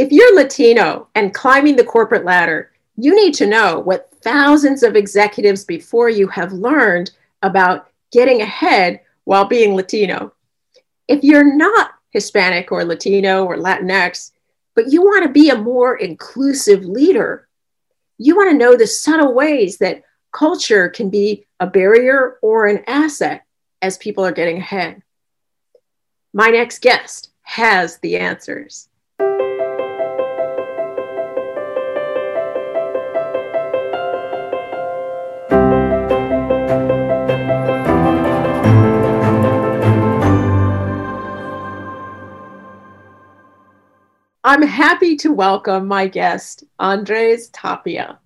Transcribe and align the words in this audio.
If 0.00 0.10
you're 0.10 0.34
Latino 0.34 1.08
and 1.14 1.34
climbing 1.34 1.76
the 1.76 1.84
corporate 1.84 2.24
ladder, 2.24 2.72
you 2.96 3.14
need 3.14 3.34
to 3.34 3.46
know 3.46 3.80
what 3.80 4.08
thousands 4.22 4.82
of 4.82 4.96
executives 4.96 5.62
before 5.62 6.08
you 6.08 6.26
have 6.28 6.54
learned 6.54 7.10
about 7.42 7.90
getting 8.10 8.40
ahead 8.40 9.00
while 9.24 9.44
being 9.44 9.74
Latino. 9.74 10.32
If 11.06 11.22
you're 11.22 11.54
not 11.54 11.90
Hispanic 12.12 12.72
or 12.72 12.82
Latino 12.82 13.44
or 13.44 13.58
Latinx, 13.58 14.30
but 14.74 14.90
you 14.90 15.02
want 15.02 15.24
to 15.24 15.28
be 15.28 15.50
a 15.50 15.58
more 15.58 15.96
inclusive 15.98 16.82
leader, 16.86 17.46
you 18.16 18.34
want 18.34 18.50
to 18.52 18.56
know 18.56 18.76
the 18.76 18.86
subtle 18.86 19.34
ways 19.34 19.76
that 19.80 20.02
culture 20.32 20.88
can 20.88 21.10
be 21.10 21.46
a 21.60 21.66
barrier 21.66 22.38
or 22.40 22.68
an 22.68 22.84
asset 22.86 23.44
as 23.82 23.98
people 23.98 24.24
are 24.24 24.32
getting 24.32 24.56
ahead. 24.56 25.02
My 26.32 26.48
next 26.48 26.80
guest 26.80 27.32
has 27.42 27.98
the 27.98 28.16
answers. 28.16 28.88
I'm 44.42 44.62
happy 44.62 45.16
to 45.16 45.34
welcome 45.34 45.86
my 45.86 46.06
guest, 46.06 46.64
Andres 46.78 47.50
Tapia. 47.50 48.18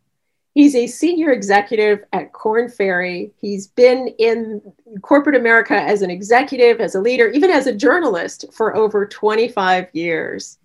He's 0.52 0.77
a 0.77 0.87
senior 0.87 1.32
executive 1.32 2.04
at 2.12 2.32
Korn 2.32 2.68
Ferry. 2.68 3.32
He's 3.40 3.66
been 3.66 4.06
in 4.20 4.62
corporate 5.02 5.34
America 5.34 5.74
as 5.74 6.02
an 6.02 6.10
executive, 6.10 6.80
as 6.80 6.95
a 6.95 7.00
leader, 7.00 7.30
even 7.30 7.50
as 7.50 7.66
a 7.66 7.74
journalist 7.74 8.45
for 8.52 8.77
over 8.77 9.06
25 9.06 9.88
years. 9.92 10.59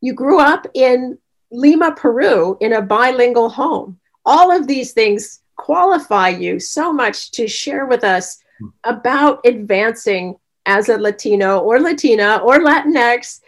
You 0.00 0.14
grew 0.14 0.40
up 0.40 0.66
in 0.72 1.18
Lima, 1.52 1.92
Peru, 1.94 2.56
in 2.62 2.72
a 2.72 2.80
bilingual 2.80 3.50
home. 3.50 4.00
All 4.24 4.50
of 4.50 4.66
these 4.66 4.92
things 4.92 5.42
qualify 5.56 6.30
you 6.30 6.58
so 6.58 6.90
much 6.90 7.32
to 7.32 7.46
share 7.46 7.84
with 7.84 8.02
us 8.02 8.38
about 8.84 9.40
advancing 9.44 10.38
as 10.64 10.88
a 10.88 10.96
Latino 10.96 11.58
or 11.58 11.80
Latina 11.80 12.38
or 12.38 12.60
Latinx 12.60 13.40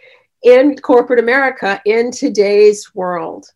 in 0.43 0.75
corporate 0.77 1.19
America 1.19 1.81
in 1.85 2.11
today's 2.11 2.93
world. 2.93 3.47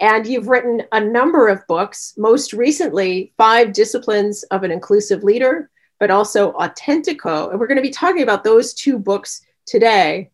And 0.00 0.26
you've 0.26 0.48
written 0.48 0.82
a 0.92 1.00
number 1.00 1.48
of 1.48 1.66
books, 1.66 2.14
most 2.18 2.52
recently, 2.52 3.32
Five 3.38 3.72
Disciplines 3.72 4.42
of 4.44 4.62
an 4.62 4.70
Inclusive 4.70 5.24
Leader, 5.24 5.70
but 5.98 6.10
also 6.10 6.52
Auténtico. 6.52 7.50
And 7.50 7.58
we're 7.58 7.68
going 7.68 7.76
to 7.76 7.82
be 7.82 7.90
talking 7.90 8.22
about 8.22 8.44
those 8.44 8.74
two 8.74 8.98
books 8.98 9.40
today. 9.66 10.30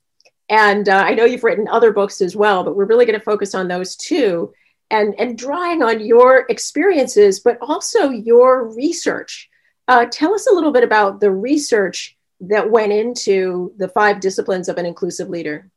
And 0.49 0.89
uh, 0.89 1.05
I 1.07 1.15
know 1.15 1.25
you've 1.25 1.45
written 1.45 1.69
other 1.69 1.93
books 1.93 2.21
as 2.21 2.35
well, 2.35 2.65
but 2.65 2.75
we're 2.75 2.87
really 2.87 3.07
going 3.07 3.19
to 3.19 3.25
focus 3.25 3.55
on 3.55 3.69
those 3.69 3.95
two 3.95 4.53
and, 4.91 5.15
and 5.19 5.39
drawing 5.39 5.83
on 5.83 6.05
your 6.05 6.45
experiences, 6.49 7.41
but 7.41 7.59
also 7.61 8.11
your 8.11 8.75
research. 8.75 9.49
Uh, 9.87 10.07
tell 10.11 10.35
us 10.35 10.49
a 10.49 10.55
little 10.55 10.73
bit 10.73 10.85
about 10.85 11.21
the 11.21 11.31
research 11.31 12.17
that 12.41 12.71
went 12.71 12.93
into 12.93 13.73
the 13.79 13.89
five 13.89 14.21
disciplines 14.21 14.69
of 14.69 14.77
an 14.77 14.87
inclusive 14.87 15.29
leader. 15.29 15.71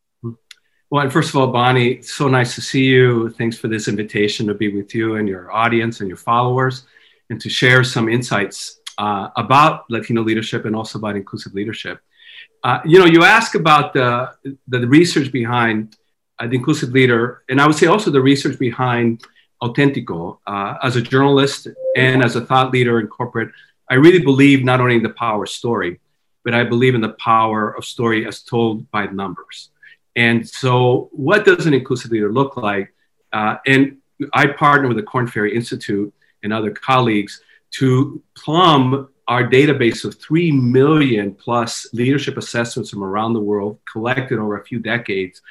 Well, 0.96 1.10
first 1.10 1.32
of 1.32 1.36
all, 1.36 1.48
Bonnie, 1.48 2.02
so 2.02 2.30
nice 2.30 2.56
to 2.56 2.62
see 2.62 2.86
you. 2.86 3.30
Thanks 3.32 3.58
for 3.58 3.68
this 3.68 3.90
invitation 3.90 4.48
to 4.48 4.54
be 4.54 4.74
with 4.74 4.96
you 4.96 5.18
and 5.18 5.28
your 5.28 5.52
audience 5.52 6.00
and 6.00 6.08
your 6.08 6.16
followers 6.16 6.86
and 7.30 7.38
to 7.42 7.50
share 7.50 7.84
some 7.84 8.08
insights 8.08 8.80
uh, 8.98 9.28
about 9.36 9.92
Latino 9.92 10.24
leadership 10.24 10.64
and 10.64 10.74
also 10.74 10.98
about 10.98 11.18
inclusive 11.18 11.54
leadership. 11.54 12.00
Uh, 12.64 12.80
you 12.86 12.98
know, 12.98 13.04
you 13.04 13.26
ask 13.26 13.56
about 13.56 13.94
the, 13.94 14.32
the 14.70 14.88
research 14.88 15.34
behind 15.34 15.98
uh, 16.40 16.48
the 16.48 16.56
inclusive 16.56 16.92
leader, 16.92 17.44
and 17.50 17.60
I 17.60 17.68
would 17.68 17.76
say 17.76 17.88
also 17.88 18.10
the 18.10 18.22
research 18.22 18.58
behind 18.58 19.22
Auténtico. 19.62 20.38
Uh, 20.48 20.76
as 20.82 20.96
a 20.96 21.02
journalist 21.02 21.68
and 21.98 22.24
as 22.24 22.38
a 22.38 22.46
thought 22.46 22.72
leader 22.72 23.02
in 23.02 23.08
corporate, 23.08 23.52
I 23.90 23.96
really 23.96 24.20
believe 24.24 24.64
not 24.64 24.80
only 24.80 24.96
in 24.96 25.04
the 25.04 25.10
power 25.10 25.44
of 25.44 25.50
story, 25.50 26.00
but 26.46 26.54
I 26.54 26.64
believe 26.64 26.96
in 26.96 27.02
the 27.02 27.18
power 27.20 27.76
of 27.76 27.84
story 27.84 28.26
as 28.26 28.40
told 28.44 28.90
by 28.92 29.08
numbers. 29.08 29.72
And 30.16 30.48
so, 30.48 31.10
what 31.12 31.46
does 31.46 31.66
an 31.66 31.74
inclusive 31.74 32.12
leader 32.12 32.32
look 32.32 32.58
like? 32.58 32.94
Uh, 33.34 33.58
and 33.66 33.98
I 34.34 34.48
partner 34.48 34.88
with 34.88 34.98
the 34.98 35.04
Korn 35.04 35.28
Ferry 35.28 35.56
Institute 35.56 36.14
and 36.44 36.54
other 36.54 36.72
colleagues 36.72 37.42
to 37.72 38.22
plumb 38.36 39.10
our 39.28 39.44
database 39.44 40.06
of 40.06 40.16
3 40.20 40.52
million 40.52 41.34
plus 41.34 41.88
leadership 41.94 42.38
assessments 42.38 42.92
from 42.92 43.04
around 43.04 43.34
the 43.34 43.40
world 43.40 43.80
collected 43.92 44.38
over 44.38 44.58
a 44.58 44.64
few 44.64 44.80
decades 44.80 45.42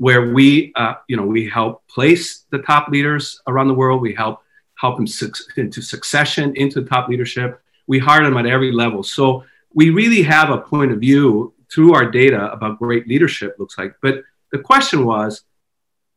where 0.00 0.32
we 0.32 0.72
uh, 0.76 0.94
you 1.08 1.16
know 1.16 1.24
we 1.24 1.48
help 1.48 1.86
place 1.86 2.46
the 2.50 2.58
top 2.58 2.88
leaders 2.88 3.40
around 3.46 3.68
the 3.68 3.74
world. 3.74 4.00
We 4.00 4.14
help 4.14 4.42
help 4.76 4.96
them 4.96 5.06
su- 5.06 5.30
into 5.56 5.82
succession 5.82 6.54
into 6.56 6.82
top 6.82 7.08
leadership. 7.08 7.62
We 7.86 7.98
hire 7.98 8.24
them 8.24 8.38
at 8.38 8.46
every 8.46 8.72
level. 8.72 9.02
So 9.02 9.44
we 9.74 9.90
really 9.90 10.22
have 10.22 10.48
a 10.50 10.58
point 10.58 10.90
of 10.90 11.00
view 11.00 11.52
through 11.72 11.94
our 11.94 12.10
data 12.10 12.50
about 12.52 12.78
great 12.78 13.06
leadership 13.08 13.56
looks 13.58 13.78
like. 13.78 13.94
But 14.02 14.22
the 14.52 14.58
question 14.58 15.04
was, 15.04 15.44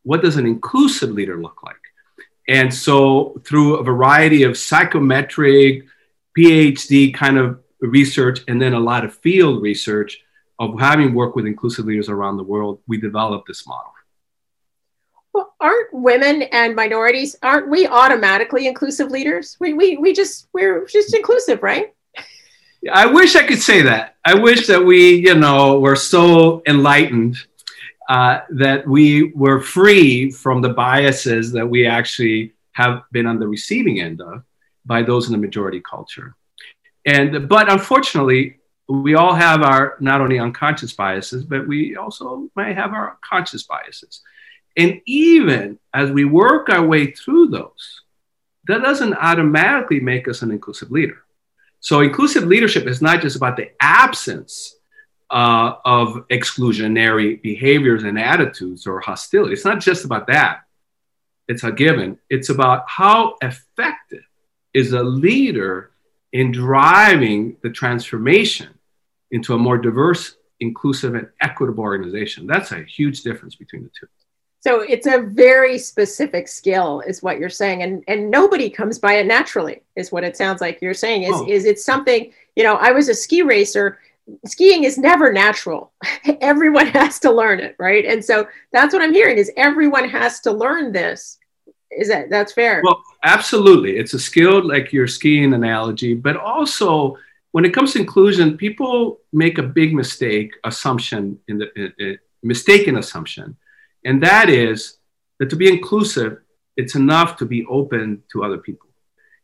what 0.03 0.21
does 0.21 0.37
an 0.37 0.45
inclusive 0.45 1.11
leader 1.11 1.41
look 1.41 1.63
like? 1.63 1.75
And 2.47 2.73
so, 2.73 3.41
through 3.45 3.77
a 3.77 3.83
variety 3.83 4.43
of 4.43 4.57
psychometric, 4.57 5.83
PhD 6.37 7.13
kind 7.13 7.37
of 7.37 7.61
research, 7.79 8.41
and 8.47 8.61
then 8.61 8.73
a 8.73 8.79
lot 8.79 9.05
of 9.05 9.15
field 9.15 9.61
research 9.61 10.19
of 10.59 10.79
having 10.79 11.13
worked 11.13 11.35
with 11.35 11.45
inclusive 11.45 11.85
leaders 11.85 12.09
around 12.09 12.37
the 12.37 12.43
world, 12.43 12.79
we 12.87 12.99
developed 12.99 13.47
this 13.47 13.65
model. 13.65 13.93
Well, 15.33 15.55
aren't 15.59 15.93
women 15.93 16.43
and 16.43 16.75
minorities 16.75 17.35
aren't 17.41 17.69
we 17.69 17.87
automatically 17.87 18.67
inclusive 18.67 19.09
leaders? 19.09 19.57
We 19.59 19.73
we 19.73 19.97
we 19.97 20.13
just 20.13 20.47
we're 20.53 20.85
just 20.85 21.15
inclusive, 21.15 21.63
right? 21.63 21.93
I 22.91 23.05
wish 23.05 23.35
I 23.35 23.43
could 23.43 23.61
say 23.61 23.81
that. 23.83 24.15
I 24.25 24.33
wish 24.33 24.67
that 24.67 24.83
we, 24.83 25.15
you 25.15 25.35
know, 25.35 25.79
were 25.79 25.95
so 25.95 26.61
enlightened 26.67 27.37
uh, 28.09 28.41
that 28.49 28.87
we 28.87 29.31
were 29.33 29.61
free 29.61 30.31
from 30.31 30.61
the 30.61 30.69
biases 30.69 31.51
that 31.53 31.67
we 31.67 31.85
actually 31.85 32.53
have 32.73 33.03
been 33.11 33.25
on 33.25 33.39
the 33.39 33.47
receiving 33.47 34.01
end 34.01 34.21
of 34.21 34.43
by 34.85 35.01
those 35.01 35.27
in 35.27 35.31
the 35.31 35.37
majority 35.37 35.81
culture. 35.81 36.35
And 37.05 37.47
but 37.47 37.71
unfortunately, 37.71 38.59
we 38.87 39.15
all 39.15 39.33
have 39.33 39.61
our 39.61 39.95
not 39.99 40.21
only 40.21 40.39
unconscious 40.39 40.93
biases, 40.93 41.43
but 41.45 41.67
we 41.67 41.95
also 41.95 42.49
might 42.55 42.75
have 42.75 42.91
our 42.91 43.17
conscious 43.21 43.63
biases. 43.63 44.21
And 44.75 45.01
even 45.05 45.79
as 45.93 46.11
we 46.11 46.25
work 46.25 46.69
our 46.69 46.85
way 46.85 47.11
through 47.11 47.47
those, 47.47 48.01
that 48.67 48.81
doesn't 48.81 49.13
automatically 49.13 49.99
make 49.99 50.27
us 50.27 50.41
an 50.41 50.51
inclusive 50.51 50.91
leader. 50.91 51.22
So 51.83 51.99
inclusive 51.99 52.45
leadership 52.45 52.87
is 52.87 53.01
not 53.01 53.21
just 53.21 53.35
about 53.35 53.57
the 53.57 53.71
absence 53.81 54.77
uh, 55.29 55.73
of 55.83 56.25
exclusionary 56.29 57.41
behaviors 57.41 58.03
and 58.03 58.17
attitudes 58.17 58.87
or 58.87 59.01
hostility. 59.01 59.51
It's 59.51 59.65
not 59.65 59.81
just 59.81 60.05
about 60.05 60.27
that. 60.27 60.61
It's 61.49 61.65
a 61.65 61.73
given. 61.73 62.17
It's 62.29 62.47
about 62.47 62.85
how 62.87 63.35
effective 63.41 64.23
is 64.73 64.93
a 64.93 65.03
leader 65.03 65.91
in 66.31 66.53
driving 66.53 67.57
the 67.63 67.69
transformation 67.69 68.69
into 69.31 69.53
a 69.53 69.57
more 69.57 69.77
diverse, 69.77 70.37
inclusive, 70.61 71.15
and 71.15 71.27
equitable 71.41 71.83
organization. 71.83 72.47
That's 72.47 72.71
a 72.71 72.81
huge 72.83 73.23
difference 73.23 73.55
between 73.55 73.83
the 73.83 73.89
two. 73.89 74.07
So 74.63 74.79
it's 74.79 75.07
a 75.07 75.19
very 75.19 75.77
specific 75.77 76.47
skill, 76.47 77.01
is 77.01 77.21
what 77.21 77.37
you're 77.37 77.49
saying, 77.49 77.83
and 77.83 78.01
and 78.07 78.31
nobody 78.31 78.69
comes 78.69 78.97
by 78.97 79.15
it 79.15 79.25
naturally, 79.25 79.81
is 79.97 80.09
what 80.09 80.23
it 80.23 80.37
sounds 80.37 80.61
like 80.61 80.81
you're 80.81 80.93
saying. 80.93 81.23
Is 81.23 81.33
oh. 81.33 81.45
is 81.49 81.65
it 81.65 81.79
something? 81.79 82.31
You 82.55 82.63
know, 82.63 82.75
I 82.75 82.91
was 82.91 83.09
a 83.09 83.13
ski 83.13 83.41
racer. 83.41 83.99
Skiing 84.45 84.85
is 84.85 84.97
never 84.97 85.33
natural. 85.33 85.91
everyone 86.39 86.87
has 86.87 87.19
to 87.19 87.31
learn 87.31 87.59
it, 87.59 87.75
right? 87.77 88.05
And 88.05 88.23
so 88.23 88.47
that's 88.71 88.93
what 88.93 89.01
I'm 89.01 89.11
hearing 89.11 89.37
is 89.37 89.51
everyone 89.57 90.07
has 90.07 90.39
to 90.41 90.51
learn 90.53 90.93
this. 90.93 91.39
Is 91.91 92.07
that 92.07 92.29
that's 92.29 92.53
fair? 92.53 92.79
Well, 92.85 93.03
absolutely. 93.25 93.97
It's 93.97 94.13
a 94.13 94.19
skill 94.19 94.65
like 94.65 94.93
your 94.93 95.07
skiing 95.07 95.53
analogy, 95.53 96.13
but 96.13 96.37
also 96.37 97.17
when 97.51 97.65
it 97.65 97.73
comes 97.73 97.91
to 97.93 97.99
inclusion, 97.99 98.55
people 98.55 99.19
make 99.33 99.57
a 99.57 99.63
big 99.63 99.93
mistake 99.93 100.53
assumption 100.63 101.37
in 101.49 101.57
the 101.57 101.67
uh, 101.77 102.11
uh, 102.11 102.15
mistaken 102.43 102.95
assumption 102.95 103.57
and 104.05 104.21
that 104.23 104.49
is 104.49 104.97
that 105.39 105.49
to 105.49 105.55
be 105.55 105.67
inclusive, 105.67 106.39
it's 106.77 106.95
enough 106.95 107.37
to 107.37 107.45
be 107.45 107.65
open 107.65 108.23
to 108.31 108.43
other 108.43 108.57
people. 108.57 108.89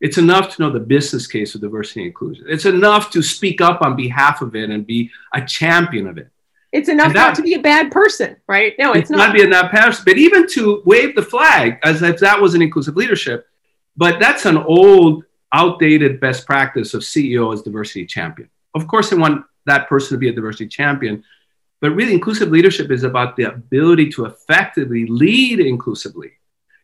It's 0.00 0.18
enough 0.18 0.54
to 0.56 0.62
know 0.62 0.70
the 0.70 0.80
business 0.80 1.26
case 1.26 1.54
of 1.54 1.60
diversity 1.60 2.00
and 2.00 2.06
inclusion. 2.08 2.46
It's 2.48 2.64
enough 2.64 3.10
to 3.10 3.22
speak 3.22 3.60
up 3.60 3.82
on 3.82 3.96
behalf 3.96 4.40
of 4.40 4.56
it 4.56 4.70
and 4.70 4.86
be 4.86 5.10
a 5.34 5.44
champion 5.44 6.06
of 6.06 6.16
it. 6.16 6.28
It's 6.72 6.88
enough 6.88 7.12
that, 7.12 7.14
not 7.14 7.34
to 7.34 7.42
be 7.42 7.54
a 7.54 7.58
bad 7.58 7.90
person, 7.90 8.36
right? 8.46 8.74
No, 8.78 8.92
it's, 8.92 9.02
it's 9.02 9.10
not. 9.10 9.18
not 9.18 9.34
be 9.34 9.42
a 9.42 9.48
bad 9.48 9.70
person, 9.70 10.04
but 10.06 10.16
even 10.16 10.46
to 10.48 10.82
wave 10.86 11.14
the 11.16 11.22
flag 11.22 11.78
as 11.82 12.02
if 12.02 12.20
that 12.20 12.40
was 12.40 12.54
an 12.54 12.62
inclusive 12.62 12.96
leadership. 12.96 13.46
But 13.96 14.20
that's 14.20 14.46
an 14.46 14.56
old, 14.56 15.24
outdated 15.52 16.20
best 16.20 16.46
practice 16.46 16.94
of 16.94 17.02
CEO 17.02 17.52
as 17.52 17.62
diversity 17.62 18.06
champion. 18.06 18.48
Of 18.74 18.86
course, 18.86 19.10
they 19.10 19.16
want 19.16 19.44
that 19.66 19.88
person 19.88 20.14
to 20.14 20.18
be 20.18 20.28
a 20.28 20.32
diversity 20.32 20.68
champion, 20.68 21.24
But 21.80 21.90
really, 21.90 22.12
inclusive 22.12 22.50
leadership 22.50 22.90
is 22.90 23.04
about 23.04 23.36
the 23.36 23.44
ability 23.44 24.10
to 24.10 24.26
effectively 24.26 25.06
lead 25.06 25.60
inclusively 25.60 26.32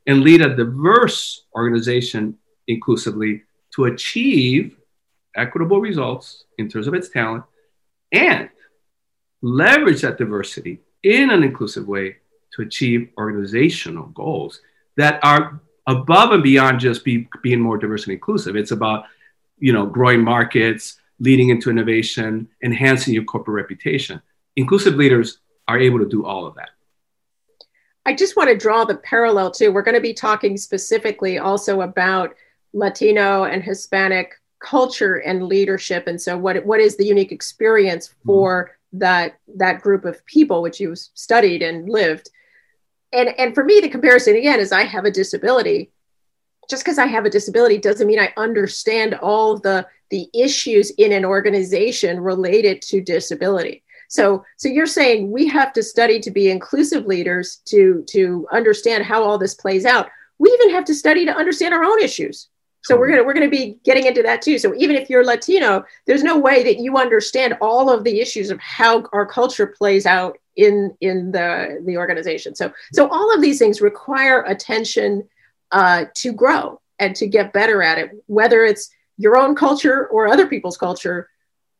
and 0.07 0.23
lead 0.23 0.41
a 0.41 0.57
diverse 0.57 1.45
organization 1.55 2.39
inclusively 2.67 3.43
to 3.75 3.85
achieve 3.85 4.77
equitable 5.37 5.81
results 5.81 6.45
in 6.59 6.69
terms 6.69 6.87
of 6.87 6.95
its 6.95 7.11
talent 7.11 7.45
and 8.13 8.49
leverage 9.43 10.01
that 10.01 10.17
diversity 10.17 10.81
in 11.03 11.31
an 11.31 11.43
inclusive 11.43 11.87
way 11.87 12.17
to 12.55 12.63
achieve 12.63 13.11
organizational 13.19 14.07
goals 14.07 14.61
that 14.97 15.21
are 15.23 15.61
above 15.87 16.33
and 16.33 16.43
beyond 16.43 16.81
just 16.81 17.05
be, 17.05 17.29
being 17.43 17.61
more 17.61 17.79
diverse 17.79 18.05
and 18.05 18.15
inclusive. 18.15 18.57
It's 18.57 18.71
about, 18.71 19.05
you 19.59 19.73
know, 19.73 19.87
growing 19.87 20.23
markets, 20.23 20.99
leading 21.21 21.51
into 21.51 21.71
innovation, 21.71 22.49
enhancing 22.63 23.15
your 23.15 23.25
corporate 23.25 23.57
reputation. 23.57 24.21
Inclusive 24.57 24.95
leaders 24.95 25.39
are 25.69 25.79
able 25.79 25.99
to 25.99 26.07
do 26.07 26.25
all 26.25 26.47
of 26.47 26.55
that. 26.55 26.71
I 28.07 28.15
just 28.15 28.37
want 28.37 28.49
to 28.49 28.57
draw 28.57 28.85
the 28.85 28.97
parallel 28.97 29.51
too. 29.51 29.73
We're 29.73 29.83
going 29.83 29.97
to 29.97 30.01
be 30.01 30.15
talking 30.15 30.57
specifically 30.57 31.39
also 31.39 31.81
about 31.81 32.35
Latino 32.73 33.45
and 33.45 33.63
Hispanic 33.63 34.35
culture 34.61 35.17
and 35.17 35.47
leadership, 35.47 36.07
and 36.07 36.21
so 36.21 36.39
what 36.39 36.65
what 36.65 36.81
is 36.81 36.97
the 36.97 37.05
unique 37.05 37.33
experience 37.33 38.09
mm-hmm. 38.09 38.27
for 38.27 38.65
mm-hmm. 38.65 38.99
that 39.01 39.39
that 39.57 39.83
group 39.83 40.05
of 40.05 40.25
people 40.27 40.63
which 40.63 40.79
you 40.79 40.95
studied 40.95 41.63
and 41.63 41.89
lived. 41.89 42.31
And 43.13 43.29
and 43.39 43.55
for 43.55 43.65
me, 43.65 43.81
the 43.81 43.89
comparison 43.89 44.37
again 44.37 44.61
is 44.61 44.73
I 44.73 44.85
have 44.85 45.05
a 45.05 45.11
disability. 45.11 45.91
Just 46.71 46.85
because 46.85 46.99
I 46.99 47.07
have 47.07 47.25
a 47.25 47.31
disability 47.31 47.79
doesn't 47.79 48.07
mean 48.07 48.19
I 48.19 48.33
understand 48.37 49.15
all 49.15 49.59
the 49.59 49.87
the 50.11 50.29
issues 50.33 50.91
in 50.91 51.11
an 51.11 51.25
organization 51.25 52.21
related 52.21 52.83
to 52.83 53.01
disability. 53.01 53.83
So, 54.09 54.45
so 54.57 54.69
you're 54.69 54.87
saying 54.87 55.31
we 55.31 55.49
have 55.49 55.73
to 55.75 55.83
study 55.83 56.21
to 56.21 56.31
be 56.31 56.51
inclusive 56.51 57.07
leaders 57.07 57.57
to 57.67 58.05
to 58.09 58.47
understand 58.53 59.05
how 59.05 59.23
all 59.23 59.39
this 59.39 59.55
plays 59.55 59.85
out. 59.85 60.09
We 60.39 60.51
even 60.51 60.75
have 60.75 60.85
to 60.87 60.95
study 60.95 61.25
to 61.25 61.35
understand 61.35 61.75
our 61.75 61.85
own 61.85 62.01
issues. 62.01 62.49
So 62.87 62.97
we're 62.97 63.09
gonna 63.09 63.25
we're 63.25 63.35
gonna 63.35 63.49
be 63.49 63.79
getting 63.83 64.07
into 64.07 64.23
that 64.23 64.43
too. 64.43 64.59
So 64.59 64.73
even 64.77 64.95
if 64.95 65.11
you're 65.11 65.25
Latino, 65.25 65.85
there's 66.07 66.23
no 66.23 66.39
way 66.39 66.63
that 66.63 66.79
you 66.79 66.97
understand 66.97 67.57
all 67.61 67.91
of 67.91 68.05
the 68.05 68.21
issues 68.21 68.51
of 68.51 68.61
how 68.61 69.05
our 69.13 69.27
culture 69.27 69.67
plays 69.67 70.07
out 70.07 70.39
in 70.55 70.97
in 71.01 71.33
the 71.33 71.83
the 71.85 71.97
organization. 71.97 72.55
So 72.55 72.73
so 72.93 73.09
all 73.09 73.35
of 73.35 73.41
these 73.43 73.59
things 73.59 73.81
require 73.81 74.43
attention 74.43 75.29
uh, 75.73 76.05
to 76.15 76.33
grow 76.33 76.81
and 77.01 77.17
to 77.17 77.27
get 77.27 77.53
better 77.53 77.83
at 77.83 77.99
it, 77.99 78.11
whether 78.27 78.63
it's 78.65 78.89
your 79.19 79.37
own 79.37 79.57
culture 79.57 80.07
or 80.07 80.29
other 80.29 80.47
people's 80.47 80.77
culture 80.77 81.29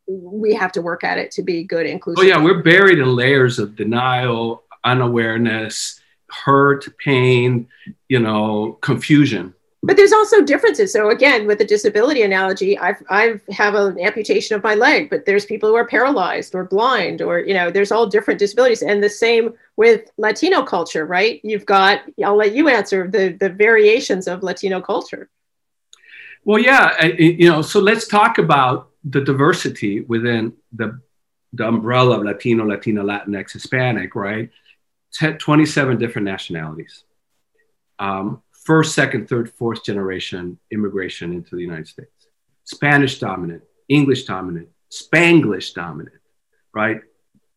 we 0.07 0.55
have 0.55 0.73
to 0.73 0.83
work 0.83 1.05
at 1.05 1.19
it 1.19 1.31
to 1.33 1.43
be 1.43 1.65
good 1.65 1.87
inclusive. 1.87 2.25
Oh 2.25 2.27
yeah, 2.27 2.43
we're 2.43 2.63
buried 2.63 2.99
in 2.99 3.15
layers 3.15 3.59
of 3.59 3.77
denial, 3.77 4.65
unawareness, 4.85 6.01
hurt, 6.31 6.87
pain, 6.99 7.69
you 8.09 8.19
know, 8.19 8.79
confusion. 8.81 9.55
But 9.83 9.97
there's 9.97 10.13
also 10.13 10.43
differences. 10.43 10.93
So 10.93 11.11
again, 11.11 11.47
with 11.47 11.59
the 11.59 11.65
disability 11.65 12.23
analogy, 12.23 12.77
I've 12.79 13.03
I've 13.09 13.41
have 13.51 13.75
an 13.75 14.01
amputation 14.01 14.57
of 14.57 14.63
my 14.65 14.75
leg, 14.75 15.11
but 15.11 15.27
there's 15.27 15.45
people 15.45 15.69
who 15.69 15.77
are 15.77 15.87
paralyzed 15.87 16.55
or 16.55 16.65
blind, 16.65 17.23
or 17.23 17.39
you 17.39 17.55
know, 17.55 17.71
there's 17.71 17.93
all 17.93 18.07
different 18.07 18.41
disabilities. 18.41 18.83
And 18.83 19.03
the 19.03 19.11
same 19.11 19.55
with 19.77 20.11
Latino 20.17 20.65
culture, 20.65 21.07
right? 21.07 21.41
You've 21.45 21.67
got. 21.67 22.01
I'll 22.25 22.37
let 22.37 22.55
you 22.55 22.69
answer 22.69 23.07
the 23.07 23.37
the 23.39 23.49
variations 23.49 24.27
of 24.27 24.43
Latino 24.43 24.81
culture. 24.81 25.29
Well, 26.45 26.61
yeah, 26.61 27.05
you 27.05 27.49
know, 27.51 27.61
so 27.61 27.81
let's 27.81 28.07
talk 28.07 28.39
about 28.39 28.91
the 29.09 29.21
diversity 29.21 30.01
within 30.01 30.53
the, 30.73 31.01
the 31.53 31.67
umbrella 31.67 32.19
of 32.19 32.25
Latino, 32.25 32.67
Latina, 32.67 33.03
Latinx, 33.03 33.53
Hispanic, 33.53 34.15
right? 34.15 34.51
27 35.39 35.99
different 35.99 36.27
nationalities. 36.27 37.05
Um, 37.99 38.43
first, 38.53 38.95
second, 38.95 39.29
third, 39.29 39.51
fourth 39.53 39.85
generation 39.85 40.59
immigration 40.71 41.33
into 41.33 41.55
the 41.57 41.63
United 41.63 41.89
States. 41.89 42.11
Spanish 42.65 43.19
dominant, 43.21 43.63
English 43.89 44.25
dominant, 44.25 44.69
Spanglish 44.91 45.73
dominant, 45.73 46.17
right? 46.75 47.01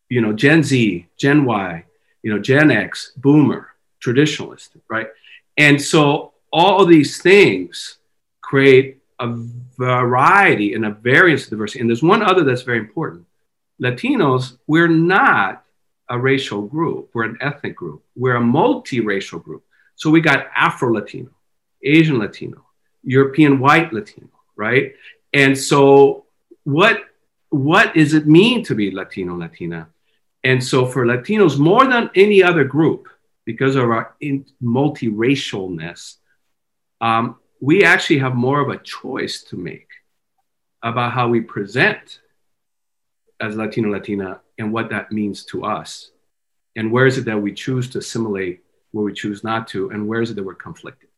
You 0.08 0.20
know, 0.20 0.32
Gen 0.32 0.62
Z, 0.62 1.08
Gen 1.18 1.44
Y, 1.44 1.84
you 2.22 2.32
know, 2.32 2.38
Gen 2.38 2.70
X, 2.70 3.12
Boomer, 3.16 3.68
traditionalist, 4.02 4.70
right? 4.88 5.08
And 5.56 5.80
so 5.82 6.32
all 6.52 6.86
these 6.86 7.20
things 7.20 7.98
create 8.40 8.99
a 9.20 9.36
variety 9.78 10.74
and 10.74 10.84
a 10.84 10.90
variance 10.90 11.44
of 11.44 11.50
diversity. 11.50 11.80
And 11.80 11.88
there's 11.88 12.02
one 12.02 12.22
other 12.22 12.42
that's 12.42 12.62
very 12.62 12.78
important. 12.78 13.26
Latinos, 13.80 14.58
we're 14.66 14.88
not 14.88 15.64
a 16.08 16.18
racial 16.18 16.62
group, 16.62 17.10
we're 17.14 17.24
an 17.24 17.38
ethnic 17.40 17.76
group, 17.76 18.02
we're 18.16 18.36
a 18.36 18.40
multiracial 18.40 19.42
group. 19.42 19.62
So 19.94 20.10
we 20.10 20.20
got 20.20 20.48
Afro 20.56 20.92
Latino, 20.92 21.30
Asian 21.82 22.18
Latino, 22.18 22.66
European 23.04 23.60
white 23.60 23.92
Latino, 23.92 24.28
right? 24.56 24.94
And 25.32 25.56
so 25.56 26.24
what 26.64 27.04
what 27.50 27.94
does 27.94 28.14
it 28.14 28.26
mean 28.26 28.64
to 28.64 28.74
be 28.74 28.90
Latino 28.90 29.36
Latina? 29.36 29.88
And 30.44 30.62
so 30.62 30.86
for 30.86 31.04
Latinos, 31.04 31.58
more 31.58 31.86
than 31.86 32.10
any 32.14 32.42
other 32.42 32.64
group, 32.64 33.08
because 33.44 33.74
of 33.76 33.90
our 33.90 34.14
multiracialness, 34.62 36.16
um, 37.00 37.39
we 37.60 37.84
actually 37.84 38.18
have 38.18 38.34
more 38.34 38.60
of 38.60 38.70
a 38.70 38.78
choice 38.78 39.42
to 39.44 39.56
make 39.56 39.88
about 40.82 41.12
how 41.12 41.28
we 41.28 41.40
present 41.40 42.20
as 43.40 43.56
Latino 43.56 43.90
Latina 43.90 44.40
and 44.58 44.72
what 44.72 44.90
that 44.90 45.12
means 45.12 45.44
to 45.46 45.64
us. 45.64 46.10
And 46.76 46.90
where 46.90 47.06
is 47.06 47.18
it 47.18 47.24
that 47.26 47.40
we 47.40 47.52
choose 47.52 47.90
to 47.90 47.98
assimilate, 47.98 48.62
where 48.92 49.04
we 49.04 49.12
choose 49.12 49.44
not 49.44 49.68
to, 49.68 49.90
and 49.90 50.06
where 50.06 50.22
is 50.22 50.30
it 50.30 50.34
that 50.34 50.42
we're 50.42 50.54
conflicted? 50.54 51.08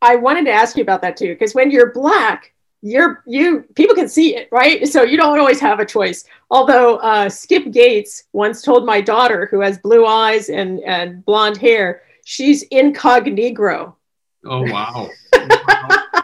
I 0.00 0.16
wanted 0.16 0.46
to 0.46 0.52
ask 0.52 0.76
you 0.76 0.82
about 0.82 1.02
that 1.02 1.16
too, 1.16 1.28
because 1.28 1.54
when 1.54 1.70
you're 1.70 1.92
black, 1.92 2.52
you're 2.80 3.22
you 3.26 3.64
people 3.76 3.94
can 3.94 4.08
see 4.08 4.34
it, 4.34 4.48
right? 4.50 4.88
So 4.88 5.02
you 5.04 5.16
don't 5.16 5.38
always 5.38 5.60
have 5.60 5.78
a 5.78 5.86
choice. 5.86 6.24
Although 6.50 6.96
uh, 6.96 7.28
Skip 7.28 7.70
Gates 7.70 8.24
once 8.32 8.62
told 8.62 8.84
my 8.84 9.00
daughter, 9.00 9.46
who 9.50 9.60
has 9.60 9.78
blue 9.78 10.04
eyes 10.04 10.48
and 10.48 10.80
and 10.80 11.24
blonde 11.24 11.58
hair, 11.58 12.02
she's 12.24 12.62
incognito. 12.64 13.96
Oh 14.44 14.62
wow! 14.62 15.08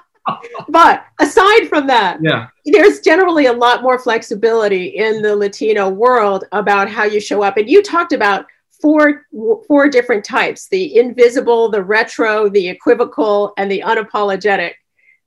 but 0.68 1.04
aside 1.20 1.68
from 1.68 1.86
that, 1.86 2.18
yeah, 2.22 2.48
there's 2.64 3.00
generally 3.00 3.46
a 3.46 3.52
lot 3.52 3.82
more 3.82 3.98
flexibility 3.98 4.86
in 4.86 5.22
the 5.22 5.34
Latino 5.34 5.88
world 5.88 6.44
about 6.52 6.88
how 6.88 7.04
you 7.04 7.20
show 7.20 7.42
up. 7.42 7.56
And 7.56 7.68
you 7.68 7.82
talked 7.82 8.12
about 8.12 8.46
four 8.82 9.26
four 9.66 9.88
different 9.88 10.24
types: 10.24 10.68
the 10.68 10.98
invisible, 10.98 11.70
the 11.70 11.82
retro, 11.82 12.48
the 12.48 12.68
equivocal, 12.68 13.52
and 13.56 13.70
the 13.70 13.82
unapologetic. 13.84 14.74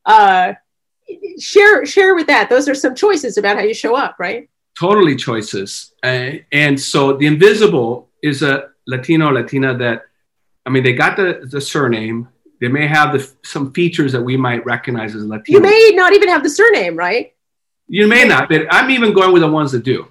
Uh, 0.05 0.53
share 1.39 1.85
share 1.85 2.15
with 2.15 2.27
that. 2.27 2.49
Those 2.49 2.67
are 2.67 2.75
some 2.75 2.95
choices 2.95 3.37
about 3.37 3.57
how 3.57 3.63
you 3.63 3.73
show 3.73 3.95
up, 3.95 4.15
right? 4.19 4.49
Totally 4.79 5.15
choices. 5.15 5.93
Uh, 6.03 6.31
and 6.51 6.79
so 6.79 7.13
the 7.17 7.27
invisible 7.27 8.09
is 8.23 8.41
a 8.41 8.69
Latino 8.87 9.29
Latina 9.29 9.77
that, 9.77 10.03
I 10.65 10.69
mean, 10.69 10.83
they 10.83 10.93
got 10.93 11.17
the 11.17 11.41
the 11.43 11.61
surname 11.61 12.27
they 12.61 12.67
may 12.67 12.87
have 12.87 13.11
the, 13.11 13.29
some 13.43 13.73
features 13.73 14.11
that 14.11 14.21
we 14.21 14.37
might 14.37 14.63
recognize 14.65 15.15
as 15.15 15.25
Latino. 15.25 15.57
You 15.57 15.61
may 15.61 15.91
not 15.95 16.13
even 16.13 16.29
have 16.29 16.43
the 16.43 16.49
surname, 16.49 16.95
right? 16.95 17.33
You 17.87 18.07
may 18.07 18.23
not, 18.23 18.47
but 18.47 18.67
I'm 18.69 18.91
even 18.91 19.13
going 19.13 19.33
with 19.33 19.41
the 19.41 19.49
ones 19.49 19.71
that 19.73 19.83
do, 19.83 20.07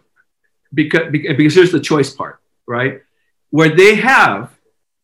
because 0.75 1.11
because 1.11 1.55
here's 1.55 1.73
the 1.73 1.81
choice 1.81 2.11
part, 2.11 2.41
right? 2.67 3.03
Where 3.51 3.75
they 3.75 3.95
have 3.95 4.51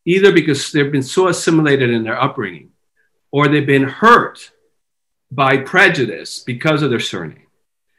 either 0.04 0.32
because 0.32 0.72
they've 0.72 0.92
been 0.92 1.02
so 1.02 1.28
assimilated 1.28 1.90
in 1.90 2.02
their 2.02 2.20
upbringing, 2.20 2.70
or 3.30 3.48
they've 3.48 3.66
been 3.66 3.84
hurt 3.84 4.50
by 5.30 5.56
prejudice 5.56 6.40
because 6.40 6.82
of 6.82 6.90
their 6.90 7.00
surname, 7.00 7.46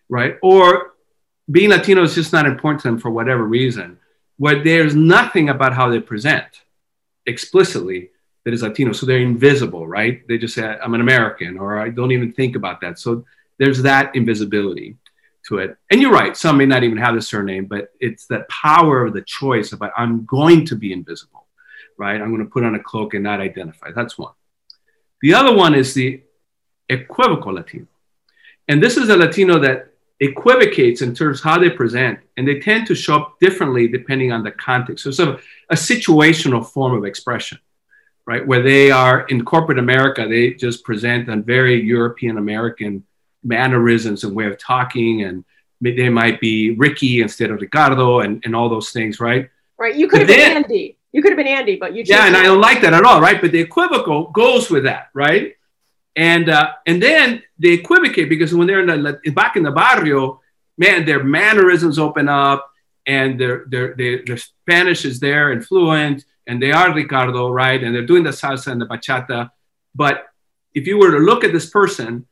right? 0.09 0.35
Or 0.43 0.93
being 1.49 1.69
Latino 1.69 2.03
is 2.03 2.15
just 2.15 2.33
not 2.33 2.45
important 2.45 2.81
to 2.81 2.89
them 2.89 2.99
for 2.99 3.09
whatever 3.09 3.43
reason, 3.43 3.97
where 4.35 4.61
there's 4.61 4.93
nothing 4.93 5.49
about 5.49 5.73
how 5.73 5.89
they 5.89 5.99
present 5.99 6.45
explicitly 7.25 8.11
that 8.47 8.53
is 8.53 8.63
Latino. 8.63 8.93
So 8.93 9.05
they're 9.05 9.17
invisible, 9.17 9.85
right? 9.85 10.25
They 10.25 10.37
just 10.37 10.55
say, 10.55 10.63
I'm 10.63 10.93
an 10.93 11.01
American, 11.01 11.57
or 11.57 11.79
I 11.79 11.89
don't 11.89 12.13
even 12.13 12.31
think 12.31 12.55
about 12.55 12.79
that. 12.79 12.97
So 12.97 13.25
there's 13.59 13.81
that 13.81 14.15
invisibility 14.15 14.95
to 15.47 15.57
it. 15.57 15.75
And 15.91 16.01
you're 16.01 16.13
right, 16.13 16.37
some 16.37 16.55
may 16.55 16.65
not 16.65 16.81
even 16.81 16.97
have 16.97 17.13
the 17.13 17.21
surname, 17.21 17.65
but 17.65 17.89
it's 17.99 18.25
that 18.27 18.47
power 18.47 19.05
of 19.05 19.13
the 19.13 19.21
choice 19.23 19.73
about 19.73 19.91
I'm 19.97 20.23
going 20.23 20.65
to 20.67 20.77
be 20.77 20.93
invisible, 20.93 21.45
right? 21.97 22.21
I'm 22.21 22.33
going 22.33 22.45
to 22.45 22.49
put 22.49 22.63
on 22.63 22.75
a 22.75 22.79
cloak 22.79 23.15
and 23.15 23.23
not 23.25 23.41
identify. 23.41 23.91
That's 23.93 24.17
one. 24.17 24.31
The 25.21 25.33
other 25.33 25.53
one 25.53 25.75
is 25.75 25.93
the 25.93 26.23
equivocal 26.87 27.55
Latino. 27.55 27.87
And 28.69 28.81
this 28.81 28.95
is 28.95 29.09
a 29.09 29.17
Latino 29.17 29.59
that 29.59 29.91
equivocates 30.21 31.01
in 31.01 31.13
terms 31.13 31.39
of 31.39 31.43
how 31.43 31.59
they 31.59 31.69
present, 31.69 32.19
and 32.37 32.47
they 32.47 32.61
tend 32.61 32.87
to 32.87 32.95
show 32.95 33.17
up 33.17 33.39
differently 33.41 33.89
depending 33.89 34.31
on 34.31 34.41
the 34.41 34.51
context. 34.51 35.03
So 35.03 35.09
it's 35.09 35.19
a 35.19 35.75
situational 35.75 36.65
form 36.65 36.93
of 36.97 37.03
expression 37.03 37.59
right? 38.27 38.45
Where 38.45 38.61
they 38.61 38.91
are 38.91 39.25
in 39.27 39.43
corporate 39.43 39.79
America, 39.79 40.27
they 40.27 40.53
just 40.53 40.83
present 40.83 41.29
a 41.29 41.37
very 41.37 41.81
European 41.81 42.37
American 42.37 43.03
mannerisms 43.43 44.23
and 44.23 44.35
way 44.35 44.45
of 44.45 44.59
talking 44.59 45.23
and 45.23 45.43
they 45.79 46.09
might 46.09 46.41
be 46.41 46.71
Ricky 46.71 47.21
instead 47.21 47.51
of 47.51 47.61
Ricardo 47.61 48.19
and, 48.19 48.41
and 48.43 48.55
all 48.55 48.67
those 48.67 48.89
things, 48.89 49.19
right? 49.19 49.49
Right. 49.79 49.95
You 49.95 50.07
could 50.07 50.19
have 50.19 50.27
been 50.27 50.57
Andy. 50.57 50.97
You 51.13 51.21
could 51.21 51.31
have 51.31 51.37
been 51.37 51.47
Andy, 51.47 51.77
but 51.77 51.95
you 51.95 52.03
yeah, 52.05 52.27
and 52.27 52.35
I 52.35 52.43
don't 52.43 52.59
like 52.59 52.81
that 52.81 52.93
at 52.93 53.03
all, 53.03 53.21
right? 53.21 53.39
But 53.39 53.51
the 53.51 53.59
equivocal 53.59 54.31
goes 54.31 54.69
with 54.69 54.83
that, 54.83 55.09
right? 55.13 55.55
And 56.15 56.49
uh, 56.49 56.73
and 56.85 57.01
then 57.01 57.43
they 57.57 57.69
equivocate 57.69 58.27
because 58.27 58.53
when 58.53 58.67
they're 58.67 58.81
in 58.81 59.03
the 59.03 59.31
back 59.31 59.55
in 59.55 59.63
the 59.63 59.71
barrio, 59.71 60.41
man, 60.77 61.05
their 61.05 61.23
mannerisms 61.23 61.97
open 61.97 62.27
up, 62.27 62.71
and 63.05 63.39
their 63.39 63.65
their 63.67 63.95
their, 63.95 64.25
their 64.25 64.37
Spanish 64.37 65.05
is 65.05 65.19
there 65.19 65.51
and 65.51 65.65
fluent, 65.65 66.25
and 66.47 66.61
they 66.61 66.71
are 66.71 66.93
Ricardo, 66.93 67.49
right? 67.49 67.83
And 67.83 67.93
they're 67.93 68.05
doing 68.05 68.23
the 68.23 68.31
salsa 68.31 68.71
and 68.71 68.81
the 68.81 68.85
bachata. 68.85 69.51
But 69.93 70.25
if 70.73 70.87
you 70.87 70.97
were 70.97 71.11
to 71.11 71.19
look 71.19 71.43
at 71.43 71.53
this 71.53 71.69
person, 71.69 72.25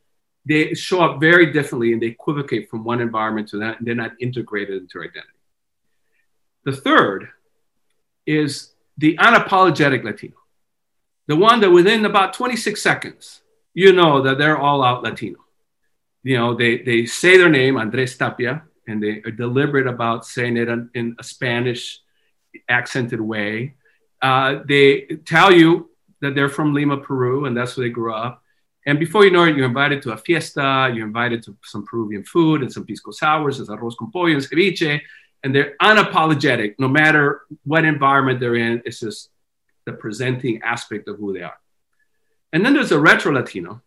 they 0.46 0.74
show 0.74 1.02
up 1.02 1.20
very 1.20 1.52
differently 1.52 1.92
and 1.92 2.00
they 2.00 2.06
equivocate 2.06 2.70
from 2.70 2.84
one 2.84 3.00
environment 3.00 3.48
to 3.48 3.58
that, 3.58 3.78
and 3.78 3.86
they're 3.86 3.94
not 3.94 4.12
integrated 4.20 4.82
into 4.82 5.00
identity. 5.00 5.38
The 6.64 6.72
third 6.72 7.28
is 8.26 8.72
the 8.96 9.16
unapologetic 9.18 10.04
Latino, 10.04 10.36
the 11.26 11.36
one 11.36 11.60
that 11.60 11.70
within 11.70 12.04
about 12.04 12.32
26 12.34 12.80
seconds, 12.80 13.42
you 13.74 13.92
know 13.92 14.22
that 14.22 14.38
they're 14.38 14.58
all 14.58 14.82
out 14.82 15.02
Latino. 15.02 15.38
You 16.22 16.38
know, 16.38 16.54
they, 16.54 16.78
they 16.78 17.06
say 17.06 17.36
their 17.36 17.48
name, 17.48 17.76
Andres 17.76 18.16
Tapia, 18.16 18.62
and 18.88 19.02
they 19.02 19.22
are 19.24 19.30
deliberate 19.30 19.86
about 19.86 20.24
saying 20.24 20.56
it 20.56 20.68
in, 20.68 20.90
in 20.94 21.16
a 21.18 21.24
Spanish 21.24 22.00
accented 22.68 23.20
way. 23.20 23.74
Uh, 24.26 24.62
they 24.66 25.02
tell 25.24 25.52
you 25.52 25.88
that 26.20 26.34
they're 26.34 26.48
from 26.58 26.74
Lima, 26.74 26.96
Peru, 26.96 27.44
and 27.46 27.56
that's 27.56 27.76
where 27.76 27.86
they 27.86 27.92
grew 27.92 28.12
up. 28.12 28.42
And 28.84 28.98
before 28.98 29.24
you 29.24 29.30
know 29.30 29.44
it, 29.44 29.54
you're 29.56 29.72
invited 29.74 30.02
to 30.02 30.12
a 30.12 30.16
fiesta, 30.16 30.90
you're 30.92 31.06
invited 31.06 31.44
to 31.44 31.56
some 31.62 31.84
Peruvian 31.84 32.24
food 32.24 32.62
and 32.62 32.72
some 32.72 32.84
pisco 32.84 33.12
sours, 33.12 33.60
and 33.60 33.68
arroz 33.68 33.96
con 33.96 34.10
pollo 34.10 34.26
and 34.26 34.42
ceviche, 34.42 35.00
and 35.42 35.54
they're 35.54 35.76
unapologetic 35.80 36.74
no 36.80 36.88
matter 36.88 37.42
what 37.62 37.84
environment 37.84 38.40
they're 38.40 38.56
in. 38.56 38.82
It's 38.84 38.98
just 38.98 39.30
the 39.84 39.92
presenting 39.92 40.60
aspect 40.62 41.06
of 41.06 41.18
who 41.18 41.32
they 41.32 41.42
are. 41.42 41.60
And 42.52 42.64
then 42.64 42.74
there's 42.74 42.90
a 42.98 42.98
retro 42.98 43.30
Latino. 43.32 43.80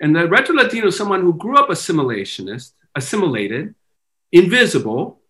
And 0.00 0.16
the 0.16 0.26
retro 0.28 0.54
Latino 0.54 0.86
is 0.86 0.96
someone 0.96 1.20
who 1.20 1.34
grew 1.34 1.58
up 1.58 1.68
assimilationist, 1.68 2.72
assimilated, 2.94 3.74
invisible, 4.32 5.20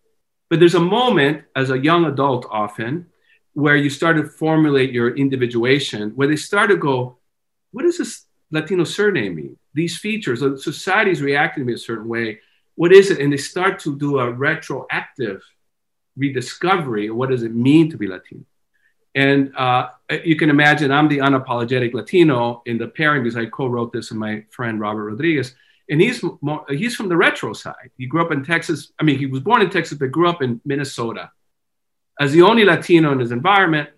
but 0.49 0.59
there's 0.59 0.75
a 0.75 0.89
moment 0.97 1.43
as 1.57 1.71
a 1.71 1.77
young 1.89 2.05
adult 2.05 2.45
often 2.49 3.07
where 3.55 3.77
you 3.77 3.89
start 3.89 4.17
to 4.17 4.25
formulate 4.25 4.91
your 4.91 5.15
individuation, 5.15 6.11
where 6.11 6.27
they 6.27 6.35
start 6.35 6.69
to 6.69 6.75
go, 6.77 7.17
what 7.71 7.83
does 7.83 7.97
this 7.97 8.25
Latino 8.51 8.83
surname 8.83 9.35
mean? 9.35 9.57
These 9.73 9.97
features, 9.97 10.41
society 10.61 11.11
is 11.11 11.21
reacting 11.21 11.61
to 11.63 11.65
me 11.65 11.73
a 11.73 11.77
certain 11.77 12.07
way. 12.07 12.39
What 12.75 12.91
is 12.91 13.09
it? 13.11 13.19
And 13.19 13.31
they 13.31 13.37
start 13.37 13.79
to 13.79 13.97
do 13.97 14.19
a 14.19 14.29
retroactive 14.29 15.41
rediscovery 16.17 17.07
of 17.07 17.15
what 17.15 17.29
does 17.29 17.43
it 17.43 17.55
mean 17.55 17.89
to 17.91 17.97
be 17.97 18.07
Latino. 18.07 18.43
And 19.15 19.55
uh, 19.55 19.87
you 20.25 20.35
can 20.35 20.49
imagine 20.49 20.91
I'm 20.91 21.07
the 21.07 21.19
unapologetic 21.19 21.93
Latino 21.93 22.61
in 22.65 22.77
the 22.77 22.89
pairing 22.89 23.23
because 23.23 23.37
I 23.37 23.45
co-wrote 23.45 23.93
this 23.93 24.09
with 24.09 24.19
my 24.19 24.43
friend 24.51 24.81
Robert 24.81 25.05
Rodriguez. 25.05 25.55
And 25.89 26.01
he's 26.01 26.21
more, 26.41 26.65
he's 26.67 26.95
from 26.95 27.07
the 27.07 27.15
retro 27.15 27.53
side. 27.53 27.91
He 27.97 28.05
grew 28.05 28.21
up 28.21 28.33
in 28.33 28.43
Texas. 28.43 28.91
I 28.99 29.03
mean, 29.03 29.17
he 29.17 29.27
was 29.27 29.39
born 29.39 29.61
in 29.61 29.69
Texas, 29.69 29.97
but 29.97 30.11
grew 30.11 30.27
up 30.27 30.41
in 30.41 30.59
Minnesota. 30.65 31.31
As 32.19 32.31
the 32.31 32.41
only 32.43 32.63
Latino 32.63 33.11
in 33.11 33.19
his 33.19 33.31
environment, 33.31 33.89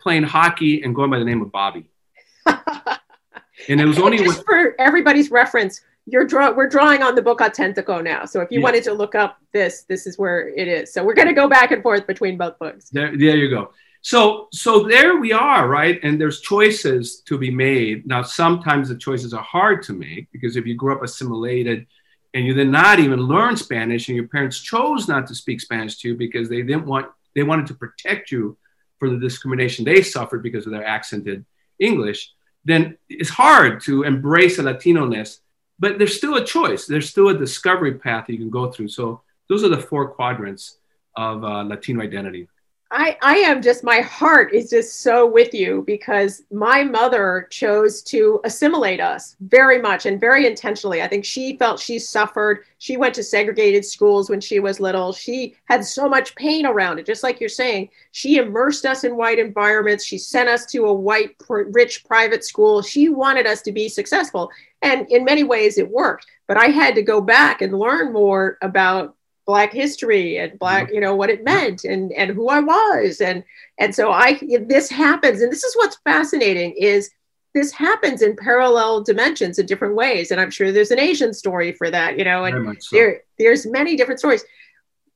playing 0.00 0.24
hockey 0.24 0.82
and 0.82 0.94
going 0.94 1.10
by 1.10 1.18
the 1.18 1.24
name 1.24 1.42
of 1.42 1.52
Bobby. 1.52 1.90
and 2.46 3.80
it 3.80 3.84
was 3.84 3.98
only 3.98 4.18
just 4.18 4.38
with, 4.38 4.46
for 4.46 4.74
everybody's 4.78 5.30
reference 5.30 5.82
you're 6.06 6.26
draw 6.26 6.52
we're 6.52 6.68
drawing 6.68 7.02
on 7.02 7.14
the 7.14 7.22
book 7.22 7.40
Auténtico 7.40 8.02
now. 8.02 8.24
So 8.24 8.40
if 8.40 8.50
you 8.50 8.60
wanted 8.60 8.84
to 8.84 8.92
look 8.92 9.14
up 9.14 9.38
this, 9.52 9.82
this 9.82 10.06
is 10.06 10.18
where 10.18 10.48
it 10.48 10.68
is. 10.68 10.92
So 10.92 11.04
we're 11.04 11.14
going 11.14 11.28
to 11.28 11.34
go 11.34 11.48
back 11.48 11.70
and 11.70 11.82
forth 11.82 12.06
between 12.06 12.36
both 12.36 12.58
books. 12.58 12.90
There, 12.90 13.16
there 13.16 13.36
you 13.36 13.50
go. 13.50 13.72
So 14.02 14.48
so 14.52 14.84
there 14.84 15.18
we 15.18 15.32
are, 15.32 15.68
right? 15.68 16.00
And 16.02 16.20
there's 16.20 16.40
choices 16.40 17.20
to 17.26 17.36
be 17.36 17.50
made. 17.50 18.06
Now 18.06 18.22
sometimes 18.22 18.88
the 18.88 18.96
choices 18.96 19.34
are 19.34 19.42
hard 19.42 19.82
to 19.84 19.92
make 19.92 20.30
because 20.32 20.56
if 20.56 20.66
you 20.66 20.74
grew 20.74 20.94
up 20.94 21.02
assimilated 21.02 21.86
and 22.32 22.46
you 22.46 22.54
did 22.54 22.68
not 22.68 22.98
even 22.98 23.20
learn 23.20 23.56
Spanish 23.56 24.08
and 24.08 24.16
your 24.16 24.28
parents 24.28 24.58
chose 24.60 25.06
not 25.06 25.26
to 25.26 25.34
speak 25.34 25.60
Spanish 25.60 25.98
to 25.98 26.08
you 26.08 26.16
because 26.16 26.48
they 26.48 26.62
didn't 26.62 26.86
want 26.86 27.08
they 27.34 27.42
wanted 27.42 27.66
to 27.68 27.74
protect 27.74 28.30
you 28.30 28.56
for 28.98 29.08
the 29.08 29.18
discrimination 29.18 29.84
they 29.84 30.02
suffered 30.02 30.42
because 30.42 30.66
of 30.66 30.72
their 30.72 30.84
accented 30.84 31.44
English, 31.78 32.32
then 32.64 32.98
it's 33.08 33.30
hard 33.30 33.80
to 33.82 34.02
embrace 34.02 34.58
a 34.58 34.62
Latino 34.62 35.06
ness 35.06 35.40
but 35.80 35.96
there's 35.96 36.16
still 36.16 36.36
a 36.36 36.44
choice. 36.44 36.86
There's 36.86 37.08
still 37.08 37.30
a 37.30 37.36
discovery 37.36 37.94
path 37.94 38.28
you 38.28 38.36
can 38.36 38.50
go 38.50 38.70
through. 38.70 38.88
So 38.88 39.22
those 39.48 39.64
are 39.64 39.68
the 39.68 39.80
four 39.80 40.10
quadrants 40.10 40.76
of 41.16 41.42
uh, 41.42 41.62
Latino 41.62 42.02
identity. 42.02 42.48
I, 42.92 43.16
I 43.22 43.36
am 43.36 43.62
just, 43.62 43.84
my 43.84 44.00
heart 44.00 44.52
is 44.52 44.68
just 44.68 45.00
so 45.00 45.24
with 45.24 45.54
you 45.54 45.84
because 45.86 46.42
my 46.50 46.82
mother 46.82 47.46
chose 47.48 48.02
to 48.04 48.40
assimilate 48.42 49.00
us 49.00 49.36
very 49.42 49.80
much 49.80 50.06
and 50.06 50.18
very 50.18 50.44
intentionally. 50.44 51.00
I 51.00 51.06
think 51.06 51.24
she 51.24 51.56
felt 51.56 51.78
she 51.78 52.00
suffered. 52.00 52.64
She 52.78 52.96
went 52.96 53.14
to 53.14 53.22
segregated 53.22 53.84
schools 53.84 54.28
when 54.28 54.40
she 54.40 54.58
was 54.58 54.80
little. 54.80 55.12
She 55.12 55.54
had 55.66 55.84
so 55.84 56.08
much 56.08 56.34
pain 56.34 56.66
around 56.66 56.98
it. 56.98 57.06
Just 57.06 57.22
like 57.22 57.38
you're 57.38 57.48
saying, 57.48 57.90
she 58.10 58.38
immersed 58.38 58.84
us 58.84 59.04
in 59.04 59.16
white 59.16 59.38
environments. 59.38 60.04
She 60.04 60.18
sent 60.18 60.48
us 60.48 60.66
to 60.66 60.86
a 60.86 60.92
white, 60.92 61.36
rich 61.48 62.04
private 62.04 62.44
school. 62.44 62.82
She 62.82 63.08
wanted 63.08 63.46
us 63.46 63.62
to 63.62 63.72
be 63.72 63.88
successful. 63.88 64.50
And 64.82 65.08
in 65.12 65.24
many 65.24 65.44
ways, 65.44 65.78
it 65.78 65.88
worked. 65.88 66.26
But 66.48 66.56
I 66.56 66.66
had 66.66 66.96
to 66.96 67.02
go 67.02 67.20
back 67.20 67.62
and 67.62 67.78
learn 67.78 68.12
more 68.12 68.58
about 68.62 69.14
black 69.46 69.72
history 69.72 70.38
and 70.38 70.58
black 70.58 70.86
mm-hmm. 70.86 70.94
you 70.94 71.00
know 71.00 71.14
what 71.14 71.30
it 71.30 71.44
meant 71.44 71.84
and 71.84 72.12
and 72.12 72.30
who 72.30 72.48
i 72.48 72.60
was 72.60 73.20
and 73.20 73.42
and 73.78 73.94
so 73.94 74.12
i 74.12 74.38
this 74.66 74.88
happens 74.88 75.40
and 75.40 75.50
this 75.50 75.64
is 75.64 75.74
what's 75.76 75.98
fascinating 76.04 76.74
is 76.78 77.10
this 77.52 77.72
happens 77.72 78.22
in 78.22 78.36
parallel 78.36 79.02
dimensions 79.02 79.58
in 79.58 79.66
different 79.66 79.94
ways 79.94 80.30
and 80.30 80.40
i'm 80.40 80.50
sure 80.50 80.70
there's 80.70 80.90
an 80.90 81.00
asian 81.00 81.32
story 81.32 81.72
for 81.72 81.90
that 81.90 82.18
you 82.18 82.24
know 82.24 82.44
and 82.44 82.82
so. 82.82 82.96
there 82.96 83.22
there's 83.38 83.66
many 83.66 83.96
different 83.96 84.20
stories 84.20 84.44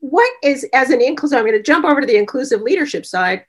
what 0.01 0.31
is 0.43 0.67
as 0.73 0.91
an 0.91 1.01
inclusive 1.01 1.39
i'm 1.39 1.45
going 1.45 1.57
to 1.57 1.63
jump 1.63 1.85
over 1.85 2.01
to 2.01 2.07
the 2.07 2.17
inclusive 2.17 2.61
leadership 2.61 3.07
side 3.07 3.45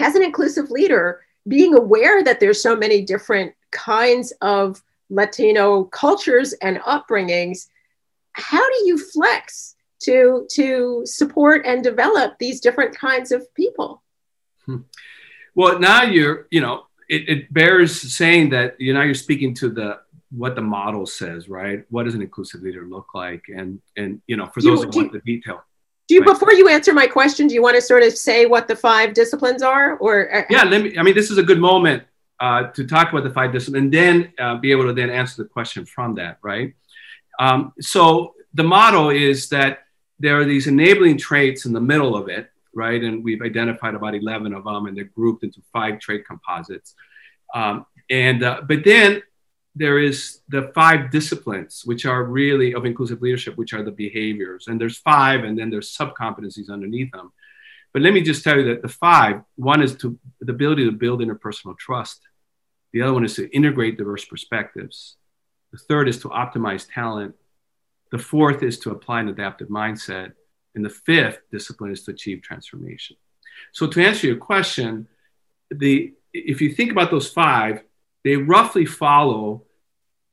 as 0.00 0.14
an 0.14 0.22
inclusive 0.22 0.70
leader 0.70 1.20
being 1.46 1.74
aware 1.74 2.22
that 2.22 2.40
there's 2.40 2.62
so 2.62 2.76
many 2.76 3.02
different 3.02 3.52
kinds 3.72 4.32
of 4.40 4.82
latino 5.10 5.84
cultures 5.84 6.52
and 6.54 6.78
upbringings 6.78 7.68
how 8.32 8.64
do 8.64 8.86
you 8.86 8.96
flex 8.96 9.74
to 10.00 10.46
to 10.50 11.02
support 11.04 11.62
and 11.64 11.82
develop 11.82 12.38
these 12.38 12.60
different 12.60 12.96
kinds 12.96 13.32
of 13.32 13.42
people. 13.54 14.02
Hmm. 14.66 14.82
well 15.54 15.78
now 15.78 16.02
you're 16.02 16.46
you 16.50 16.60
know 16.60 16.84
it, 17.08 17.28
it 17.28 17.52
bears 17.52 18.14
saying 18.14 18.50
that 18.50 18.78
you 18.78 18.92
know 18.92 19.02
you're 19.02 19.14
speaking 19.14 19.54
to 19.54 19.70
the 19.70 20.00
what 20.30 20.54
the 20.54 20.60
model 20.60 21.06
says 21.06 21.48
right? 21.48 21.84
What 21.88 22.04
does 22.04 22.14
an 22.14 22.22
inclusive 22.22 22.62
leader 22.62 22.86
look 22.86 23.14
like? 23.14 23.44
And 23.48 23.80
and 23.96 24.20
you 24.26 24.36
know 24.36 24.46
for 24.46 24.60
those 24.60 24.84
who 24.84 24.90
want 24.90 25.12
the 25.12 25.20
detail. 25.20 25.62
do 26.06 26.14
you 26.14 26.20
right? 26.20 26.32
before 26.32 26.52
you 26.52 26.68
answer 26.68 26.92
my 26.92 27.06
question 27.06 27.46
do 27.46 27.54
you 27.54 27.62
want 27.62 27.76
to 27.76 27.82
sort 27.82 28.02
of 28.02 28.12
say 28.12 28.46
what 28.46 28.68
the 28.68 28.76
five 28.76 29.14
disciplines 29.14 29.62
are 29.62 29.96
or 29.98 30.34
uh, 30.34 30.42
yeah 30.50 30.64
let 30.64 30.82
me 30.82 30.98
i 30.98 31.02
mean 31.02 31.14
this 31.14 31.30
is 31.30 31.38
a 31.38 31.42
good 31.42 31.58
moment 31.58 32.02
uh, 32.40 32.64
to 32.68 32.86
talk 32.86 33.10
about 33.10 33.24
the 33.24 33.30
five 33.30 33.52
disciplines 33.52 33.84
and 33.84 33.92
then 33.92 34.32
uh, 34.38 34.56
be 34.56 34.70
able 34.70 34.84
to 34.84 34.92
then 34.92 35.10
answer 35.10 35.42
the 35.42 35.48
question 35.48 35.84
from 35.84 36.14
that 36.14 36.38
right? 36.42 36.74
Um, 37.38 37.72
so 37.80 38.34
the 38.54 38.64
model 38.64 39.10
is 39.10 39.48
that 39.50 39.80
there 40.18 40.40
are 40.40 40.44
these 40.44 40.66
enabling 40.66 41.18
traits 41.18 41.64
in 41.64 41.72
the 41.72 41.80
middle 41.80 42.16
of 42.16 42.28
it, 42.28 42.50
right? 42.74 43.02
And 43.02 43.24
we've 43.24 43.42
identified 43.42 43.94
about 43.94 44.14
11 44.14 44.52
of 44.52 44.64
them, 44.64 44.86
and 44.86 44.96
they're 44.96 45.04
grouped 45.04 45.44
into 45.44 45.60
five 45.72 46.00
trait 46.00 46.26
composites. 46.26 46.94
Um, 47.54 47.86
and 48.10 48.42
uh, 48.42 48.62
but 48.66 48.84
then 48.84 49.22
there 49.74 49.98
is 49.98 50.40
the 50.48 50.72
five 50.74 51.10
disciplines, 51.10 51.82
which 51.84 52.04
are 52.04 52.24
really 52.24 52.74
of 52.74 52.84
inclusive 52.84 53.22
leadership, 53.22 53.56
which 53.56 53.72
are 53.72 53.82
the 53.82 53.92
behaviors. 53.92 54.66
And 54.66 54.80
there's 54.80 54.98
five, 54.98 55.44
and 55.44 55.58
then 55.58 55.70
there's 55.70 55.90
sub 55.90 56.14
competencies 56.14 56.68
underneath 56.70 57.12
them. 57.12 57.32
But 57.92 58.02
let 58.02 58.12
me 58.12 58.20
just 58.20 58.44
tell 58.44 58.58
you 58.58 58.64
that 58.66 58.82
the 58.82 58.88
five 58.88 59.42
one 59.56 59.82
is 59.82 59.96
to 59.96 60.18
the 60.40 60.52
ability 60.52 60.84
to 60.84 60.92
build 60.92 61.20
interpersonal 61.20 61.78
trust. 61.78 62.20
The 62.92 63.02
other 63.02 63.14
one 63.14 63.24
is 63.24 63.34
to 63.36 63.48
integrate 63.54 63.98
diverse 63.98 64.24
perspectives. 64.24 65.16
The 65.72 65.78
third 65.78 66.08
is 66.08 66.18
to 66.20 66.28
optimize 66.28 66.88
talent. 66.92 67.34
The 68.10 68.18
fourth 68.18 68.62
is 68.62 68.78
to 68.80 68.90
apply 68.90 69.20
an 69.20 69.28
adaptive 69.28 69.68
mindset. 69.68 70.32
And 70.74 70.84
the 70.84 70.90
fifth 70.90 71.40
discipline 71.50 71.90
is 71.90 72.04
to 72.04 72.12
achieve 72.12 72.42
transformation. 72.42 73.16
So 73.72 73.86
to 73.88 74.04
answer 74.04 74.26
your 74.26 74.36
question, 74.36 75.08
the 75.70 76.14
if 76.32 76.60
you 76.60 76.72
think 76.72 76.92
about 76.92 77.10
those 77.10 77.30
five, 77.30 77.82
they 78.22 78.36
roughly 78.36 78.84
follow 78.84 79.64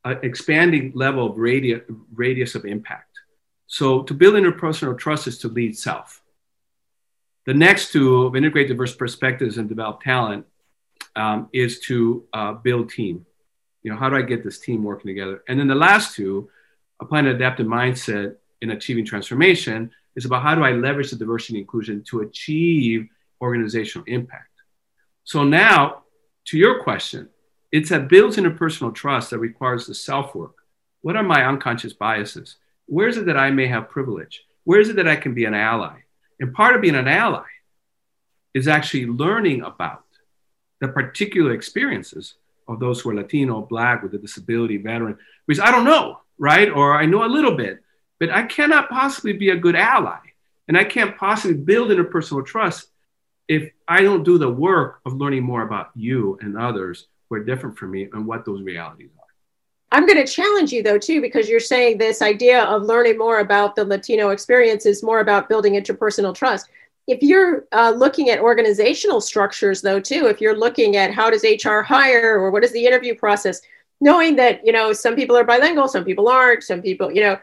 an 0.03 0.20
expanding 0.24 0.91
level 0.94 1.32
of 1.32 1.38
radius, 1.38 1.82
radius 2.13 2.53
of 2.53 2.65
impact. 2.65 3.17
So 3.67 4.03
to 4.03 4.13
build 4.13 4.36
interpersonal 4.36 4.98
trust 4.98 5.27
is 5.27 5.39
to 5.39 5.48
lead 5.48 5.77
self. 5.77 6.22
The 7.46 7.53
next 7.53 7.91
two, 7.91 8.32
integrate 8.36 8.67
diverse 8.67 8.96
perspectives 8.96 9.58
and 9.58 9.70
develop 9.70 10.01
talent, 10.01 10.46
um, 11.15 11.50
is 11.53 11.79
to 11.82 12.25
uh, 12.34 12.53
build 12.53 12.89
team. 12.89 13.25
You 13.84 13.91
know, 13.91 13.98
how 13.98 14.10
do 14.10 14.15
I 14.15 14.22
get 14.22 14.44
this 14.44 14.60
team 14.60 14.84
working 14.84 15.08
together? 15.08 15.44
And 15.48 15.60
then 15.60 15.67
the 15.67 15.75
last 15.75 16.15
two, 16.15 16.50
applying 17.01 17.27
an 17.27 17.35
adaptive 17.35 17.67
mindset 17.67 18.35
in 18.61 18.71
achieving 18.71 19.05
transformation 19.05 19.91
is 20.15 20.25
about 20.25 20.43
how 20.43 20.55
do 20.55 20.63
I 20.63 20.71
leverage 20.71 21.11
the 21.11 21.17
diversity 21.17 21.55
and 21.55 21.61
inclusion 21.61 22.03
to 22.09 22.21
achieve 22.21 23.07
organizational 23.41 24.05
impact. 24.07 24.49
So 25.23 25.43
now, 25.43 26.03
to 26.45 26.57
your 26.57 26.83
question, 26.83 27.29
it's 27.71 27.89
that 27.89 28.07
builds 28.07 28.37
interpersonal 28.37 28.93
trust 28.93 29.31
that 29.31 29.39
requires 29.39 29.87
the 29.87 29.95
self 29.95 30.33
work. 30.35 30.55
What 31.01 31.15
are 31.15 31.23
my 31.23 31.45
unconscious 31.45 31.93
biases? 31.93 32.57
Where 32.85 33.07
is 33.07 33.17
it 33.17 33.25
that 33.25 33.37
I 33.37 33.49
may 33.51 33.67
have 33.67 33.89
privilege? 33.89 34.43
Where 34.63 34.79
is 34.79 34.89
it 34.89 34.95
that 34.95 35.07
I 35.07 35.15
can 35.15 35.33
be 35.33 35.45
an 35.45 35.53
ally? 35.53 35.99
And 36.39 36.53
part 36.53 36.75
of 36.75 36.81
being 36.81 36.95
an 36.95 37.07
ally 37.07 37.45
is 38.53 38.67
actually 38.67 39.05
learning 39.07 39.61
about 39.61 40.05
the 40.79 40.87
particular 40.87 41.53
experiences 41.53 42.35
of 42.67 42.79
those 42.79 43.01
who 43.01 43.09
are 43.09 43.15
Latino, 43.15 43.61
Black, 43.61 44.01
with 44.01 44.13
a 44.13 44.17
disability, 44.17 44.77
veteran, 44.77 45.17
because 45.45 45.59
I 45.59 45.71
don't 45.71 45.85
know, 45.85 46.19
right? 46.37 46.69
Or 46.69 46.95
I 46.95 47.05
know 47.05 47.23
a 47.23 47.27
little 47.27 47.55
bit, 47.55 47.81
but 48.19 48.29
I 48.29 48.43
cannot 48.43 48.89
possibly 48.89 49.33
be 49.33 49.49
a 49.49 49.55
good 49.55 49.75
ally. 49.75 50.19
And 50.67 50.77
I 50.77 50.83
can't 50.83 51.17
possibly 51.17 51.57
build 51.57 51.89
interpersonal 51.89 52.45
trust 52.45 52.87
if 53.47 53.71
I 53.87 54.01
don't 54.01 54.23
do 54.23 54.37
the 54.37 54.49
work 54.49 54.99
of 55.05 55.13
learning 55.13 55.43
more 55.43 55.61
about 55.61 55.91
you 55.95 56.37
and 56.41 56.57
others 56.57 57.07
who 57.29 57.35
are 57.35 57.43
different 57.43 57.77
from 57.77 57.91
me 57.91 58.09
and 58.11 58.25
what 58.25 58.45
those 58.45 58.63
realities 58.63 59.11
are. 59.17 59.25
I'm 59.91 60.07
going 60.07 60.23
to 60.23 60.31
challenge 60.31 60.71
you 60.71 60.81
though 60.81 60.97
too 60.97 61.21
because 61.21 61.47
you're 61.47 61.59
saying 61.59 61.97
this 61.97 62.21
idea 62.21 62.63
of 62.63 62.83
learning 62.83 63.17
more 63.17 63.39
about 63.39 63.75
the 63.75 63.85
Latino 63.85 64.29
experience 64.29 64.85
is 64.85 65.03
more 65.03 65.19
about 65.19 65.47
building 65.47 65.73
interpersonal 65.73 66.33
trust. 66.33 66.69
If 67.07 67.21
you're 67.21 67.65
uh, 67.71 67.93
looking 67.95 68.31
at 68.31 68.39
organizational 68.39 69.21
structures 69.21 69.81
though 69.81 69.99
too, 69.99 70.25
if 70.25 70.41
you're 70.41 70.57
looking 70.57 70.97
at 70.97 71.13
how 71.13 71.29
does 71.29 71.43
HR 71.43 71.81
hire 71.81 72.39
or 72.39 72.49
what 72.49 72.63
is 72.63 72.71
the 72.71 72.83
interview 72.83 73.13
process, 73.13 73.61
knowing 74.05 74.38
that 74.38 74.65
you 74.65 74.71
know 74.71 74.93
some 74.93 75.15
people 75.15 75.35
are 75.35 75.43
bilingual, 75.43 75.89
some 75.89 76.05
people 76.05 76.29
aren't, 76.29 76.63
some 76.63 76.81
people 76.81 77.12
you 77.12 77.21
know 77.21 77.38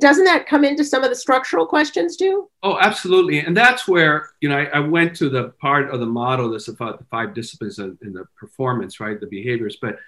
doesn't 0.00 0.24
that 0.24 0.46
come 0.46 0.64
into 0.64 0.84
some 0.84 1.04
of 1.04 1.10
the 1.10 1.16
structural 1.16 1.66
questions 1.66 2.16
too? 2.16 2.48
Oh, 2.62 2.78
absolutely. 2.80 3.40
And 3.40 3.56
that's 3.56 3.86
where, 3.86 4.30
you 4.40 4.48
know, 4.48 4.58
I, 4.58 4.64
I 4.64 4.80
went 4.80 5.14
to 5.16 5.28
the 5.28 5.50
part 5.60 5.90
of 5.90 6.00
the 6.00 6.06
model 6.06 6.50
that's 6.50 6.68
about 6.68 6.98
the 6.98 7.04
five 7.04 7.34
disciplines 7.34 7.78
in, 7.78 7.96
in 8.02 8.12
the 8.12 8.24
performance, 8.36 8.98
right? 8.98 9.20
The 9.20 9.26
behaviors. 9.26 9.76
But 9.80 9.98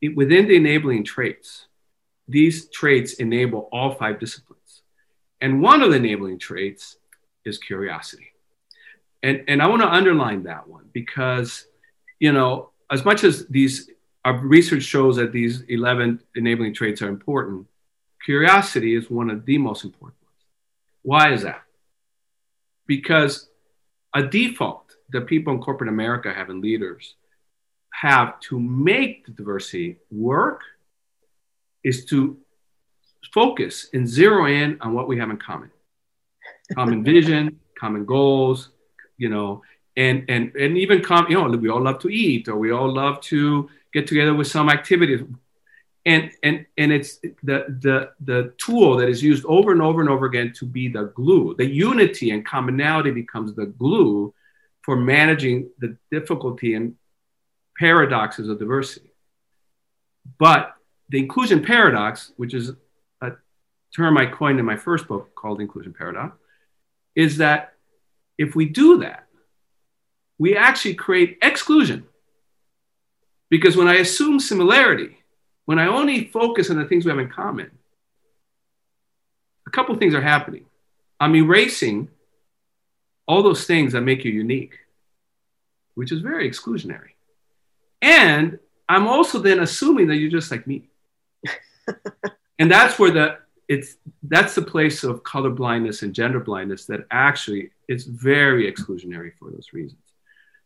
it, 0.00 0.14
within 0.16 0.46
the 0.46 0.56
enabling 0.56 1.04
traits, 1.04 1.66
these 2.28 2.68
traits 2.70 3.14
enable 3.14 3.68
all 3.72 3.92
five 3.92 4.20
disciplines. 4.20 4.82
And 5.40 5.60
one 5.60 5.82
of 5.82 5.90
the 5.90 5.96
enabling 5.96 6.38
traits 6.38 6.96
is 7.44 7.58
curiosity. 7.58 8.28
And, 9.22 9.44
and 9.48 9.60
I 9.60 9.66
want 9.66 9.82
to 9.82 9.88
underline 9.88 10.44
that 10.44 10.68
one 10.68 10.88
because, 10.92 11.66
you 12.20 12.32
know, 12.32 12.70
as 12.90 13.04
much 13.04 13.24
as 13.24 13.46
these, 13.48 13.90
our 14.24 14.36
research 14.38 14.82
shows 14.82 15.16
that 15.16 15.32
these 15.32 15.62
11 15.62 16.20
enabling 16.34 16.74
traits 16.74 17.02
are 17.02 17.08
important, 17.08 17.66
curiosity 18.24 18.94
is 18.94 19.10
one 19.10 19.30
of 19.30 19.44
the 19.46 19.58
most 19.58 19.84
important 19.84 20.20
ones. 20.22 20.44
Why 21.02 21.32
is 21.32 21.42
that? 21.42 21.62
Because 22.86 23.48
a 24.14 24.22
default 24.22 24.96
that 25.10 25.26
people 25.26 25.52
in 25.54 25.60
corporate 25.60 25.88
America 25.88 26.32
have 26.32 26.50
and 26.50 26.60
leaders 26.62 27.14
have 27.92 28.38
to 28.40 28.58
make 28.58 29.26
the 29.26 29.32
diversity 29.32 29.98
work 30.10 30.62
is 31.82 32.04
to 32.06 32.36
focus 33.32 33.88
and 33.92 34.08
zero 34.08 34.46
in 34.46 34.78
on 34.80 34.92
what 34.94 35.08
we 35.08 35.18
have 35.18 35.30
in 35.30 35.36
common 35.36 35.70
common 36.74 37.04
vision 37.12 37.58
common 37.78 38.04
goals 38.04 38.70
you 39.18 39.28
know 39.28 39.62
and 39.96 40.24
and 40.28 40.54
and 40.56 40.76
even 40.78 41.02
come 41.02 41.26
you 41.28 41.34
know 41.34 41.48
we 41.56 41.68
all 41.68 41.82
love 41.82 41.98
to 41.98 42.08
eat 42.08 42.48
or 42.48 42.56
we 42.56 42.70
all 42.70 42.92
love 42.92 43.20
to 43.20 43.68
get 43.92 44.06
together 44.06 44.34
with 44.34 44.46
some 44.46 44.68
activities 44.68 45.22
and 46.06 46.30
and 46.42 46.66
and 46.78 46.92
it's 46.92 47.18
the 47.42 47.66
the 47.80 48.10
the 48.20 48.54
tool 48.58 48.96
that 48.96 49.08
is 49.08 49.22
used 49.22 49.44
over 49.44 49.72
and 49.72 49.82
over 49.82 50.00
and 50.00 50.08
over 50.08 50.26
again 50.26 50.52
to 50.56 50.64
be 50.64 50.88
the 50.88 51.04
glue. 51.14 51.54
The 51.56 51.66
unity 51.66 52.30
and 52.30 52.44
commonality 52.44 53.10
becomes 53.10 53.54
the 53.54 53.66
glue 53.66 54.32
for 54.82 54.96
managing 54.96 55.70
the 55.78 55.96
difficulty 56.10 56.74
and 56.74 56.96
paradoxes 57.78 58.48
of 58.48 58.58
diversity. 58.58 59.12
But 60.38 60.74
the 61.10 61.18
inclusion 61.18 61.62
paradox 61.62 62.32
which 62.36 62.54
is 62.54 62.72
a 63.20 63.32
term 63.94 64.16
i 64.16 64.26
coined 64.26 64.58
in 64.58 64.64
my 64.64 64.76
first 64.76 65.06
book 65.06 65.34
called 65.34 65.60
inclusion 65.60 65.92
paradox 65.92 66.36
is 67.14 67.38
that 67.38 67.74
if 68.38 68.54
we 68.54 68.64
do 68.64 68.98
that 68.98 69.26
we 70.38 70.56
actually 70.56 70.94
create 70.94 71.36
exclusion 71.42 72.04
because 73.50 73.76
when 73.76 73.88
i 73.88 73.96
assume 73.96 74.40
similarity 74.40 75.20
when 75.70 75.78
I 75.78 75.86
only 75.86 76.24
focus 76.24 76.68
on 76.68 76.78
the 76.78 76.84
things 76.84 77.04
we 77.04 77.10
have 77.10 77.20
in 77.20 77.28
common, 77.28 77.70
a 79.68 79.70
couple 79.70 79.94
things 79.94 80.16
are 80.16 80.20
happening. 80.20 80.64
I'm 81.20 81.36
erasing 81.36 82.08
all 83.28 83.44
those 83.44 83.66
things 83.66 83.92
that 83.92 84.00
make 84.00 84.24
you 84.24 84.32
unique, 84.32 84.74
which 85.94 86.10
is 86.10 86.22
very 86.22 86.50
exclusionary. 86.50 87.10
And 88.02 88.58
I'm 88.88 89.06
also 89.06 89.38
then 89.38 89.60
assuming 89.60 90.08
that 90.08 90.16
you're 90.16 90.28
just 90.28 90.50
like 90.50 90.66
me. 90.66 90.88
and 92.58 92.68
that's 92.68 92.98
where 92.98 93.12
the 93.12 93.38
it's 93.68 93.94
that's 94.24 94.56
the 94.56 94.62
place 94.62 95.04
of 95.04 95.22
color 95.22 95.50
blindness 95.50 96.02
and 96.02 96.12
gender 96.12 96.40
blindness 96.40 96.86
that 96.86 97.06
actually 97.12 97.70
is 97.86 98.06
very 98.06 98.68
exclusionary 98.68 99.34
for 99.38 99.52
those 99.52 99.68
reasons. 99.72 100.02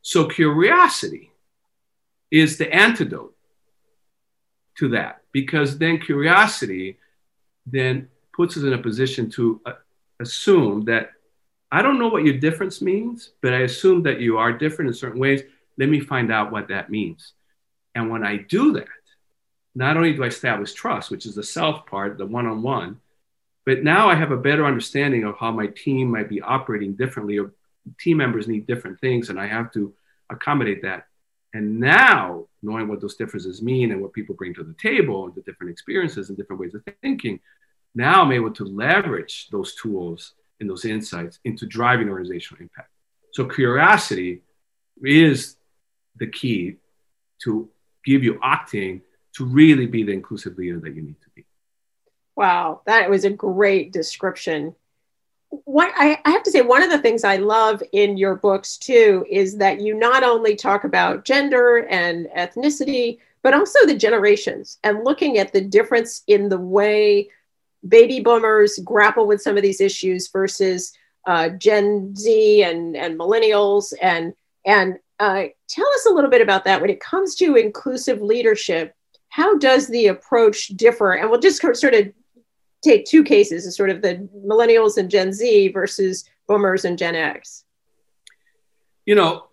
So 0.00 0.26
curiosity 0.26 1.30
is 2.30 2.58
the 2.58 2.72
antidote 2.72 3.34
to 4.78 4.88
that 4.88 5.22
because 5.32 5.78
then 5.78 5.98
curiosity 5.98 6.98
then 7.66 8.08
puts 8.32 8.56
us 8.56 8.64
in 8.64 8.72
a 8.72 8.78
position 8.78 9.30
to 9.30 9.60
uh, 9.66 9.72
assume 10.20 10.84
that 10.84 11.10
I 11.70 11.82
don't 11.82 11.98
know 11.98 12.08
what 12.08 12.24
your 12.24 12.38
difference 12.38 12.80
means, 12.80 13.30
but 13.40 13.52
I 13.52 13.60
assume 13.60 14.02
that 14.04 14.20
you 14.20 14.38
are 14.38 14.52
different 14.52 14.88
in 14.88 14.94
certain 14.94 15.20
ways. 15.20 15.42
Let 15.76 15.88
me 15.88 16.00
find 16.00 16.30
out 16.30 16.52
what 16.52 16.68
that 16.68 16.90
means. 16.90 17.32
And 17.94 18.10
when 18.10 18.24
I 18.24 18.36
do 18.36 18.72
that, 18.74 18.86
not 19.74 19.96
only 19.96 20.12
do 20.12 20.22
I 20.22 20.28
establish 20.28 20.72
trust, 20.72 21.10
which 21.10 21.26
is 21.26 21.34
the 21.34 21.42
self 21.42 21.86
part, 21.86 22.16
the 22.16 22.26
one 22.26 22.46
on 22.46 22.62
one, 22.62 23.00
but 23.66 23.82
now 23.82 24.08
I 24.08 24.14
have 24.14 24.30
a 24.30 24.36
better 24.36 24.66
understanding 24.66 25.24
of 25.24 25.36
how 25.38 25.50
my 25.50 25.66
team 25.66 26.10
might 26.10 26.28
be 26.28 26.40
operating 26.40 26.94
differently, 26.94 27.38
or 27.38 27.52
team 27.98 28.18
members 28.18 28.46
need 28.46 28.66
different 28.66 29.00
things, 29.00 29.30
and 29.30 29.40
I 29.40 29.46
have 29.46 29.72
to 29.72 29.92
accommodate 30.30 30.82
that. 30.82 31.06
And 31.54 31.78
now, 31.78 32.46
knowing 32.62 32.88
what 32.88 33.00
those 33.00 33.14
differences 33.14 33.62
mean 33.62 33.92
and 33.92 34.02
what 34.02 34.12
people 34.12 34.34
bring 34.34 34.52
to 34.54 34.64
the 34.64 34.74
table 34.74 35.26
and 35.26 35.34
the 35.36 35.40
different 35.42 35.70
experiences 35.70 36.28
and 36.28 36.36
different 36.36 36.60
ways 36.60 36.74
of 36.74 36.82
thinking, 37.00 37.38
now 37.94 38.22
I'm 38.22 38.32
able 38.32 38.52
to 38.54 38.64
leverage 38.64 39.48
those 39.52 39.76
tools 39.76 40.34
and 40.58 40.68
those 40.68 40.84
insights 40.84 41.38
into 41.44 41.64
driving 41.64 42.08
organizational 42.08 42.60
impact. 42.60 42.90
So, 43.32 43.46
curiosity 43.46 44.42
is 45.00 45.56
the 46.16 46.26
key 46.26 46.76
to 47.44 47.70
give 48.04 48.24
you 48.24 48.34
octane 48.40 49.02
to 49.36 49.44
really 49.44 49.86
be 49.86 50.02
the 50.02 50.12
inclusive 50.12 50.58
leader 50.58 50.80
that 50.80 50.94
you 50.94 51.02
need 51.02 51.20
to 51.22 51.30
be. 51.36 51.44
Wow, 52.36 52.80
that 52.86 53.08
was 53.08 53.24
a 53.24 53.30
great 53.30 53.92
description 53.92 54.74
what 55.64 55.92
I, 55.96 56.18
I, 56.24 56.30
have 56.30 56.42
to 56.44 56.50
say, 56.50 56.62
one 56.62 56.82
of 56.82 56.90
the 56.90 56.98
things 56.98 57.24
I 57.24 57.36
love 57.36 57.82
in 57.92 58.16
your 58.16 58.36
books 58.36 58.76
too 58.76 59.26
is 59.30 59.56
that 59.58 59.80
you 59.80 59.94
not 59.94 60.22
only 60.22 60.56
talk 60.56 60.84
about 60.84 61.24
gender 61.24 61.86
and 61.88 62.26
ethnicity, 62.36 63.18
but 63.42 63.54
also 63.54 63.86
the 63.86 63.96
generations 63.96 64.78
and 64.84 65.04
looking 65.04 65.38
at 65.38 65.52
the 65.52 65.60
difference 65.60 66.22
in 66.26 66.48
the 66.48 66.58
way 66.58 67.28
baby 67.86 68.20
boomers 68.20 68.78
grapple 68.82 69.26
with 69.26 69.42
some 69.42 69.56
of 69.56 69.62
these 69.62 69.80
issues 69.80 70.28
versus 70.28 70.92
uh, 71.26 71.50
Gen 71.50 72.14
Z 72.16 72.62
and, 72.62 72.96
and 72.96 73.18
millennials. 73.18 73.92
And, 74.00 74.34
and 74.64 74.98
uh, 75.20 75.44
tell 75.68 75.88
us 75.88 76.06
a 76.06 76.12
little 76.12 76.30
bit 76.30 76.40
about 76.40 76.64
that 76.64 76.80
when 76.80 76.90
it 76.90 77.00
comes 77.00 77.34
to 77.36 77.56
inclusive 77.56 78.22
leadership. 78.22 78.94
How 79.28 79.58
does 79.58 79.88
the 79.88 80.06
approach 80.06 80.68
differ? 80.68 81.12
And 81.12 81.28
we'll 81.28 81.40
just 81.40 81.60
sort 81.60 81.94
of 81.94 82.12
take 82.84 83.04
two 83.04 83.24
cases 83.24 83.66
as 83.66 83.76
sort 83.76 83.90
of 83.90 84.02
the 84.02 84.28
millennials 84.46 84.96
and 84.96 85.10
Gen 85.10 85.32
Z 85.32 85.68
versus 85.68 86.24
boomers 86.46 86.84
and 86.84 86.98
Gen 86.98 87.14
X? 87.14 87.64
You 89.06 89.14
know, 89.14 89.48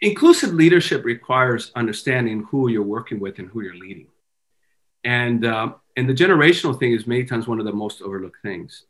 inclusive 0.00 0.52
leadership 0.52 1.04
requires 1.04 1.72
understanding 1.74 2.46
who 2.50 2.68
you're 2.68 2.82
working 2.82 3.20
with 3.20 3.38
and 3.38 3.48
who 3.48 3.62
you're 3.62 3.76
leading. 3.76 4.08
And, 5.04 5.44
uh, 5.44 5.74
and 5.96 6.08
the 6.08 6.14
generational 6.14 6.78
thing 6.78 6.92
is 6.92 7.06
many 7.06 7.24
times 7.24 7.46
one 7.46 7.60
of 7.60 7.64
the 7.64 7.72
most 7.72 8.02
overlooked 8.02 8.42
things. 8.42 8.84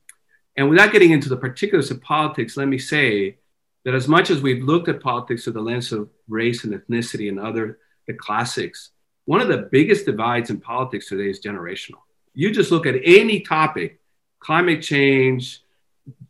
And 0.57 0.70
without 0.70 0.92
getting 0.92 1.11
into 1.11 1.29
the 1.29 1.37
particulars 1.37 1.90
of 1.90 2.00
politics, 2.00 2.57
let 2.57 2.68
me 2.68 2.79
say 2.79 3.37
that 3.85 3.94
as 3.94 4.09
much 4.09 4.31
as 4.31 4.40
we've 4.40 4.64
looked 4.64 4.88
at 4.88 5.02
politics 5.02 5.44
through 5.44 5.52
the 5.52 5.61
lens 5.61 5.92
of 5.92 6.09
race 6.29 6.64
and 6.64 6.72
ethnicity 6.72 7.29
and 7.29 7.38
other 7.38 7.79
the 8.07 8.14
classics, 8.14 8.90
one 9.26 9.40
of 9.40 9.48
the 9.48 9.68
biggest 9.70 10.07
divides 10.07 10.50
in 10.50 10.61
politics 10.61 11.09
today 11.09 11.29
is 11.29 11.40
generational 11.40 11.98
you 12.37 12.53
just 12.53 12.70
look 12.70 12.87
at 12.87 12.94
any 13.05 13.40
topic, 13.40 13.99
climate 14.38 14.83
change, 14.83 15.62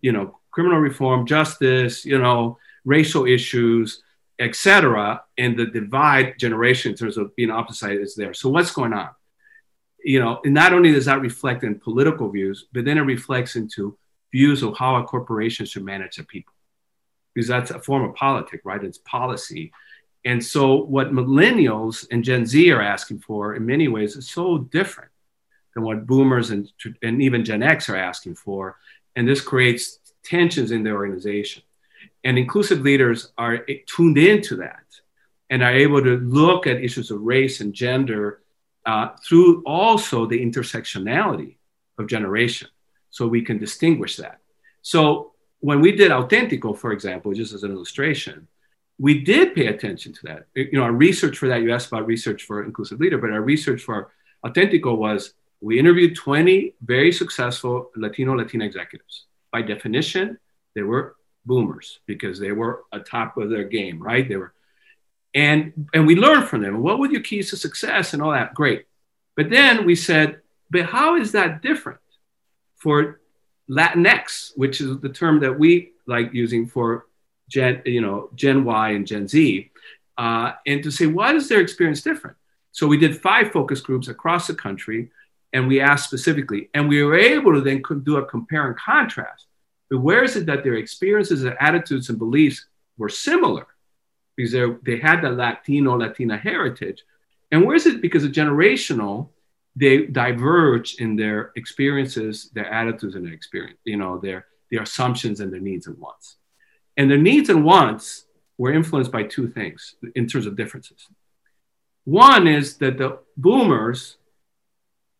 you 0.01 0.13
know, 0.13 0.39
criminal 0.51 0.79
reform, 0.79 1.27
justice, 1.27 2.07
you 2.07 2.19
know, 2.19 2.57
racial 2.87 3.27
issues, 3.27 4.03
etc., 4.39 5.23
and 5.37 5.59
the 5.59 5.67
divide 5.67 6.39
generation 6.39 6.93
in 6.93 6.97
terms 6.97 7.19
of 7.19 7.37
being 7.37 7.51
opposite 7.51 8.01
is 8.01 8.15
there. 8.15 8.33
So 8.33 8.49
what's 8.49 8.71
going 8.71 8.95
on? 8.95 9.11
you 10.07 10.21
know, 10.21 10.41
and 10.45 10.55
not 10.55 10.73
only 10.73 10.93
does 10.93 11.07
that 11.07 11.21
reflect 11.21 11.65
in 11.65 11.81
political 11.81 12.31
views, 12.31 12.67
but 12.73 12.85
then 12.85 12.97
it 12.97 13.01
reflects 13.01 13.57
into 13.57 13.99
views 14.31 14.63
of 14.63 14.79
how 14.79 14.95
a 14.95 15.03
corporation 15.03 15.67
should 15.67 15.83
manage 15.83 16.15
their 16.15 16.25
people. 16.25 16.55
Because 17.35 17.49
that's 17.49 17.73
a 17.73 17.81
form 17.81 18.05
of 18.05 18.15
politics, 18.15 18.65
right? 18.65 18.83
It's 18.83 18.99
policy. 18.99 19.73
And 20.25 20.43
so 20.43 20.77
what 20.77 21.11
millennials 21.11 22.07
and 22.13 22.23
Gen 22.23 22.47
Z 22.47 22.71
are 22.71 22.81
asking 22.81 23.19
for 23.19 23.57
in 23.57 23.67
many 23.67 23.89
ways 23.89 24.15
is 24.15 24.31
so 24.31 24.59
different 24.59 25.11
than 25.77 25.85
what 25.85 26.07
boomers 26.07 26.51
and, 26.51 26.73
and 27.03 27.21
even 27.23 27.45
Gen 27.45 27.63
X 27.63 27.91
are 27.91 27.97
asking 27.97 28.35
for. 28.35 28.79
And 29.15 29.29
this 29.29 29.43
creates 29.43 29.99
tensions 30.25 30.71
in 30.71 30.83
the 30.83 30.91
organization. 30.91 31.63
And 32.25 32.39
inclusive 32.39 32.81
leaders 32.81 33.33
are 33.37 33.59
tuned 33.87 34.17
into 34.17 34.57
that 34.57 34.87
and 35.51 35.63
are 35.63 35.75
able 35.75 36.03
to 36.03 36.17
look 36.17 36.67
at 36.67 36.83
issues 36.83 37.11
of 37.11 37.21
race 37.21 37.61
and 37.61 37.75
gender 37.75 38.41
uh, 38.87 39.11
through 39.23 39.63
also 39.65 40.25
the 40.25 40.41
intersectionality 40.41 41.57
of 41.99 42.09
generation. 42.09 42.69
So 43.11 43.27
we 43.27 43.43
can 43.43 43.59
distinguish 43.59 44.17
that. 44.17 44.39
So 44.81 45.33
when 45.61 45.83
we 45.83 45.93
did 45.93 46.11
Auténtico, 46.11 46.77
for 46.77 46.93
example, 46.93 47.35
just 47.35 47.53
as 47.53 47.65
an 47.65 47.71
illustration, 47.71 48.49
we 48.99 49.23
did 49.23 49.55
pay 49.55 49.67
attention 49.67 50.15
to 50.15 50.21
that. 50.25 50.47
You 50.55 50.79
know, 50.79 50.85
our 50.85 50.93
research 50.93 51.37
for 51.37 51.49
that, 51.49 51.61
you 51.61 51.71
asked 51.71 51.89
about 51.89 52.07
research 52.07 52.45
for 52.45 52.65
inclusive 52.65 52.99
leader, 52.99 53.19
but 53.19 53.31
our 53.31 53.43
research 53.43 53.83
for 53.83 54.11
Auténtico 54.45 54.97
was 54.97 55.35
we 55.61 55.79
interviewed 55.79 56.17
20 56.17 56.75
very 56.83 57.13
successful 57.13 57.91
Latino, 57.97 58.35
Latina 58.37 58.65
executives. 58.65 59.27
By 59.53 59.63
definition, 59.63 60.39
they 60.75 60.83
were 60.83 61.17
boomers 61.45 62.01
because 62.07 62.39
they 62.39 62.53
were 62.53 62.85
atop 62.93 63.37
of 63.37 63.51
their 63.51 63.65
game, 63.65 64.03
right? 64.03 64.29
They 64.29 64.37
were, 64.37 64.53
and 65.35 65.89
and 65.95 66.07
we 66.07 66.17
learned 66.17 66.49
from 66.49 66.63
them. 66.63 66.83
What 66.83 66.99
were 66.99 67.11
your 67.11 67.23
keys 67.23 67.51
to 67.51 67.57
success 67.57 68.13
and 68.13 68.23
all 68.23 68.33
that? 68.33 68.55
Great. 68.55 68.87
But 69.37 69.51
then 69.51 69.87
we 69.87 69.95
said, 69.95 70.41
but 70.71 70.87
how 70.87 71.17
is 71.17 71.33
that 71.33 71.63
different 71.63 72.01
for 72.77 73.21
Latinx, 73.71 74.53
which 74.57 74.81
is 74.81 74.99
the 75.01 75.09
term 75.09 75.41
that 75.41 75.59
we 75.59 75.93
like 76.07 76.33
using 76.33 76.67
for 76.67 77.07
Gen, 77.49 77.83
you 77.85 78.01
know, 78.01 78.31
Gen 78.35 78.65
Y 78.65 78.91
and 78.91 79.07
Gen 79.07 79.29
Z, 79.29 79.71
uh, 80.19 80.53
and 80.67 80.83
to 80.83 80.91
say 80.91 81.07
why 81.07 81.35
is 81.35 81.49
their 81.49 81.61
experience 81.61 82.03
different? 82.03 82.37
So 82.73 82.87
we 82.87 82.99
did 82.99 83.21
five 83.21 83.53
focus 83.53 83.81
groups 83.81 84.09
across 84.09 84.47
the 84.47 84.55
country, 84.55 85.11
and 85.53 85.69
we 85.69 85.81
asked 85.81 86.07
specifically, 86.07 86.69
and 86.75 86.89
we 86.89 87.03
were 87.03 87.17
able 87.17 87.53
to 87.55 87.61
then 87.61 87.83
do 88.03 88.17
a 88.17 88.27
compare 88.27 88.67
and 88.67 88.77
contrast. 88.77 89.47
But 89.89 90.01
where 90.01 90.25
is 90.25 90.37
it 90.37 90.47
that 90.47 90.65
their 90.65 90.75
experiences 90.75 91.45
and 91.45 91.57
attitudes 91.61 92.09
and 92.09 92.19
beliefs 92.19 92.67
were 92.99 93.09
similar? 93.09 93.67
Because 94.37 94.53
they 94.85 94.99
had 94.99 95.23
the 95.23 95.31
Latino, 95.31 95.97
Latina 95.97 96.37
heritage. 96.37 97.03
And 97.51 97.65
where 97.65 97.77
is 97.77 97.87
it 97.87 98.03
because 98.03 98.25
of 98.25 98.33
generational, 98.33 99.29
they 99.77 100.07
diverge 100.07 100.97
in 100.97 101.17
their 101.17 101.53
experiences, 101.57 102.51
their 102.55 102.71
attitudes 102.73 103.15
and 103.15 103.25
their 103.25 103.33
experience, 103.33 103.79
you 103.85 103.97
know, 103.97 104.19
their, 104.19 104.47
their 104.71 104.83
assumptions 104.83 105.41
and 105.41 105.53
their 105.53 105.61
needs 105.61 105.87
and 105.87 105.97
wants. 105.99 106.37
And 106.97 107.11
their 107.11 107.19
needs 107.19 107.49
and 107.49 107.65
wants 107.65 108.25
were 108.59 108.73
influenced 108.73 109.13
by 109.13 109.23
two 109.23 109.49
things 109.49 109.95
in 110.15 110.27
terms 110.27 110.47
of 110.47 110.57
differences. 110.57 111.07
One 112.05 112.47
is 112.47 112.79
that 112.79 112.99
the 112.99 113.19
boomers 113.37 114.17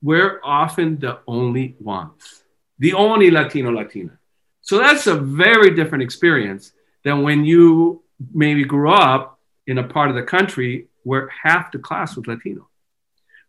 were 0.03 0.41
often 0.45 0.99
the 0.99 1.19
only 1.27 1.77
ones, 1.81 2.43
the 2.79 2.95
only 2.95 3.31
Latino 3.31 3.71
Latina. 3.71 4.19
So 4.61 4.79
that's 4.79 5.07
a 5.07 5.15
very 5.15 5.75
different 5.75 6.03
experience 6.03 6.73
than 7.05 7.23
when 7.23 7.45
you 7.45 8.03
maybe 8.33 8.65
grew 8.65 8.91
up 8.91 9.39
in 9.67 9.79
a 9.79 9.85
part 9.85 10.11
of 10.11 10.17
the 10.17 10.23
country 10.23 10.89
where 11.03 11.29
half 11.29 11.71
the 11.71 11.79
class 11.79 12.17
was 12.17 12.27
Latino, 12.27 12.69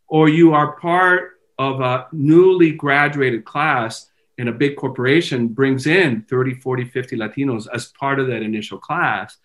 or 0.08 0.30
you 0.30 0.54
are 0.54 0.74
part 0.74 1.40
of 1.58 1.82
a 1.82 2.08
newly 2.12 2.72
graduated 2.72 3.46
class 3.46 4.10
and 4.38 4.48
a 4.48 4.52
big 4.52 4.76
corporation 4.76 5.48
brings 5.48 5.88
in 5.88 6.22
30, 6.30 6.56
40, 6.56 6.86
50 6.86 7.18
Latinos 7.18 7.68
as 7.74 7.92
part 8.00 8.20
of 8.20 8.28
that 8.28 8.44
initial 8.44 8.78
class. 8.78 9.38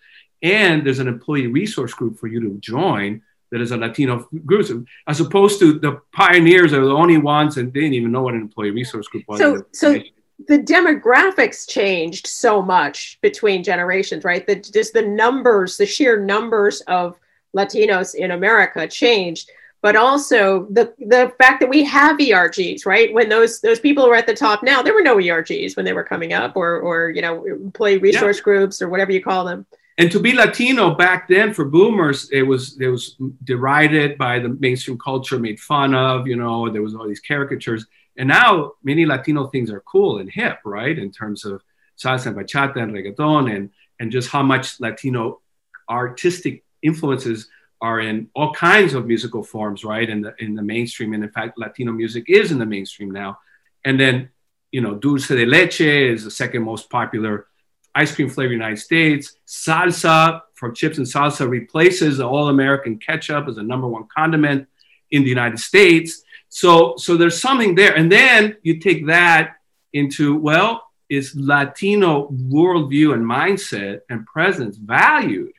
And 0.43 0.85
there's 0.85 0.99
an 0.99 1.07
employee 1.07 1.47
resource 1.47 1.93
group 1.93 2.19
for 2.19 2.27
you 2.27 2.39
to 2.41 2.57
join 2.59 3.23
that 3.53 3.61
is 3.61 3.71
a 3.71 3.77
Latino 3.77 4.27
group, 4.45 4.87
as 5.07 5.19
opposed 5.19 5.59
to 5.59 5.77
the 5.77 6.01
pioneers 6.11 6.73
are 6.73 6.83
the 6.83 6.91
only 6.91 7.17
ones 7.17 7.57
and 7.57 7.71
they 7.71 7.81
didn't 7.81 7.93
even 7.93 8.11
know 8.11 8.23
what 8.23 8.33
an 8.33 8.41
employee 8.41 8.71
resource 8.71 9.07
group 9.07 9.25
was. 9.27 9.39
So, 9.39 9.63
so 9.71 9.99
the 10.47 10.57
demographics 10.57 11.69
changed 11.69 12.25
so 12.25 12.63
much 12.63 13.19
between 13.21 13.63
generations, 13.63 14.23
right? 14.23 14.45
That 14.47 14.71
just 14.73 14.93
the 14.93 15.03
numbers, 15.03 15.77
the 15.77 15.85
sheer 15.85 16.19
numbers 16.19 16.81
of 16.87 17.19
Latinos 17.55 18.15
in 18.15 18.31
America 18.31 18.87
changed, 18.87 19.51
but 19.83 19.95
also 19.95 20.65
the 20.71 20.91
the 20.97 21.31
fact 21.37 21.59
that 21.59 21.69
we 21.69 21.83
have 21.83 22.17
ERGs, 22.17 22.87
right? 22.87 23.13
When 23.13 23.29
those 23.29 23.61
those 23.61 23.79
people 23.79 24.07
were 24.07 24.15
at 24.15 24.25
the 24.25 24.33
top 24.33 24.63
now, 24.63 24.81
there 24.81 24.95
were 24.95 25.03
no 25.03 25.17
ERGs 25.17 25.75
when 25.75 25.85
they 25.85 25.93
were 25.93 26.03
coming 26.03 26.33
up, 26.33 26.55
or 26.55 26.79
or 26.79 27.11
you 27.11 27.21
know, 27.21 27.45
employee 27.45 27.99
resource 27.99 28.37
yeah. 28.37 28.43
groups 28.43 28.81
or 28.81 28.89
whatever 28.89 29.11
you 29.11 29.21
call 29.21 29.45
them. 29.45 29.67
And 29.97 30.11
to 30.11 30.19
be 30.19 30.33
Latino 30.33 30.95
back 30.95 31.27
then 31.27 31.53
for 31.53 31.65
boomers, 31.65 32.29
it 32.31 32.41
was 32.41 32.79
it 32.79 32.87
was 32.87 33.15
derided 33.43 34.17
by 34.17 34.39
the 34.39 34.49
mainstream 34.49 34.97
culture, 34.97 35.37
made 35.37 35.59
fun 35.59 35.93
of. 35.93 36.27
You 36.27 36.35
know, 36.35 36.69
there 36.69 36.81
was 36.81 36.95
all 36.95 37.07
these 37.07 37.19
caricatures 37.19 37.85
and 38.17 38.29
now 38.29 38.73
many 38.83 39.05
Latino 39.05 39.47
things 39.47 39.71
are 39.71 39.81
cool 39.81 40.19
and 40.19 40.29
hip, 40.29 40.59
right? 40.65 40.97
In 40.97 41.11
terms 41.11 41.45
of 41.45 41.61
salsa 41.97 42.27
and 42.27 42.35
bachata 42.35 42.77
and 42.77 42.93
reggaeton 42.93 43.53
and, 43.55 43.69
and 43.99 44.11
just 44.11 44.29
how 44.29 44.43
much 44.43 44.79
Latino 44.79 45.41
artistic 45.89 46.63
influences 46.81 47.47
are 47.81 47.99
in 47.99 48.29
all 48.35 48.53
kinds 48.53 48.93
of 48.93 49.07
musical 49.07 49.43
forms, 49.43 49.83
right? 49.83 50.09
In 50.09 50.21
the 50.21 50.35
in 50.39 50.55
the 50.55 50.61
mainstream. 50.61 51.13
And 51.13 51.23
in 51.23 51.31
fact, 51.31 51.57
Latino 51.57 51.91
music 51.91 52.25
is 52.27 52.51
in 52.51 52.59
the 52.59 52.65
mainstream 52.65 53.11
now. 53.11 53.39
And 53.83 53.99
then, 53.99 54.29
you 54.71 54.81
know, 54.81 54.95
dulce 54.95 55.27
de 55.27 55.45
leche 55.45 55.81
is 55.81 56.23
the 56.23 56.31
second 56.31 56.63
most 56.63 56.89
popular 56.89 57.47
ice 57.95 58.13
cream 58.15 58.29
flavor 58.29 58.53
United 58.53 58.79
States. 58.79 59.37
Salsa 59.47 60.41
from 60.55 60.73
chips 60.73 60.97
and 60.97 61.07
salsa 61.07 61.47
replaces 61.47 62.17
the 62.17 62.27
all-American 62.27 62.97
ketchup 62.97 63.47
as 63.47 63.55
the 63.55 63.63
number 63.63 63.87
one 63.87 64.05
condiment 64.15 64.67
in 65.11 65.23
the 65.23 65.29
United 65.29 65.59
States. 65.59 66.23
So, 66.49 66.95
so 66.97 67.17
there's 67.17 67.39
something 67.39 67.75
there. 67.75 67.95
And 67.95 68.11
then 68.11 68.57
you 68.63 68.79
take 68.79 69.07
that 69.07 69.57
into, 69.91 70.37
well, 70.37 70.83
is 71.09 71.35
Latino 71.35 72.29
worldview 72.29 73.13
and 73.13 73.23
mindset 73.23 74.01
and 74.09 74.25
presence 74.25 74.77
valued 74.77 75.53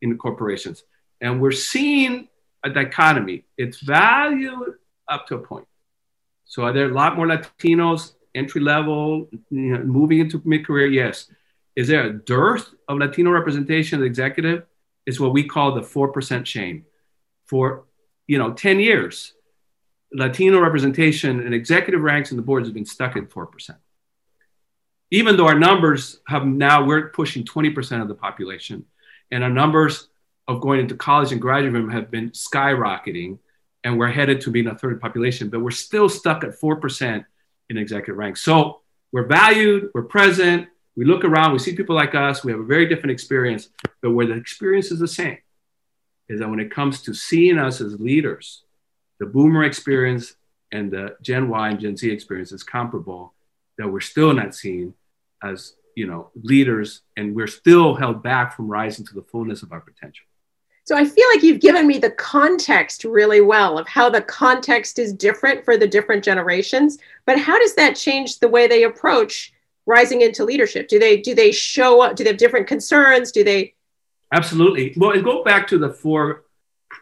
in 0.00 0.16
corporations? 0.16 0.84
And 1.20 1.40
we're 1.40 1.52
seeing 1.52 2.28
a 2.64 2.70
dichotomy. 2.70 3.44
It's 3.58 3.80
valued 3.80 4.74
up 5.08 5.26
to 5.28 5.36
a 5.36 5.38
point. 5.38 5.66
So 6.44 6.62
are 6.62 6.72
there 6.72 6.90
a 6.90 6.94
lot 6.94 7.16
more 7.16 7.26
Latinos 7.26 8.12
entry 8.34 8.60
level, 8.60 9.28
you 9.50 9.76
know, 9.76 9.82
moving 9.84 10.20
into 10.20 10.40
mid 10.44 10.66
career? 10.66 10.86
Yes. 10.86 11.30
Is 11.76 11.88
there 11.88 12.04
a 12.04 12.12
dearth 12.12 12.70
of 12.88 12.98
Latino 12.98 13.30
representation 13.30 13.96
in 13.96 14.00
the 14.00 14.06
executive? 14.06 14.64
It's 15.04 15.20
what 15.20 15.32
we 15.32 15.44
call 15.44 15.74
the 15.74 15.82
4% 15.82 16.46
shame. 16.46 16.86
For, 17.44 17.84
you 18.26 18.38
know, 18.38 18.54
10 18.54 18.80
years, 18.80 19.34
Latino 20.12 20.58
representation 20.58 21.40
in 21.40 21.52
executive 21.52 22.00
ranks 22.00 22.30
and 22.30 22.38
the 22.38 22.42
boards 22.42 22.66
has 22.66 22.72
been 22.72 22.86
stuck 22.86 23.16
at 23.16 23.28
4%. 23.28 23.76
Even 25.12 25.36
though 25.36 25.46
our 25.46 25.58
numbers 25.58 26.20
have 26.26 26.44
now, 26.44 26.84
we're 26.84 27.10
pushing 27.10 27.44
20% 27.44 28.02
of 28.02 28.08
the 28.08 28.14
population, 28.14 28.84
and 29.30 29.44
our 29.44 29.50
numbers 29.50 30.08
of 30.48 30.60
going 30.60 30.80
into 30.80 30.96
college 30.96 31.30
and 31.30 31.40
graduate 31.40 31.92
have 31.92 32.10
been 32.10 32.30
skyrocketing, 32.30 33.38
and 33.84 33.98
we're 33.98 34.08
headed 34.08 34.40
to 34.40 34.50
being 34.50 34.66
a 34.66 34.74
third 34.76 35.00
population, 35.00 35.48
but 35.48 35.60
we're 35.60 35.70
still 35.70 36.08
stuck 36.08 36.42
at 36.42 36.58
4% 36.58 37.24
in 37.68 37.76
executive 37.76 38.16
ranks. 38.16 38.42
So 38.42 38.80
we're 39.12 39.26
valued, 39.26 39.90
we're 39.94 40.02
present, 40.02 40.68
we 40.96 41.04
look 41.04 41.24
around, 41.24 41.52
we 41.52 41.58
see 41.58 41.76
people 41.76 41.94
like 41.94 42.14
us, 42.14 42.42
we 42.42 42.52
have 42.52 42.60
a 42.60 42.64
very 42.64 42.86
different 42.86 43.10
experience, 43.12 43.68
but 44.02 44.12
where 44.12 44.26
the 44.26 44.34
experience 44.34 44.90
is 44.90 44.98
the 44.98 45.08
same 45.08 45.38
is 46.28 46.40
that 46.40 46.48
when 46.48 46.60
it 46.60 46.70
comes 46.70 47.02
to 47.02 47.14
seeing 47.14 47.58
us 47.58 47.80
as 47.80 48.00
leaders, 48.00 48.64
the 49.20 49.26
boomer 49.26 49.64
experience 49.64 50.34
and 50.72 50.90
the 50.90 51.16
Gen 51.22 51.48
Y 51.48 51.68
and 51.68 51.80
Gen 51.80 51.96
Z 51.96 52.10
experience 52.10 52.50
is 52.50 52.62
comparable, 52.62 53.32
that 53.78 53.88
we're 53.88 54.00
still 54.00 54.32
not 54.32 54.54
seen 54.54 54.94
as 55.42 55.74
you 55.94 56.06
know 56.06 56.30
leaders, 56.42 57.02
and 57.16 57.34
we're 57.34 57.46
still 57.46 57.94
held 57.94 58.22
back 58.22 58.56
from 58.56 58.68
rising 58.68 59.06
to 59.06 59.14
the 59.14 59.22
fullness 59.22 59.62
of 59.62 59.72
our 59.72 59.80
potential. 59.80 60.26
So 60.84 60.96
I 60.96 61.04
feel 61.04 61.28
like 61.34 61.42
you've 61.42 61.60
given 61.60 61.86
me 61.86 61.98
the 61.98 62.12
context 62.12 63.04
really 63.04 63.40
well 63.40 63.76
of 63.76 63.88
how 63.88 64.08
the 64.08 64.22
context 64.22 64.98
is 64.98 65.12
different 65.12 65.64
for 65.64 65.76
the 65.76 65.86
different 65.86 66.22
generations. 66.22 66.98
But 67.24 67.40
how 67.40 67.58
does 67.58 67.74
that 67.74 67.96
change 67.96 68.38
the 68.38 68.48
way 68.48 68.68
they 68.68 68.84
approach 68.84 69.52
rising 69.86 70.20
into 70.20 70.44
leadership? 70.44 70.88
Do 70.88 70.98
they 70.98 71.16
do 71.16 71.34
they 71.34 71.52
show 71.52 72.00
up? 72.02 72.16
Do 72.16 72.24
they 72.24 72.30
have 72.30 72.38
different 72.38 72.66
concerns? 72.66 73.32
Do 73.32 73.44
they? 73.44 73.74
Absolutely. 74.32 74.92
Well, 74.96 75.12
and 75.12 75.24
go 75.24 75.44
back 75.44 75.68
to 75.68 75.78
the 75.78 75.90
four 75.90 76.44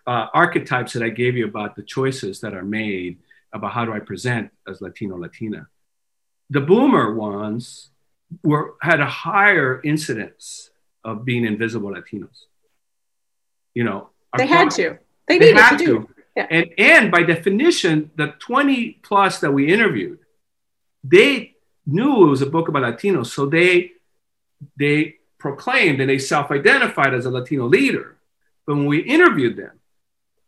uh, 0.07 0.27
archetypes 0.35 0.93
that 0.93 1.03
I 1.03 1.09
gave 1.09 1.37
you 1.37 1.47
about 1.47 1.75
the 1.75 1.83
choices 1.83 2.41
that 2.41 2.55
are 2.55 2.65
made 2.65 3.19
about 3.53 3.73
how 3.73 3.85
do 3.85 3.93
I 3.93 4.01
present 4.01 4.51
as 4.69 4.81
Latino 4.81 5.17
Latina. 5.17 5.69
The 6.51 6.61
boomer 6.61 7.15
ones 7.15 7.91
were 8.43 8.75
had 8.83 9.01
a 9.01 9.07
higher 9.07 9.81
incidence 9.83 10.71
of 11.05 11.25
being 11.25 11.45
invisible 11.45 11.91
Latinos. 11.91 12.47
You 13.75 13.85
know, 13.85 14.11
they 14.37 14.47
had 14.47 14.71
to. 14.73 14.99
They, 15.27 15.39
they 15.39 15.53
had 15.53 15.79
to. 15.79 15.85
to. 15.85 16.09
Yeah. 16.37 16.47
And 16.51 16.71
and 16.79 17.11
by 17.13 17.23
definition, 17.23 18.11
the 18.17 18.35
20 18.41 19.01
plus 19.03 19.39
that 19.41 19.53
we 19.53 19.73
interviewed, 19.73 20.19
they 21.05 21.54
knew 21.87 22.27
it 22.27 22.31
was 22.31 22.43
a 22.43 22.47
book 22.47 22.69
about 22.69 22.83
Latinos, 22.83 23.27
so 23.27 23.47
they 23.47 23.93
they 24.79 25.17
proclaimed 25.39 26.01
and 26.01 26.09
they 26.09 26.19
self-identified 26.19 27.13
as 27.13 27.27
a 27.27 27.31
Latino 27.31 27.67
leader. 27.67 28.17
But 28.67 28.77
when 28.77 28.87
we 28.87 29.01
interviewed 29.01 29.57
them, 29.57 29.79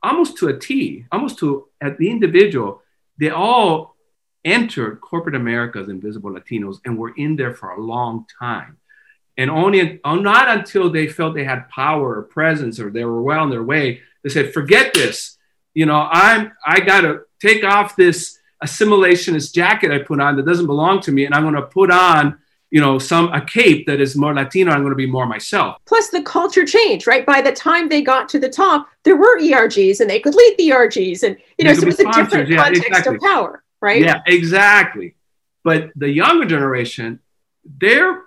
almost 0.02 0.38
to 0.38 0.48
a 0.48 0.58
T, 0.58 1.04
almost 1.12 1.38
to 1.40 1.68
at 1.80 1.98
the 1.98 2.10
individual, 2.10 2.82
they 3.18 3.30
all 3.30 3.96
entered 4.44 5.00
corporate 5.00 5.34
America 5.34 5.80
as 5.80 5.88
invisible 5.88 6.30
Latinos 6.30 6.80
and 6.84 6.96
were 6.96 7.12
in 7.16 7.36
there 7.36 7.52
for 7.52 7.70
a 7.70 7.80
long 7.80 8.26
time. 8.38 8.78
And 9.36 9.50
only 9.50 10.00
oh, 10.04 10.14
not 10.14 10.48
until 10.48 10.88
they 10.88 11.08
felt 11.08 11.34
they 11.34 11.44
had 11.44 11.68
power 11.68 12.16
or 12.16 12.22
presence 12.22 12.80
or 12.80 12.90
they 12.90 13.04
were 13.04 13.20
well 13.20 13.40
on 13.40 13.50
their 13.50 13.62
way, 13.62 14.00
they 14.22 14.30
said, 14.30 14.54
forget 14.54 14.94
this. 14.94 15.36
You 15.74 15.84
know, 15.84 16.08
I'm 16.10 16.52
I 16.64 16.80
gotta 16.80 17.22
take 17.38 17.64
off 17.64 17.96
this 17.96 18.38
assimilationist 18.66 19.54
jacket 19.54 19.90
I 19.90 19.98
put 19.98 20.20
on 20.20 20.36
that 20.36 20.46
doesn't 20.46 20.66
belong 20.66 21.00
to 21.02 21.12
me, 21.12 21.24
and 21.24 21.34
I'm 21.34 21.44
gonna 21.44 21.62
put 21.62 21.90
on 21.90 22.38
you 22.70 22.80
know 22.80 22.98
some 22.98 23.32
a 23.32 23.40
cape 23.44 23.86
that 23.86 24.00
is 24.00 24.16
more 24.16 24.34
latino 24.34 24.72
i'm 24.72 24.80
going 24.80 24.90
to 24.90 24.96
be 24.96 25.06
more 25.06 25.26
myself. 25.26 25.76
Plus 25.86 26.08
the 26.10 26.22
culture 26.22 26.64
changed 26.64 27.06
right? 27.06 27.24
By 27.24 27.40
the 27.40 27.52
time 27.52 27.88
they 27.88 28.02
got 28.02 28.28
to 28.30 28.38
the 28.38 28.48
top 28.48 28.88
there 29.04 29.16
were 29.16 29.38
ergs 29.38 30.00
and 30.00 30.10
they 30.10 30.20
could 30.20 30.34
lead 30.34 30.54
the 30.58 30.70
ergs 30.70 31.22
and 31.22 31.36
you 31.58 31.64
know 31.64 31.74
so 31.74 31.82
it 31.82 31.86
was 31.86 32.00
a 32.00 32.12
different 32.12 32.48
yeah, 32.48 32.64
context 32.64 32.86
exactly. 32.86 33.16
of 33.16 33.22
power 33.22 33.62
right? 33.80 34.02
Yeah 34.02 34.20
exactly. 34.26 35.14
But 35.62 35.90
the 35.96 36.08
younger 36.08 36.46
generation 36.46 37.20
they're 37.64 38.22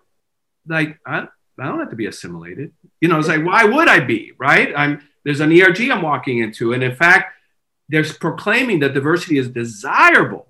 like 0.68 1.00
I, 1.06 1.28
I 1.60 1.66
don't 1.66 1.80
have 1.80 1.90
to 1.90 1.96
be 1.96 2.06
assimilated. 2.06 2.72
You 3.02 3.10
know 3.10 3.20
it's 3.20 3.28
like 3.28 3.46
why 3.46 3.66
would 3.66 3.88
i 3.88 4.00
be? 4.00 4.34
Right? 4.38 4.74
I'm 4.76 5.02
there's 5.26 5.42
an 5.42 5.52
erg 5.52 5.82
i'm 5.82 6.02
walking 6.02 6.40
into 6.40 6.74
and 6.74 6.82
in 6.82 6.96
fact 6.96 7.34
they're 7.90 8.04
proclaiming 8.04 8.80
that 8.80 8.94
diversity 8.94 9.38
is 9.38 9.50
desirable 9.50 10.48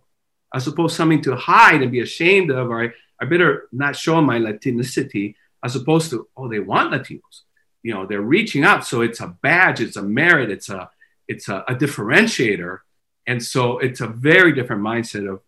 as 0.53 0.67
opposed 0.67 0.93
to 0.93 0.97
something 0.97 1.21
to 1.21 1.35
hide 1.35 1.81
and 1.81 1.91
be 1.91 2.01
ashamed 2.01 2.51
of 2.51 2.69
or 2.69 2.93
I 3.19 3.25
better 3.25 3.67
not 3.71 3.95
show 3.95 4.21
my 4.21 4.39
Latinicity 4.39 5.35
as 5.63 5.75
opposed 5.75 6.09
to, 6.11 6.27
oh, 6.37 6.47
they 6.47 6.59
want 6.59 6.93
Latinos. 6.93 7.41
You 7.83 7.93
know, 7.93 8.05
they're 8.05 8.21
reaching 8.21 8.63
out. 8.63 8.85
So 8.85 9.01
it's 9.01 9.19
a 9.19 9.27
badge, 9.41 9.81
it's 9.81 9.97
a 9.97 10.01
merit, 10.01 10.49
it's 10.49 10.69
a 10.69 10.89
it's 11.27 11.47
a, 11.47 11.63
a 11.67 11.75
differentiator. 11.75 12.79
And 13.27 13.43
so 13.43 13.77
it's 13.77 14.01
a 14.01 14.07
very 14.07 14.51
different 14.53 14.81
mindset 14.81 15.31
of, 15.31 15.41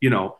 you 0.00 0.08
know, 0.08 0.38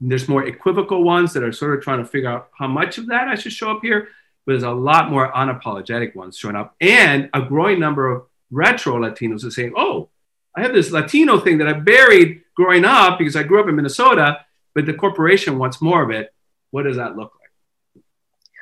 there's 0.00 0.28
more 0.28 0.46
equivocal 0.46 1.02
ones 1.02 1.32
that 1.32 1.42
are 1.42 1.52
sort 1.52 1.76
of 1.76 1.82
trying 1.82 1.98
to 1.98 2.04
figure 2.04 2.30
out 2.30 2.50
how 2.56 2.68
much 2.68 2.98
of 2.98 3.06
that 3.08 3.26
I 3.26 3.34
should 3.34 3.52
show 3.52 3.72
up 3.72 3.80
here, 3.82 4.08
but 4.46 4.52
there's 4.52 4.62
a 4.62 4.70
lot 4.70 5.10
more 5.10 5.32
unapologetic 5.32 6.14
ones 6.14 6.36
showing 6.36 6.56
up, 6.56 6.76
and 6.80 7.28
a 7.32 7.42
growing 7.42 7.80
number 7.80 8.10
of 8.10 8.26
retro 8.50 8.94
Latinos 8.94 9.44
are 9.44 9.50
saying, 9.50 9.72
"Oh, 9.76 10.10
I 10.56 10.62
have 10.62 10.72
this 10.72 10.90
Latino 10.90 11.38
thing 11.40 11.58
that 11.58 11.68
I 11.68 11.72
buried 11.72 12.42
growing 12.56 12.84
up 12.84 13.18
because 13.18 13.36
I 13.36 13.42
grew 13.42 13.60
up 13.60 13.68
in 13.68 13.76
Minnesota, 13.76 14.44
but 14.74 14.86
the 14.86 14.94
corporation 14.94 15.58
wants 15.58 15.82
more 15.82 16.02
of 16.02 16.10
it. 16.10 16.32
What 16.70 16.84
does 16.84 16.96
that 16.96 17.16
look 17.16 17.32
like? 17.40 18.02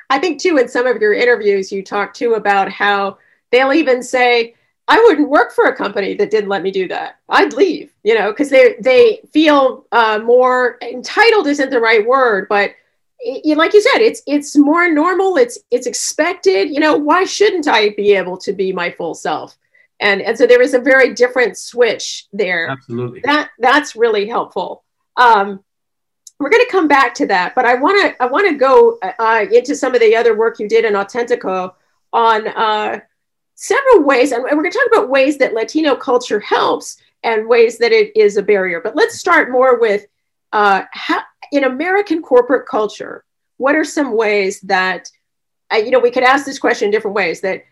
I 0.09 0.19
think 0.19 0.41
too, 0.41 0.57
in 0.57 0.67
some 0.67 0.87
of 0.87 1.01
your 1.01 1.13
interviews, 1.13 1.71
you 1.71 1.83
talk 1.83 2.13
too 2.13 2.33
about 2.33 2.71
how 2.71 3.17
they'll 3.51 3.73
even 3.73 4.03
say, 4.03 4.55
I 4.87 4.99
wouldn't 4.99 5.29
work 5.29 5.53
for 5.53 5.65
a 5.65 5.75
company 5.75 6.13
that 6.15 6.29
didn't 6.29 6.49
let 6.49 6.61
me 6.61 6.71
do 6.71 6.87
that. 6.89 7.19
I'd 7.29 7.53
leave, 7.53 7.93
you 8.03 8.15
know, 8.15 8.31
because 8.31 8.49
they 8.49 8.75
they 8.79 9.21
feel 9.31 9.85
uh, 9.91 10.19
more 10.23 10.77
entitled 10.81 11.47
isn't 11.47 11.69
the 11.69 11.79
right 11.79 12.05
word, 12.05 12.47
but 12.49 12.71
it, 13.19 13.57
like 13.57 13.73
you 13.73 13.81
said, 13.81 14.01
it's 14.01 14.21
it's 14.27 14.57
more 14.57 14.89
normal. 14.91 15.37
It's 15.37 15.57
it's 15.71 15.87
expected. 15.87 16.69
You 16.69 16.81
know, 16.81 16.97
why 16.97 17.23
shouldn't 17.23 17.67
I 17.67 17.91
be 17.91 18.13
able 18.13 18.37
to 18.39 18.51
be 18.51 18.73
my 18.73 18.91
full 18.91 19.15
self? 19.15 19.57
And 19.99 20.21
and 20.21 20.37
so 20.37 20.45
there 20.45 20.61
is 20.61 20.73
a 20.73 20.79
very 20.79 21.13
different 21.13 21.57
switch 21.57 22.27
there. 22.33 22.69
Absolutely. 22.69 23.21
That 23.23 23.49
that's 23.59 23.95
really 23.95 24.27
helpful. 24.27 24.83
Um, 25.17 25.63
we're 26.39 26.49
going 26.49 26.65
to 26.65 26.71
come 26.71 26.87
back 26.87 27.13
to 27.15 27.27
that, 27.27 27.55
but 27.55 27.65
I 27.65 27.75
want 27.75 28.01
to 28.01 28.21
I 28.21 28.25
want 28.25 28.47
to 28.47 28.55
go 28.55 28.99
uh, 29.01 29.45
into 29.51 29.75
some 29.75 29.93
of 29.95 30.01
the 30.01 30.15
other 30.15 30.37
work 30.37 30.59
you 30.59 30.67
did 30.67 30.83
in 30.83 30.93
Auténtico 30.93 31.73
on 32.11 32.47
uh, 32.47 32.99
several 33.55 34.03
ways, 34.03 34.31
and 34.31 34.43
we're 34.43 34.49
going 34.49 34.71
to 34.71 34.77
talk 34.77 34.87
about 34.91 35.09
ways 35.09 35.37
that 35.37 35.53
Latino 35.53 35.95
culture 35.95 36.39
helps 36.39 36.97
and 37.23 37.47
ways 37.47 37.77
that 37.77 37.91
it 37.91 38.15
is 38.17 38.35
a 38.35 38.43
barrier. 38.43 38.81
But 38.81 38.95
let's 38.95 39.17
start 39.17 39.51
more 39.51 39.79
with 39.79 40.05
uh, 40.51 40.83
how, 40.91 41.21
in 41.51 41.63
American 41.63 42.21
corporate 42.21 42.67
culture. 42.67 43.23
What 43.57 43.75
are 43.75 43.85
some 43.85 44.17
ways 44.17 44.59
that 44.61 45.09
uh, 45.71 45.77
you 45.77 45.91
know 45.91 45.99
we 45.99 46.11
could 46.11 46.23
ask 46.23 46.45
this 46.45 46.59
question 46.59 46.87
in 46.87 46.91
different 46.91 47.15
ways 47.15 47.41
that 47.41 47.63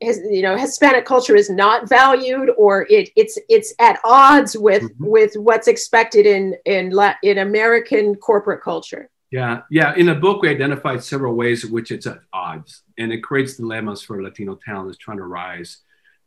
his, 0.00 0.20
you 0.30 0.42
know 0.42 0.56
Hispanic 0.56 1.04
culture 1.04 1.36
is 1.36 1.50
not 1.50 1.88
valued 1.88 2.50
or 2.56 2.86
it 2.90 3.10
it's 3.16 3.38
it's 3.48 3.74
at 3.78 4.00
odds 4.04 4.56
with 4.56 4.82
mm-hmm. 4.82 5.06
with 5.06 5.34
what's 5.36 5.68
expected 5.68 6.26
in 6.26 6.56
in 6.64 6.92
in 7.22 7.38
American 7.38 8.14
corporate 8.16 8.62
culture. 8.62 9.08
Yeah, 9.30 9.62
yeah. 9.70 9.94
In 9.94 10.06
the 10.06 10.14
book, 10.16 10.42
we 10.42 10.48
identified 10.48 11.04
several 11.04 11.34
ways 11.36 11.64
in 11.64 11.70
which 11.70 11.92
it's 11.92 12.06
at 12.06 12.20
odds, 12.32 12.82
and 12.98 13.12
it 13.12 13.22
creates 13.22 13.56
dilemmas 13.56 14.02
for 14.02 14.20
Latino 14.20 14.56
talent 14.56 14.88
that's 14.88 14.98
trying 14.98 15.18
to 15.18 15.24
rise 15.24 15.78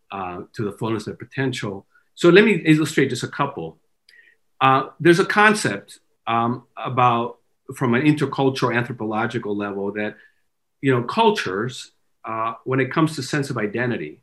uh, 0.09 0.43
to 0.53 0.63
the 0.63 0.71
fullness 0.71 1.07
of 1.07 1.19
potential. 1.19 1.85
So 2.15 2.29
let 2.29 2.45
me 2.45 2.61
illustrate 2.65 3.09
just 3.09 3.23
a 3.23 3.27
couple. 3.27 3.77
Uh, 4.61 4.89
there's 4.99 5.19
a 5.19 5.25
concept 5.25 5.99
um, 6.27 6.63
about 6.77 7.39
from 7.75 7.93
an 7.93 8.03
intercultural 8.03 8.75
anthropological 8.75 9.55
level 9.55 9.91
that 9.93 10.15
you 10.81 10.93
know 10.93 11.03
cultures 11.03 11.91
uh, 12.25 12.53
when 12.63 12.79
it 12.79 12.91
comes 12.91 13.15
to 13.15 13.23
sense 13.23 13.49
of 13.49 13.57
identity, 13.57 14.21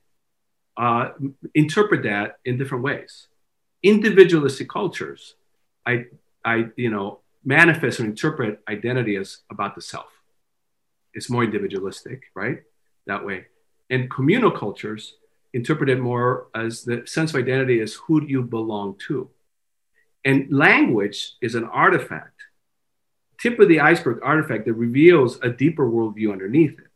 uh, 0.77 1.11
interpret 1.55 2.03
that 2.05 2.39
in 2.45 2.59
different 2.59 2.85
ways. 2.85 3.27
Individualistic 3.83 4.69
cultures, 4.69 5.35
I, 5.87 6.07
I, 6.45 6.67
you 6.77 6.91
know, 6.91 7.21
manifest 7.45 8.01
or 8.01 8.05
interpret 8.05 8.61
identity 8.69 9.17
as 9.17 9.39
about 9.51 9.75
the 9.75 9.83
self. 9.83 10.09
It's 11.15 11.31
more 11.31 11.45
individualistic, 11.45 12.25
right? 12.35 12.63
That 13.07 13.25
way. 13.25 13.47
And 13.89 14.11
communal 14.11 14.51
cultures 14.51 15.15
interpret 15.53 15.89
it 15.89 15.99
more 15.99 16.47
as 16.55 16.85
the 16.85 17.03
sense 17.07 17.31
of 17.31 17.37
identity 17.37 17.81
as 17.81 17.95
who 17.95 18.21
do 18.21 18.27
you 18.27 18.43
belong 18.43 18.97
to. 19.09 19.29
And 20.25 20.53
language 20.53 21.33
is 21.41 21.55
an 21.55 21.65
artifact, 21.65 22.43
tip 23.41 23.59
of 23.59 23.69
the 23.69 23.81
iceberg 23.81 24.21
artifact 24.23 24.67
that 24.67 24.75
reveals 24.75 25.41
a 25.43 25.49
deeper 25.49 25.91
worldview 25.91 26.31
underneath 26.31 26.79
it. 26.79 26.90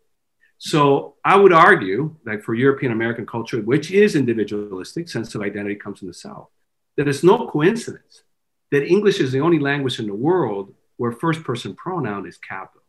So 0.58 1.14
I 1.24 1.36
would 1.36 1.52
argue, 1.52 2.16
like 2.24 2.42
for 2.42 2.54
European 2.54 2.92
American 2.92 3.26
culture, 3.26 3.60
which 3.60 3.90
is 3.90 4.16
individualistic, 4.16 5.08
sense 5.08 5.34
of 5.34 5.42
identity 5.42 5.74
comes 5.74 5.98
from 5.98 6.08
the 6.08 6.14
South, 6.14 6.48
that 6.96 7.08
it's 7.08 7.22
no 7.22 7.48
coincidence 7.48 8.22
that 8.70 8.86
English 8.86 9.20
is 9.20 9.32
the 9.32 9.40
only 9.40 9.58
language 9.58 9.98
in 9.98 10.06
the 10.06 10.14
world 10.14 10.74
where 10.96 11.12
first 11.12 11.42
person 11.44 11.74
pronoun 11.74 12.26
is 12.26 12.38
capital. 12.38 12.82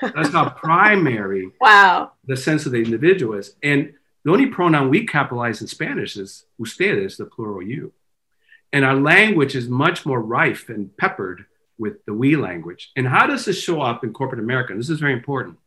That's 0.00 0.30
how 0.30 0.50
primary 0.56 1.50
wow. 1.60 2.12
the 2.24 2.36
sense 2.36 2.66
of 2.66 2.72
the 2.72 2.82
individual 2.82 3.34
is. 3.38 3.54
And 3.62 3.94
the 4.24 4.30
only 4.30 4.46
pronoun 4.46 4.90
we 4.90 5.06
capitalize 5.06 5.60
in 5.60 5.66
Spanish 5.66 6.16
is 6.16 6.44
ustedes, 6.60 7.16
the 7.16 7.26
plural 7.26 7.62
you. 7.62 7.92
And 8.72 8.84
our 8.84 8.94
language 8.94 9.56
is 9.56 9.68
much 9.68 10.06
more 10.06 10.20
rife 10.20 10.68
and 10.68 10.96
peppered 10.96 11.46
with 11.78 12.04
the 12.04 12.14
we 12.14 12.36
language. 12.36 12.92
And 12.94 13.08
how 13.08 13.26
does 13.26 13.44
this 13.46 13.60
show 13.60 13.80
up 13.80 14.04
in 14.04 14.12
corporate 14.12 14.40
America? 14.40 14.74
This 14.74 14.90
is 14.90 15.00
very 15.00 15.14
important 15.14 15.58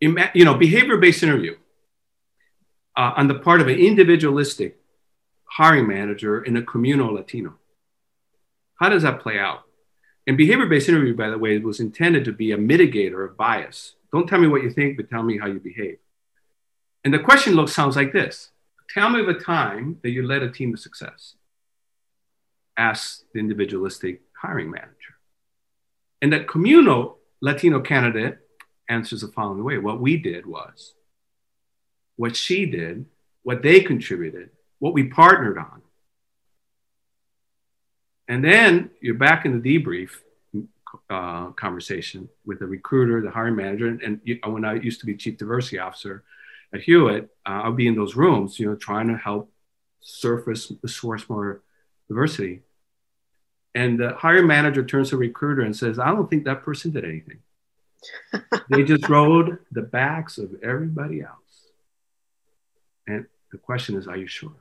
you 0.00 0.44
know, 0.44 0.54
behavior-based 0.54 1.22
interview 1.22 1.56
uh, 2.96 3.12
on 3.16 3.28
the 3.28 3.34
part 3.34 3.60
of 3.60 3.68
an 3.68 3.78
individualistic 3.78 4.78
hiring 5.44 5.86
manager 5.86 6.42
in 6.42 6.56
a 6.56 6.62
communal 6.62 7.14
Latino. 7.14 7.54
How 8.76 8.88
does 8.88 9.02
that 9.02 9.20
play 9.20 9.38
out? 9.38 9.62
And 10.26 10.36
behavior-based 10.36 10.88
interview, 10.88 11.16
by 11.16 11.30
the 11.30 11.38
way, 11.38 11.58
was 11.58 11.80
intended 11.80 12.24
to 12.26 12.32
be 12.32 12.52
a 12.52 12.58
mitigator 12.58 13.24
of 13.24 13.36
bias. 13.36 13.94
Don't 14.12 14.28
tell 14.28 14.38
me 14.38 14.46
what 14.46 14.62
you 14.62 14.70
think, 14.70 14.96
but 14.96 15.08
tell 15.08 15.22
me 15.22 15.38
how 15.38 15.46
you 15.46 15.58
behave. 15.58 15.98
And 17.04 17.12
the 17.12 17.18
question 17.18 17.54
looks 17.54 17.72
sounds 17.72 17.96
like 17.96 18.12
this: 18.12 18.50
Tell 18.90 19.10
me 19.10 19.20
of 19.20 19.28
a 19.28 19.34
time 19.34 19.98
that 20.02 20.10
you 20.10 20.26
led 20.26 20.42
a 20.42 20.50
team 20.50 20.74
to 20.74 20.80
success. 20.80 21.34
Ask 22.76 23.22
the 23.32 23.40
individualistic 23.40 24.22
hiring 24.40 24.70
manager. 24.70 25.16
And 26.20 26.32
that 26.32 26.48
communal 26.48 27.18
Latino 27.40 27.80
candidate 27.80 28.38
answers 28.88 29.20
the 29.20 29.28
following 29.28 29.64
way 29.64 29.78
What 29.78 30.00
we 30.00 30.16
did 30.16 30.46
was, 30.46 30.94
what 32.16 32.36
she 32.36 32.66
did, 32.66 33.06
what 33.42 33.62
they 33.62 33.80
contributed, 33.80 34.50
what 34.78 34.94
we 34.94 35.04
partnered 35.04 35.58
on. 35.58 35.82
And 38.26 38.44
then 38.44 38.90
you're 39.00 39.14
back 39.14 39.46
in 39.46 39.60
the 39.60 39.78
debrief 39.78 40.10
uh, 41.08 41.50
conversation 41.50 42.28
with 42.44 42.58
the 42.58 42.66
recruiter, 42.66 43.22
the 43.22 43.30
hiring 43.30 43.56
manager. 43.56 43.86
And, 43.86 44.02
and 44.02 44.20
you, 44.24 44.38
when 44.44 44.64
I 44.64 44.74
used 44.74 45.00
to 45.00 45.06
be 45.06 45.16
chief 45.16 45.38
diversity 45.38 45.78
officer 45.78 46.24
at 46.72 46.80
Hewitt, 46.80 47.30
uh, 47.46 47.62
I'll 47.64 47.72
be 47.72 47.86
in 47.86 47.94
those 47.94 48.16
rooms, 48.16 48.58
you 48.58 48.66
know, 48.66 48.76
trying 48.76 49.08
to 49.08 49.16
help 49.16 49.50
surface, 50.00 50.70
source 50.86 51.28
more 51.28 51.62
diversity. 52.08 52.60
And 53.74 53.98
the 53.98 54.14
hiring 54.14 54.46
manager 54.46 54.84
turns 54.84 55.10
to 55.10 55.16
the 55.16 55.20
recruiter 55.20 55.62
and 55.62 55.76
says, 55.76 55.98
I 55.98 56.10
don't 56.10 56.28
think 56.28 56.44
that 56.44 56.62
person 56.62 56.90
did 56.90 57.04
anything 57.04 57.38
they 58.70 58.84
just 58.84 59.08
rode 59.08 59.58
the 59.72 59.82
backs 59.82 60.38
of 60.38 60.50
everybody 60.62 61.22
else. 61.22 61.34
And 63.06 63.26
The 63.50 63.58
question 63.58 63.96
is, 63.96 64.06
are 64.06 64.16
you 64.16 64.26
sure? 64.26 64.52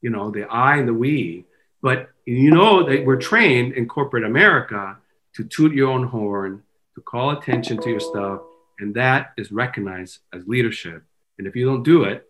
You 0.00 0.10
know, 0.10 0.30
the 0.30 0.44
I 0.44 0.76
and 0.76 0.88
the 0.88 0.94
we. 0.94 1.44
But 1.80 2.10
you 2.26 2.50
know 2.50 2.88
that 2.88 3.04
we're 3.04 3.16
trained 3.16 3.74
in 3.74 3.88
corporate 3.88 4.24
America 4.24 4.96
to 5.34 5.44
toot 5.44 5.72
your 5.72 5.90
own 5.90 6.06
horn, 6.06 6.62
to 6.94 7.00
call 7.00 7.30
attention 7.30 7.80
to 7.82 7.90
your 7.90 8.00
stuff, 8.00 8.40
and 8.78 8.94
that 8.94 9.32
is 9.36 9.50
recognized 9.52 10.18
as 10.32 10.46
leadership. 10.46 11.02
And 11.38 11.46
if 11.46 11.56
you 11.56 11.64
don't 11.64 11.82
do 11.82 12.04
it, 12.04 12.28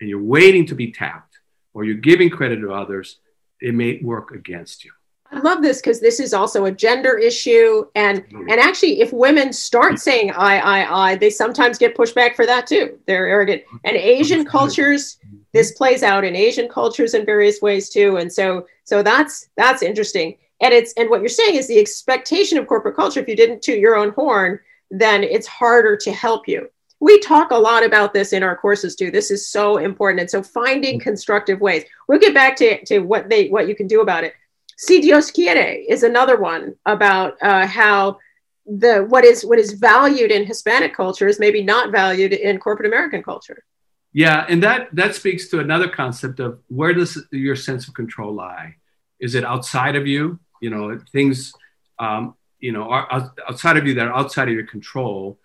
and 0.00 0.08
you're 0.08 0.22
waiting 0.22 0.66
to 0.66 0.74
be 0.74 0.90
tapped, 0.90 1.38
or 1.74 1.84
you're 1.84 1.94
giving 1.96 2.28
credit 2.28 2.60
to 2.60 2.72
others, 2.72 3.18
it 3.60 3.74
may 3.74 4.00
work 4.02 4.32
against 4.32 4.84
you. 4.84 4.90
I 5.32 5.38
love 5.38 5.62
this 5.62 5.80
because 5.80 6.00
this 6.00 6.20
is 6.20 6.34
also 6.34 6.66
a 6.66 6.70
gender 6.70 7.16
issue, 7.16 7.86
and 7.94 8.22
mm-hmm. 8.24 8.50
and 8.50 8.60
actually, 8.60 9.00
if 9.00 9.12
women 9.14 9.52
start 9.52 9.98
saying 9.98 10.30
"I, 10.32 10.58
I, 10.58 11.10
I," 11.10 11.16
they 11.16 11.30
sometimes 11.30 11.78
get 11.78 11.96
pushback 11.96 12.36
for 12.36 12.44
that 12.44 12.66
too. 12.66 12.98
They're 13.06 13.26
arrogant. 13.26 13.62
And 13.84 13.96
Asian 13.96 14.44
cultures, 14.44 15.18
mm-hmm. 15.24 15.38
this 15.54 15.72
plays 15.72 16.02
out 16.02 16.24
in 16.24 16.36
Asian 16.36 16.68
cultures 16.68 17.14
in 17.14 17.24
various 17.24 17.62
ways 17.62 17.88
too. 17.88 18.18
And 18.18 18.30
so, 18.30 18.66
so 18.84 19.02
that's 19.02 19.48
that's 19.56 19.82
interesting. 19.82 20.36
And 20.60 20.74
it's 20.74 20.92
and 20.94 21.08
what 21.08 21.20
you're 21.20 21.30
saying 21.30 21.56
is 21.56 21.66
the 21.66 21.80
expectation 21.80 22.58
of 22.58 22.66
corporate 22.66 22.96
culture. 22.96 23.20
If 23.20 23.28
you 23.28 23.36
didn't 23.36 23.62
toot 23.62 23.78
your 23.78 23.96
own 23.96 24.10
horn, 24.10 24.60
then 24.90 25.24
it's 25.24 25.46
harder 25.46 25.96
to 25.96 26.12
help 26.12 26.46
you. 26.46 26.68
We 27.00 27.18
talk 27.20 27.52
a 27.52 27.56
lot 27.56 27.84
about 27.84 28.12
this 28.12 28.34
in 28.34 28.42
our 28.42 28.56
courses 28.56 28.94
too. 28.96 29.10
This 29.10 29.30
is 29.30 29.48
so 29.48 29.78
important. 29.78 30.20
And 30.20 30.30
so, 30.30 30.42
finding 30.42 30.96
mm-hmm. 30.96 31.04
constructive 31.04 31.62
ways. 31.62 31.84
We'll 32.06 32.18
get 32.18 32.34
back 32.34 32.54
to 32.56 32.84
to 32.84 32.98
what 32.98 33.30
they 33.30 33.48
what 33.48 33.66
you 33.66 33.74
can 33.74 33.86
do 33.86 34.02
about 34.02 34.24
it 34.24 34.34
Si 34.76 35.00
Dios 35.00 35.30
quiere 35.30 35.84
is 35.88 36.02
another 36.02 36.38
one 36.38 36.74
about 36.86 37.34
uh, 37.42 37.66
how 37.66 38.18
the 38.66 39.04
what 39.08 39.24
is 39.24 39.44
what 39.44 39.58
is 39.58 39.72
valued 39.72 40.30
in 40.30 40.46
Hispanic 40.46 40.94
culture 40.94 41.26
is 41.26 41.40
maybe 41.40 41.62
not 41.62 41.90
valued 41.90 42.32
in 42.32 42.58
corporate 42.58 42.86
American 42.86 43.22
culture. 43.22 43.64
Yeah, 44.12 44.44
and 44.48 44.62
that 44.62 44.94
that 44.94 45.14
speaks 45.14 45.48
to 45.48 45.60
another 45.60 45.88
concept 45.88 46.38
of 46.40 46.60
where 46.68 46.92
does 46.92 47.24
your 47.32 47.56
sense 47.56 47.88
of 47.88 47.94
control 47.94 48.34
lie? 48.34 48.76
Is 49.20 49.34
it 49.34 49.44
outside 49.44 49.96
of 49.96 50.06
you? 50.06 50.38
You 50.60 50.70
know, 50.70 51.00
things 51.12 51.52
um, 51.98 52.34
you 52.60 52.72
know 52.72 52.84
are 52.84 53.24
outside 53.48 53.76
of 53.76 53.86
you 53.86 53.94
that 53.94 54.06
are 54.06 54.14
outside 54.14 54.48
of 54.48 54.54
your 54.54 54.66
control, 54.66 55.38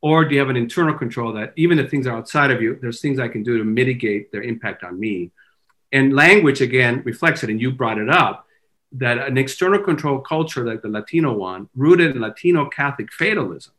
or 0.00 0.24
do 0.24 0.34
you 0.34 0.40
have 0.40 0.50
an 0.50 0.56
internal 0.56 0.94
control 0.94 1.32
that 1.34 1.52
even 1.56 1.78
if 1.78 1.90
things 1.90 2.06
are 2.06 2.16
outside 2.16 2.50
of 2.50 2.62
you, 2.62 2.78
there's 2.80 3.00
things 3.00 3.18
I 3.18 3.28
can 3.28 3.42
do 3.42 3.58
to 3.58 3.64
mitigate 3.64 4.32
their 4.32 4.42
impact 4.42 4.82
on 4.82 4.98
me? 4.98 5.30
And 5.92 6.14
language 6.14 6.60
again 6.60 7.02
reflects 7.04 7.44
it, 7.44 7.50
and 7.50 7.60
you 7.60 7.70
brought 7.70 7.98
it 7.98 8.08
up 8.08 8.45
that 8.98 9.18
an 9.18 9.36
external 9.36 9.82
control 9.82 10.20
culture 10.20 10.64
like 10.64 10.82
the 10.82 10.88
Latino 10.88 11.32
one, 11.32 11.68
rooted 11.74 12.14
in 12.14 12.22
Latino 12.22 12.66
Catholic 12.66 13.12
fatalism, 13.12 13.74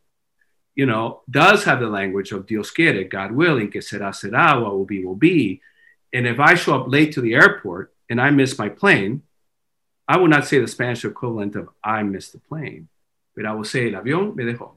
you 0.76 0.86
know, 0.86 1.22
does 1.30 1.64
have 1.64 1.80
the 1.80 1.88
language 1.88 2.32
of 2.32 2.46
Dios 2.46 2.70
quiere, 2.72 3.04
God 3.04 3.32
willing, 3.32 3.72
que 3.72 3.82
será, 3.82 4.12
será, 4.12 4.62
what 4.62 4.78
will 4.78 4.86
be, 4.86 5.04
will 5.04 5.16
be. 5.16 5.62
And 6.14 6.28
if 6.28 6.40
I 6.40 6.54
show 6.54 6.80
up 6.80 6.88
late 6.88 7.14
to 7.14 7.22
the 7.22 7.34
airport 7.34 7.94
and 8.10 8.22
I 8.22 8.30
miss 8.30 8.60
my 8.60 8.70
plane, 8.70 9.24
I 10.08 10.18
will 10.18 10.28
not 10.28 10.46
say 10.46 10.60
the 10.60 10.68
Spanish 10.68 11.04
equivalent 11.04 11.56
of 11.56 11.70
I 11.84 12.04
missed 12.04 12.34
the 12.34 12.40
plane, 12.40 12.90
but 13.36 13.46
I 13.46 13.54
will 13.54 13.66
say 13.66 13.92
el 13.92 14.02
avión 14.02 14.36
me 14.36 14.44
dejó, 14.46 14.72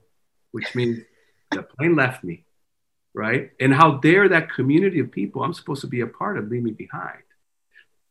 which 0.53 0.74
means 0.74 1.00
the 1.50 1.62
plane 1.62 1.94
left 1.94 2.24
me, 2.24 2.44
right? 3.12 3.50
And 3.61 3.74
how 3.74 3.98
dare 3.98 4.29
that 4.31 4.53
community 4.53 5.00
of 5.00 5.12
people 5.12 5.44
I'm 5.44 5.55
supposed 5.55 5.83
to 5.83 5.87
be 5.87 6.00
a 6.00 6.07
part 6.07 6.38
of 6.38 6.48
leave 6.48 6.62
me 6.62 6.72
behind. 6.72 7.22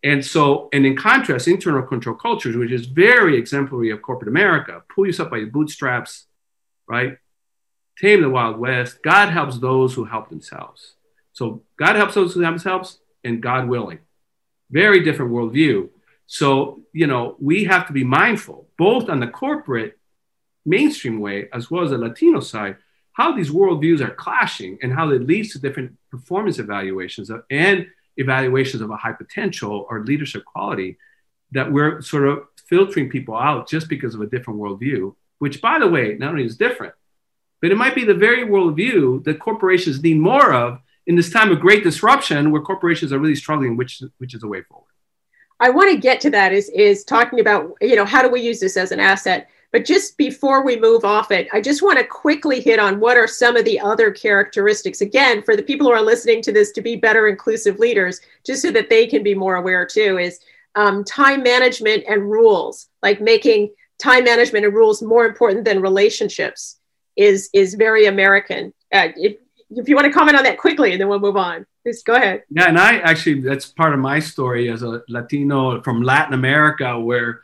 And 0.03 0.25
so, 0.25 0.69
and 0.71 0.85
in 0.85 0.95
contrast, 0.95 1.47
internal 1.47 1.83
control 1.83 2.15
cultures, 2.15 2.55
which 2.55 2.71
is 2.71 2.85
very 2.85 3.37
exemplary 3.37 3.91
of 3.91 4.01
corporate 4.01 4.29
America, 4.29 4.81
pull 4.93 5.05
yourself 5.05 5.29
by 5.29 5.37
your 5.37 5.47
bootstraps, 5.47 6.25
right? 6.87 7.17
Tame 7.99 8.21
the 8.21 8.29
Wild 8.29 8.57
West. 8.57 9.03
God 9.03 9.29
helps 9.29 9.59
those 9.59 9.93
who 9.93 10.05
help 10.05 10.29
themselves. 10.29 10.95
So 11.33 11.63
God 11.77 11.97
helps 11.97 12.15
those 12.15 12.33
who 12.33 12.41
help 12.41 12.53
themselves 12.53 12.99
and 13.23 13.41
God 13.41 13.67
willing. 13.67 13.99
Very 14.71 15.03
different 15.03 15.31
worldview. 15.31 15.89
So, 16.27 16.81
you 16.93 17.07
know, 17.07 17.35
we 17.39 17.65
have 17.65 17.87
to 17.87 17.93
be 17.93 18.03
mindful, 18.03 18.67
both 18.77 19.09
on 19.09 19.19
the 19.19 19.27
corporate 19.27 19.97
mainstream 20.65 21.19
way 21.19 21.49
as 21.53 21.69
well 21.69 21.83
as 21.83 21.89
the 21.89 21.97
Latino 21.97 22.39
side, 22.39 22.77
how 23.13 23.35
these 23.35 23.49
worldviews 23.49 23.99
are 23.99 24.13
clashing 24.13 24.77
and 24.81 24.93
how 24.93 25.09
it 25.09 25.25
leads 25.25 25.51
to 25.51 25.59
different 25.59 25.97
performance 26.09 26.59
evaluations 26.59 27.29
and 27.49 27.87
evaluations 28.19 28.81
of 28.81 28.91
a 28.91 28.97
high 28.97 29.13
potential 29.13 29.87
or 29.89 30.03
leadership 30.03 30.45
quality 30.45 30.97
that 31.51 31.71
we're 31.71 32.01
sort 32.01 32.27
of 32.27 32.43
filtering 32.67 33.09
people 33.09 33.35
out 33.35 33.67
just 33.67 33.89
because 33.89 34.13
of 34.13 34.21
a 34.21 34.27
different 34.27 34.59
worldview, 34.59 35.15
which, 35.39 35.61
by 35.61 35.79
the 35.79 35.87
way, 35.87 36.15
not 36.19 36.31
only 36.31 36.45
is 36.45 36.57
different, 36.57 36.93
but 37.61 37.71
it 37.71 37.77
might 37.77 37.95
be 37.95 38.05
the 38.05 38.13
very 38.13 38.45
worldview 38.45 39.23
that 39.23 39.39
corporations 39.39 40.03
need 40.03 40.19
more 40.19 40.53
of 40.53 40.79
in 41.07 41.15
this 41.15 41.31
time 41.31 41.51
of 41.51 41.59
great 41.59 41.83
disruption 41.83 42.51
where 42.51 42.61
corporations 42.61 43.11
are 43.11 43.19
really 43.19 43.35
struggling, 43.35 43.75
which, 43.75 44.03
which 44.19 44.35
is 44.35 44.43
a 44.43 44.47
way 44.47 44.61
forward. 44.61 44.85
I 45.59 45.71
want 45.71 45.91
to 45.91 45.97
get 45.97 46.21
to 46.21 46.29
that 46.29 46.53
is, 46.53 46.69
is 46.69 47.03
talking 47.03 47.39
about, 47.39 47.73
you 47.81 47.95
know, 47.95 48.05
how 48.05 48.21
do 48.21 48.29
we 48.29 48.41
use 48.41 48.59
this 48.59 48.77
as 48.77 48.91
an 48.91 48.99
asset? 48.99 49.49
But 49.71 49.85
just 49.85 50.17
before 50.17 50.63
we 50.63 50.79
move 50.79 51.05
off 51.05 51.29
it, 51.29 51.47
I 51.53 51.61
just 51.61 51.83
want 51.83 51.99
to 51.99 52.03
quickly 52.05 52.59
hit 52.59 52.79
on 52.79 52.99
what 52.99 53.17
are 53.17 53.27
some 53.27 53.55
of 53.55 53.65
the 53.65 53.79
other 53.79 54.09
characteristics, 54.09 55.01
again, 55.01 55.43
for 55.43 55.55
the 55.55 55.61
people 55.61 55.85
who 55.87 55.93
are 55.93 56.01
listening 56.01 56.41
to 56.43 56.51
this 56.51 56.71
to 56.71 56.81
be 56.81 56.95
better 56.95 57.27
inclusive 57.27 57.77
leaders, 57.77 58.19
just 58.43 58.63
so 58.63 58.71
that 58.71 58.89
they 58.89 59.05
can 59.05 59.21
be 59.21 59.35
more 59.35 59.57
aware 59.57 59.85
too, 59.85 60.17
is 60.17 60.39
um, 60.75 61.03
time 61.03 61.43
management 61.43 62.03
and 62.09 62.31
rules, 62.31 62.87
like 63.03 63.21
making 63.21 63.71
time 63.99 64.23
management 64.23 64.65
and 64.65 64.73
rules 64.73 65.03
more 65.03 65.25
important 65.25 65.65
than 65.65 65.81
relationships 65.81 66.79
is, 67.15 67.49
is 67.53 67.75
very 67.75 68.07
American. 68.07 68.73
Uh, 68.91 69.09
if, 69.15 69.37
if 69.69 69.87
you 69.87 69.95
want 69.95 70.05
to 70.05 70.11
comment 70.11 70.35
on 70.35 70.43
that 70.43 70.57
quickly, 70.57 70.93
and 70.93 70.99
then 70.99 71.09
we'll 71.09 71.19
move 71.19 71.37
on. 71.37 71.65
Please 71.83 72.01
go 72.01 72.15
ahead. 72.15 72.43
Yeah, 72.49 72.69
and 72.69 72.79
I 72.79 72.97
actually, 72.97 73.41
that's 73.41 73.67
part 73.67 73.93
of 73.93 73.99
my 73.99 74.19
story 74.19 74.69
as 74.71 74.81
a 74.81 75.03
Latino 75.09 75.81
from 75.83 76.01
Latin 76.01 76.33
America, 76.33 76.99
where, 76.99 77.41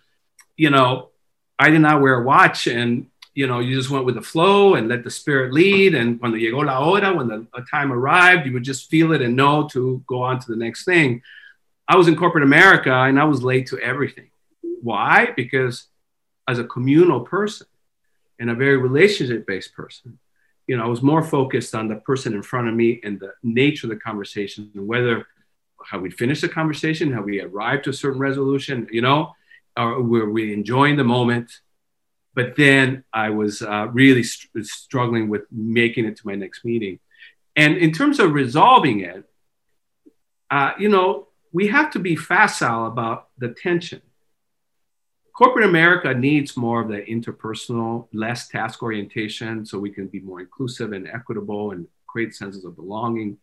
you 0.57 0.71
know, 0.71 1.09
I 1.57 1.69
did 1.69 1.79
not 1.79 2.01
wear 2.01 2.21
a 2.21 2.23
watch 2.23 2.67
and 2.67 3.07
you 3.35 3.47
know, 3.47 3.59
you 3.59 3.75
just 3.75 3.89
went 3.89 4.05
with 4.05 4.15
the 4.15 4.21
flow 4.21 4.75
and 4.75 4.87
let 4.87 5.03
the 5.03 5.11
spirit 5.11 5.51
lead. 5.51 5.93
And 5.93 6.19
when 6.21 6.31
the 6.31 6.37
llegó 6.37 6.65
la 6.65 6.81
hora, 6.81 7.13
when 7.13 7.27
the 7.27 7.45
time 7.69 7.91
arrived, 7.91 8.47
you 8.47 8.53
would 8.53 8.63
just 8.63 8.89
feel 8.89 9.11
it 9.11 9.21
and 9.21 9.35
know 9.35 9.67
to 9.73 10.01
go 10.07 10.23
on 10.23 10.39
to 10.39 10.47
the 10.47 10.55
next 10.55 10.85
thing. 10.85 11.21
I 11.87 11.97
was 11.97 12.07
in 12.07 12.15
corporate 12.15 12.45
America 12.45 12.91
and 12.91 13.19
I 13.19 13.25
was 13.25 13.43
late 13.43 13.67
to 13.67 13.79
everything. 13.79 14.29
Why? 14.81 15.33
Because 15.35 15.87
as 16.47 16.59
a 16.59 16.63
communal 16.63 17.19
person 17.19 17.67
and 18.39 18.49
a 18.49 18.55
very 18.55 18.77
relationship 18.77 19.45
based 19.45 19.73
person, 19.73 20.17
you 20.65 20.77
know, 20.77 20.85
I 20.85 20.87
was 20.87 21.01
more 21.01 21.21
focused 21.21 21.75
on 21.75 21.89
the 21.89 21.97
person 21.97 22.33
in 22.33 22.41
front 22.41 22.69
of 22.69 22.73
me 22.73 23.01
and 23.03 23.19
the 23.19 23.33
nature 23.43 23.87
of 23.87 23.91
the 23.91 23.99
conversation 23.99 24.71
and 24.73 24.87
whether 24.87 25.27
how 25.83 25.99
we 25.99 26.09
finish 26.09 26.39
the 26.41 26.49
conversation, 26.49 27.11
how 27.11 27.21
we 27.21 27.41
arrived 27.41 27.83
to 27.83 27.89
a 27.89 27.93
certain 27.93 28.19
resolution, 28.19 28.87
you 28.91 29.01
know, 29.01 29.35
or 29.77 30.01
were 30.01 30.29
we 30.29 30.53
enjoying 30.53 30.95
the 30.95 31.03
moment? 31.03 31.51
But 32.33 32.55
then 32.55 33.03
I 33.13 33.29
was 33.29 33.61
uh, 33.61 33.87
really 33.91 34.23
st- 34.23 34.65
struggling 34.65 35.29
with 35.29 35.43
making 35.51 36.05
it 36.05 36.17
to 36.17 36.27
my 36.27 36.35
next 36.35 36.65
meeting. 36.65 36.99
And 37.55 37.77
in 37.77 37.91
terms 37.93 38.19
of 38.19 38.33
resolving 38.33 38.99
it, 38.99 39.23
uh, 40.51 40.71
you 40.77 40.89
know, 40.89 41.29
we 41.53 41.67
have 41.67 41.91
to 41.91 41.99
be 41.99 42.15
facile 42.15 42.87
about 42.87 43.29
the 43.37 43.49
tension. 43.49 44.01
Corporate 45.33 45.65
America 45.65 46.13
needs 46.13 46.55
more 46.55 46.81
of 46.81 46.89
the 46.89 47.01
interpersonal, 47.01 48.07
less 48.13 48.47
task 48.47 48.83
orientation, 48.83 49.65
so 49.65 49.79
we 49.79 49.89
can 49.89 50.07
be 50.07 50.19
more 50.19 50.39
inclusive 50.39 50.93
and 50.93 51.07
equitable 51.07 51.71
and 51.71 51.87
create 52.07 52.35
senses 52.35 52.63
of 52.65 52.75
belonging. 52.75 53.37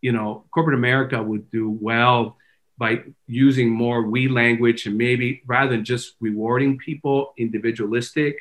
You 0.00 0.12
know, 0.12 0.44
corporate 0.52 0.76
America 0.76 1.20
would 1.22 1.50
do 1.50 1.70
well 1.70 2.36
by 2.76 3.02
using 3.26 3.70
more 3.70 4.02
we 4.02 4.28
language 4.28 4.86
and 4.86 4.98
maybe 4.98 5.42
rather 5.46 5.70
than 5.70 5.84
just 5.84 6.14
rewarding 6.20 6.76
people 6.78 7.32
individualistic, 7.38 8.36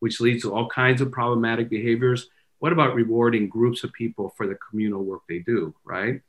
which 0.00 0.20
leads 0.20 0.42
to 0.42 0.54
all 0.54 0.68
kinds 0.68 1.00
of 1.00 1.10
problematic 1.10 1.70
behaviors. 1.70 2.28
What 2.58 2.72
about 2.72 2.94
rewarding 2.94 3.48
groups 3.48 3.84
of 3.84 3.92
people 3.92 4.34
for 4.36 4.46
the 4.46 4.56
communal 4.56 5.02
work 5.02 5.22
they 5.28 5.38
do, 5.38 5.74
right? 5.84 6.20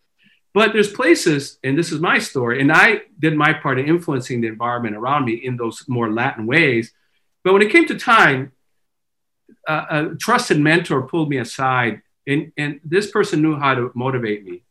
But 0.53 0.71
there's 0.71 0.91
places, 0.91 1.59
and 1.63 1.77
this 1.77 1.91
is 1.91 1.99
my 1.99 2.17
story, 2.19 2.61
and 2.61 2.71
I 2.71 3.01
did 3.19 3.35
my 3.35 3.51
part 3.51 3.77
in 3.77 3.87
influencing 3.87 4.39
the 4.39 4.47
environment 4.47 4.95
around 4.95 5.25
me 5.25 5.33
in 5.33 5.57
those 5.57 5.83
more 5.89 6.09
Latin 6.09 6.45
ways. 6.45 6.93
But 7.43 7.51
when 7.51 7.61
it 7.61 7.71
came 7.71 7.85
to 7.87 7.99
time, 7.99 8.53
uh, 9.67 9.85
a 9.89 10.15
trusted 10.15 10.59
mentor 10.59 11.01
pulled 11.01 11.29
me 11.29 11.37
aside, 11.37 12.01
and, 12.25 12.53
and 12.57 12.79
this 12.85 13.11
person 13.11 13.41
knew 13.41 13.57
how 13.57 13.75
to 13.75 13.91
motivate 13.93 14.45
me 14.45 14.63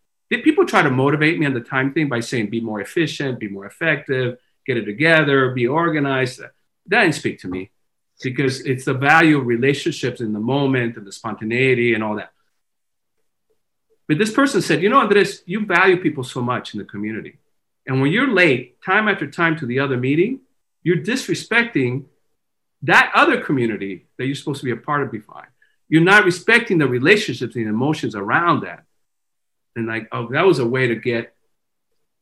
people 0.42 0.66
try 0.66 0.82
to 0.82 0.90
motivate 0.90 1.38
me 1.38 1.46
on 1.46 1.54
the 1.54 1.60
time 1.60 1.92
thing 1.92 2.08
by 2.08 2.20
saying 2.20 2.50
be 2.50 2.60
more 2.60 2.80
efficient, 2.80 3.38
be 3.38 3.48
more 3.48 3.66
effective, 3.66 4.38
get 4.66 4.76
it 4.76 4.84
together, 4.84 5.50
be 5.50 5.66
organized? 5.66 6.40
That 6.40 7.02
didn't 7.02 7.14
speak 7.14 7.40
to 7.40 7.48
me 7.48 7.70
because 8.22 8.60
it's 8.60 8.84
the 8.84 8.94
value 8.94 9.38
of 9.38 9.46
relationships 9.46 10.20
in 10.20 10.32
the 10.32 10.40
moment 10.40 10.96
and 10.96 11.06
the 11.06 11.12
spontaneity 11.12 11.94
and 11.94 12.02
all 12.02 12.16
that. 12.16 12.32
But 14.06 14.18
this 14.18 14.32
person 14.32 14.60
said, 14.60 14.82
you 14.82 14.88
know, 14.88 15.00
Andres, 15.00 15.42
you 15.46 15.64
value 15.64 15.96
people 15.96 16.24
so 16.24 16.42
much 16.42 16.74
in 16.74 16.78
the 16.78 16.84
community. 16.84 17.38
And 17.86 18.00
when 18.00 18.12
you're 18.12 18.32
late, 18.32 18.82
time 18.82 19.08
after 19.08 19.30
time 19.30 19.56
to 19.58 19.66
the 19.66 19.78
other 19.78 19.96
meeting, 19.96 20.40
you're 20.82 20.98
disrespecting 20.98 22.04
that 22.82 23.10
other 23.14 23.40
community 23.40 24.06
that 24.18 24.26
you're 24.26 24.34
supposed 24.34 24.60
to 24.60 24.66
be 24.66 24.70
a 24.70 24.76
part 24.76 25.02
of 25.02 25.10
before. 25.10 25.48
You're 25.88 26.02
not 26.02 26.24
respecting 26.24 26.78
the 26.78 26.86
relationships 26.86 27.56
and 27.56 27.66
emotions 27.66 28.14
around 28.14 28.62
that. 28.62 28.84
And 29.76 29.86
like 29.86 30.08
oh 30.12 30.28
that 30.30 30.46
was 30.46 30.58
a 30.58 30.66
way 30.66 30.86
to 30.86 30.94
get 30.94 31.34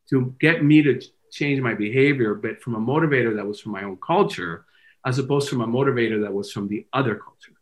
to 0.09 0.35
get 0.41 0.65
me 0.65 0.83
to 0.83 1.01
change 1.31 1.61
my 1.61 1.75
behavior 1.75 2.35
but 2.35 2.61
from 2.61 2.75
a 2.75 2.81
motivator 2.81 3.37
that 3.37 3.47
was 3.47 3.61
from 3.61 3.73
my 3.73 3.85
own 3.85 3.99
culture 4.05 4.67
as 5.05 5.19
opposed 5.19 5.49
from 5.49 5.61
a 5.61 5.67
motivator 5.67 6.23
that 6.23 6.33
was 6.33 6.53
from 6.53 6.69
the 6.69 6.87
other 6.93 7.17
culture. 7.17 7.53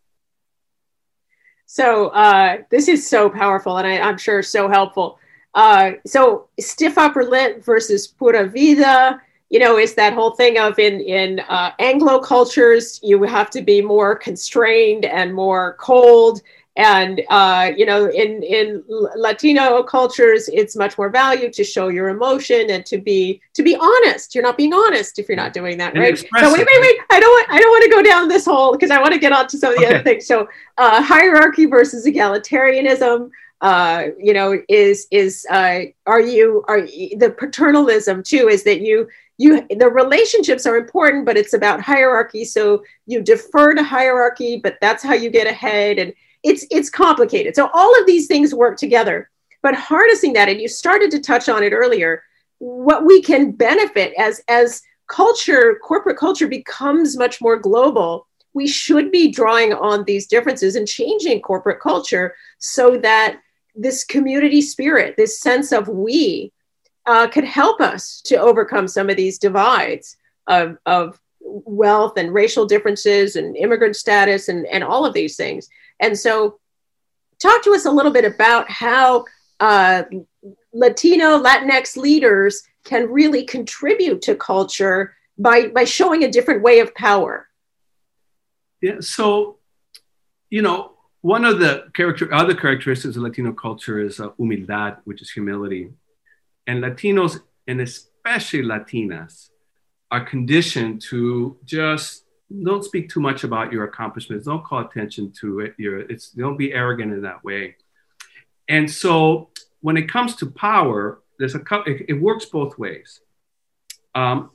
So 1.67 2.09
uh, 2.09 2.59
this 2.71 2.89
is 2.89 3.09
so 3.09 3.31
powerful 3.31 3.79
and 3.79 3.87
I, 3.87 3.93
am 3.93 4.19
sure 4.19 4.43
so 4.43 4.69
helpful. 4.69 5.19
Uh, 5.55 5.93
so 6.07 6.49
stiff 6.59 6.99
upper 6.99 7.25
lip 7.25 7.65
versus 7.65 8.07
pura 8.07 8.47
vida 8.47 9.21
you 9.51 9.59
know, 9.59 9.79
is 9.79 9.95
that 9.95 10.15
whole 10.15 10.31
thing 10.31 10.59
of 10.59 10.79
in 10.79 11.01
in 11.01 11.41
uh, 11.41 11.73
Anglo 11.81 12.21
cultures, 12.21 13.01
you 13.03 13.21
have 13.25 13.51
to 13.51 13.61
be 13.61 13.83
more 13.83 14.15
constrained 14.15 15.05
and 15.05 15.35
more 15.35 15.77
cold, 15.81 16.41
and 16.77 17.23
uh, 17.29 17.73
you 17.77 17.85
know, 17.85 18.07
in 18.07 18.43
in 18.43 18.85
Latino 18.89 19.83
cultures, 19.83 20.49
it's 20.49 20.77
much 20.77 20.97
more 20.97 21.11
valued 21.11 21.53
to 21.55 21.65
show 21.65 21.89
your 21.89 22.09
emotion 22.09 22.71
and 22.71 22.87
to 22.87 22.99
be 22.99 23.41
to 23.55 23.63
be 23.63 23.77
honest. 23.77 24.35
You're 24.35 24.45
not 24.45 24.57
being 24.57 24.73
honest 24.73 25.19
if 25.19 25.29
you're 25.29 25.37
not 25.37 25.53
doing 25.53 25.79
that, 25.79 25.97
right? 25.97 26.17
So 26.19 26.53
wait, 26.53 26.67
wait, 26.67 26.81
wait. 26.81 26.97
I 27.11 27.21
don't 27.21 27.31
want 27.31 27.47
I 27.51 27.59
don't 27.59 27.71
want 27.71 27.85
to 27.85 27.91
go 27.91 28.03
down 28.03 28.29
this 28.29 28.45
hole 28.45 28.73
because 28.73 28.91
I 28.91 29.01
want 29.01 29.13
to 29.13 29.21
get 29.21 29.33
on 29.33 29.49
to 29.49 29.59
some 29.59 29.73
of 29.73 29.79
the 29.79 29.87
okay. 29.87 29.95
other 29.97 30.05
things. 30.05 30.27
So 30.27 30.49
uh, 30.79 31.03
hierarchy 31.03 31.67
versus 31.67 32.07
egalitarianism 32.07 33.31
uh, 33.61 34.07
you 34.19 34.33
know, 34.33 34.59
is 34.69 35.07
is 35.11 35.47
uh, 35.51 35.81
are 36.07 36.21
you 36.21 36.65
are 36.67 36.81
the 36.83 37.35
paternalism 37.39 38.23
too? 38.23 38.49
Is 38.49 38.63
that 38.65 38.81
you 38.81 39.07
you 39.41 39.67
the 39.71 39.89
relationships 39.89 40.67
are 40.67 40.77
important 40.77 41.25
but 41.25 41.35
it's 41.35 41.55
about 41.55 41.81
hierarchy 41.81 42.45
so 42.45 42.85
you 43.07 43.23
defer 43.23 43.73
to 43.73 43.83
hierarchy 43.83 44.61
but 44.63 44.77
that's 44.83 45.03
how 45.03 45.15
you 45.15 45.31
get 45.31 45.47
ahead 45.47 45.99
and 45.99 46.13
it's 46.43 46.67
it's 46.71 46.91
complicated 46.91 47.55
so 47.55 47.71
all 47.73 47.99
of 48.01 48.07
these 48.07 48.27
things 48.27 48.55
work 48.55 48.77
together 48.79 49.31
but 49.63 49.75
harnessing 49.75 50.33
that 50.33 50.49
and 50.49 50.61
you 50.61 50.69
started 50.69 51.11
to 51.11 51.21
touch 51.21 51.49
on 51.49 51.63
it 51.63 51.73
earlier 51.73 52.23
what 52.59 53.05
we 53.05 53.21
can 53.23 53.51
benefit 53.51 54.13
as 54.19 54.41
as 54.49 54.83
culture 55.07 55.79
corporate 55.83 56.17
culture 56.17 56.49
becomes 56.49 57.17
much 57.17 57.41
more 57.41 57.57
global 57.57 58.27
we 58.53 58.67
should 58.67 59.13
be 59.13 59.31
drawing 59.31 59.73
on 59.73 60.05
these 60.05 60.27
differences 60.27 60.77
and 60.77 60.89
changing 60.89 61.41
corporate 61.41 61.81
culture 61.81 62.35
so 62.59 62.97
that 62.97 63.41
this 63.75 64.05
community 64.05 64.61
spirit 64.61 65.15
this 65.17 65.41
sense 65.41 65.73
of 65.73 65.89
we 65.89 66.53
uh, 67.07 67.27
could 67.27 67.45
help 67.45 67.81
us 67.81 68.21
to 68.23 68.37
overcome 68.37 68.87
some 68.87 69.11
of 69.11 69.17
these 69.17 69.39
divides 69.39 70.17
of, 70.47 70.77
of 70.87 71.21
wealth 71.41 72.17
and 72.17 72.33
racial 72.33 72.67
differences 72.67 73.37
and 73.37 73.57
immigrant 73.57 73.97
status 73.97 74.49
and, 74.49 74.67
and 74.67 74.85
all 74.85 75.05
of 75.05 75.15
these 75.15 75.37
things. 75.37 75.69
And 76.01 76.19
so, 76.19 76.59
talk 77.39 77.63
to 77.65 77.75
us 77.75 77.85
a 77.87 77.91
little 77.91 78.13
bit 78.13 78.25
about 78.25 78.71
how 78.71 79.25
uh, 79.61 80.05
Latino, 80.73 81.43
Latinx 81.43 81.97
leaders 81.97 82.63
can 82.85 83.11
really 83.11 83.45
contribute 83.45 84.23
to 84.23 84.35
culture 84.35 85.15
by, 85.39 85.69
by 85.69 85.85
showing 85.85 86.25
a 86.25 86.31
different 86.31 86.63
way 86.63 86.81
of 86.81 86.95
power. 86.95 87.49
Yeah, 88.81 88.97
so, 89.01 89.59
you 90.49 90.63
know, 90.63 90.93
one 91.21 91.45
of 91.45 91.59
the 91.59 91.89
character, 91.95 92.33
other 92.33 92.55
characteristics 92.55 93.17
of 93.17 93.23
Latino 93.23 93.53
culture 93.53 94.01
is 94.01 94.21
uh, 94.21 94.31
humildad, 94.39 94.99
which 95.05 95.21
is 95.21 95.31
humility 95.31 95.91
and 96.71 96.85
Latinos, 96.85 97.41
and 97.67 97.81
especially 97.81 98.63
Latinas, 98.63 99.51
are 100.11 100.25
conditioned 100.25 101.03
to 101.03 101.57
just 101.65 102.25
don't 102.65 102.85
speak 102.85 103.09
too 103.09 103.21
much 103.21 103.45
about 103.45 103.73
your 103.73 103.85
accomplishments. 103.85 104.47
Don't 104.47 104.65
call 104.65 104.81
attention 104.81 105.33
to 105.41 105.61
it. 105.61 105.75
You're, 105.79 106.01
it's 106.01 106.31
don't 106.31 106.57
be 106.57 106.73
arrogant 106.73 107.13
in 107.13 107.23
that 107.23 107.45
way. 107.45 107.77
And 108.69 108.91
so 108.91 109.51
when 109.81 109.97
it 109.97 110.09
comes 110.09 110.37
to 110.37 110.47
power, 110.47 111.21
there's 111.39 111.55
a 111.55 111.63
it, 111.87 112.07
it 112.09 112.15
works 112.15 112.47
both 112.47 112.79
ways. 112.79 113.21
Um, 114.15 114.51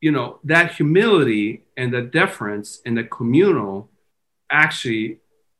you 0.00 0.12
know 0.12 0.38
that 0.44 0.74
humility 0.74 1.64
and 1.76 1.92
the 1.92 2.02
deference 2.02 2.80
and 2.86 2.96
the 2.96 3.04
communal 3.04 3.90
actually 4.50 5.18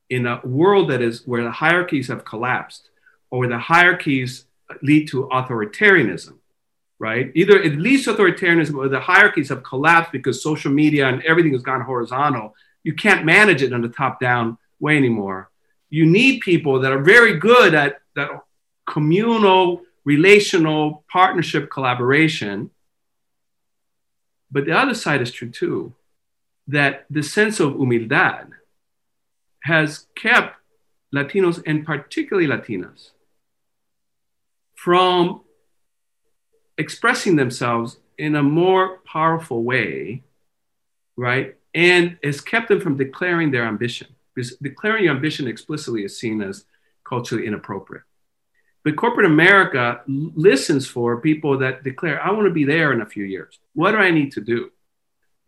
in 0.09 0.25
a 0.25 0.41
world 0.43 0.89
that 0.89 1.01
is 1.01 1.25
where 1.27 1.43
the 1.43 1.51
hierarchies 1.51 2.07
have 2.07 2.25
collapsed 2.25 2.89
or 3.29 3.39
where 3.39 3.49
the 3.49 3.59
hierarchies 3.59 4.45
lead 4.81 5.07
to 5.07 5.27
authoritarianism, 5.31 6.38
right? 6.99 7.31
Either 7.33 7.61
at 7.63 7.77
least 7.77 8.07
authoritarianism 8.07 8.75
or 8.75 8.89
the 8.89 8.99
hierarchies 8.99 9.49
have 9.49 9.63
collapsed 9.63 10.11
because 10.11 10.43
social 10.43 10.71
media 10.71 11.07
and 11.07 11.23
everything 11.23 11.53
has 11.53 11.63
gone 11.63 11.81
horizontal. 11.81 12.53
You 12.83 12.93
can't 12.93 13.25
manage 13.25 13.63
it 13.63 13.71
in 13.71 13.83
a 13.83 13.89
top 13.89 14.19
down 14.19 14.57
way 14.79 14.97
anymore. 14.97 15.49
You 15.89 16.05
need 16.05 16.41
people 16.41 16.81
that 16.81 16.91
are 16.91 17.01
very 17.01 17.39
good 17.39 17.73
at 17.73 18.01
that 18.15 18.29
communal, 18.85 19.81
relational 20.03 21.05
partnership 21.11 21.71
collaboration. 21.71 22.69
But 24.51 24.65
the 24.65 24.77
other 24.77 24.93
side 24.93 25.21
is 25.21 25.31
true 25.31 25.49
too 25.49 25.93
that 26.67 27.05
the 27.09 27.23
sense 27.23 27.59
of 27.59 27.73
humildad 27.73 28.49
has 29.63 30.05
kept 30.15 30.55
Latinos 31.13 31.63
and 31.65 31.85
particularly 31.85 32.47
Latinas 32.47 33.11
from 34.75 35.41
expressing 36.79 37.35
themselves 37.35 37.97
in 38.17 38.35
a 38.35 38.41
more 38.43 38.97
powerful 39.05 39.63
way, 39.63 40.23
right? 41.15 41.55
And 41.75 42.17
has 42.23 42.41
kept 42.41 42.69
them 42.69 42.81
from 42.81 42.97
declaring 42.97 43.51
their 43.51 43.65
ambition 43.65 44.07
because 44.33 44.55
declaring 44.57 45.03
your 45.03 45.15
ambition 45.15 45.47
explicitly 45.47 46.03
is 46.03 46.17
seen 46.17 46.41
as 46.41 46.65
culturally 47.03 47.45
inappropriate. 47.45 48.03
But 48.83 48.95
corporate 48.95 49.25
America 49.25 50.01
listens 50.07 50.87
for 50.87 51.19
people 51.19 51.57
that 51.59 51.83
declare, 51.83 52.23
I 52.23 52.31
want 52.31 52.45
to 52.45 52.53
be 52.53 52.63
there 52.63 52.93
in 52.93 53.01
a 53.01 53.05
few 53.05 53.25
years. 53.25 53.59
What 53.73 53.91
do 53.91 53.97
I 53.97 54.11
need 54.11 54.31
to 54.33 54.41
do? 54.41 54.71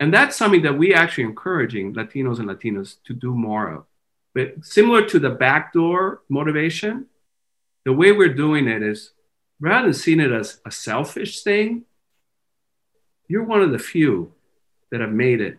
And 0.01 0.13
that's 0.13 0.35
something 0.35 0.63
that 0.63 0.77
we 0.77 0.93
actually 0.93 1.23
encouraging 1.23 1.93
Latinos 1.93 2.39
and 2.39 2.49
Latinas 2.49 2.97
to 3.05 3.13
do 3.13 3.33
more 3.33 3.69
of. 3.69 3.85
But 4.33 4.65
similar 4.65 5.05
to 5.05 5.19
the 5.19 5.29
backdoor 5.29 6.23
motivation, 6.27 7.05
the 7.85 7.93
way 7.93 8.11
we're 8.11 8.33
doing 8.33 8.67
it 8.67 8.83
is 8.83 9.13
rather 9.61 9.87
than 9.87 9.93
seeing 9.93 10.19
it 10.19 10.31
as 10.31 10.59
a 10.65 10.71
selfish 10.71 11.43
thing, 11.43 11.83
you're 13.27 13.43
one 13.43 13.61
of 13.61 13.71
the 13.71 13.79
few 13.79 14.33
that 14.89 14.99
have 14.99 15.11
made 15.11 15.39
it 15.39 15.57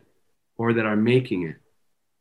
or 0.58 0.74
that 0.74 0.84
are 0.84 0.96
making 0.96 1.44
it. 1.44 1.56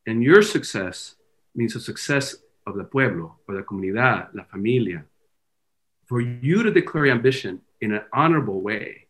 And 0.07 0.23
your 0.23 0.43
success 0.43 1.15
means 1.53 1.73
the 1.73 1.81
success 1.81 2.35
of 2.65 2.75
the 2.75 2.83
pueblo 2.85 3.35
or 3.47 3.55
the 3.55 3.63
comunidad, 3.63 4.29
la 4.33 4.43
familia. 4.43 5.03
For 6.05 6.21
you 6.21 6.63
to 6.63 6.71
declare 6.71 7.07
ambition 7.07 7.61
in 7.81 7.93
an 7.93 8.03
honorable 8.13 8.61
way, 8.61 9.07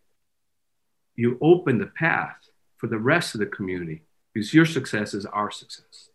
you 1.15 1.37
open 1.41 1.77
the 1.77 1.87
path 1.87 2.37
for 2.77 2.87
the 2.87 2.97
rest 2.97 3.35
of 3.35 3.39
the 3.39 3.45
community 3.45 4.01
because 4.33 4.53
your 4.53 4.65
success 4.65 5.13
is 5.13 5.25
our 5.25 5.51
success. 5.51 6.09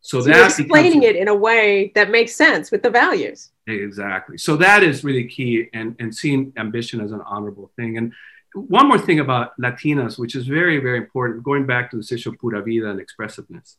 So, 0.00 0.20
so 0.20 0.30
that's 0.30 0.58
explaining 0.58 1.00
becomes, 1.00 1.16
it 1.16 1.20
in 1.20 1.28
a 1.28 1.34
way 1.34 1.92
that 1.94 2.10
makes 2.10 2.34
sense 2.34 2.70
with 2.70 2.82
the 2.82 2.90
values. 2.90 3.50
Exactly. 3.68 4.38
So 4.38 4.56
that 4.56 4.82
is 4.82 5.04
really 5.04 5.28
key 5.28 5.68
and, 5.74 5.94
and 5.98 6.14
seeing 6.14 6.52
ambition 6.56 7.00
as 7.00 7.12
an 7.12 7.20
honorable 7.26 7.70
thing. 7.76 7.98
And 7.98 8.14
one 8.54 8.88
more 8.88 8.98
thing 8.98 9.20
about 9.20 9.52
Latinas, 9.60 10.18
which 10.18 10.34
is 10.34 10.46
very, 10.46 10.78
very 10.78 10.96
important, 10.96 11.44
going 11.44 11.66
back 11.66 11.90
to 11.90 11.98
this 11.98 12.10
issue 12.10 12.30
of 12.30 12.38
pura 12.38 12.62
vida 12.62 12.88
and 12.88 12.98
expressiveness. 12.98 13.76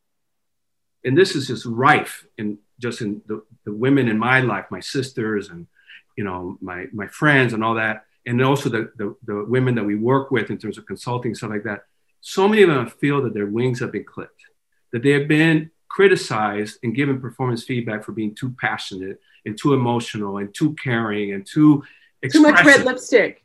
And 1.04 1.18
this 1.18 1.36
is 1.36 1.48
just 1.48 1.66
rife 1.66 2.28
in 2.38 2.60
just 2.80 3.02
in 3.02 3.22
the, 3.26 3.44
the 3.66 3.74
women 3.74 4.08
in 4.08 4.20
my 4.20 4.42
life, 4.42 4.66
my 4.70 4.80
sisters 4.80 5.50
and 5.50 5.66
you 6.16 6.24
know, 6.24 6.58
my 6.62 6.86
my 6.94 7.08
friends 7.08 7.54
and 7.54 7.64
all 7.64 7.76
that, 7.76 8.06
and 8.26 8.42
also 8.44 8.70
the, 8.70 8.92
the, 8.98 9.16
the 9.26 9.46
women 9.46 9.74
that 9.76 9.86
we 9.86 9.96
work 9.96 10.32
with 10.32 10.52
in 10.52 10.58
terms 10.58 10.78
of 10.78 10.86
consulting, 10.86 11.34
stuff 11.34 11.50
like 11.50 11.64
that. 11.64 11.86
So 12.22 12.48
many 12.48 12.62
of 12.62 12.70
them 12.70 12.88
feel 12.88 13.24
that 13.24 13.34
their 13.34 13.46
wings 13.48 13.80
have 13.80 13.94
been 13.94 14.04
clipped, 14.04 14.44
that 14.92 15.02
they 15.02 15.12
have 15.12 15.30
been 15.30 15.72
criticized 15.90 16.78
and 16.84 16.94
given 16.94 17.22
performance 17.22 17.64
feedback 17.64 18.04
for 18.04 18.12
being 18.12 18.36
too 18.36 18.54
passionate 18.60 19.20
and 19.46 19.58
too 19.58 19.74
emotional 19.74 20.38
and 20.38 20.54
too 20.54 20.76
caring 20.82 21.34
and 21.34 21.46
too 21.46 21.84
expressive. 22.22 22.56
too 22.58 22.64
much 22.64 22.66
red 22.66 22.86
lipstick. 22.86 23.44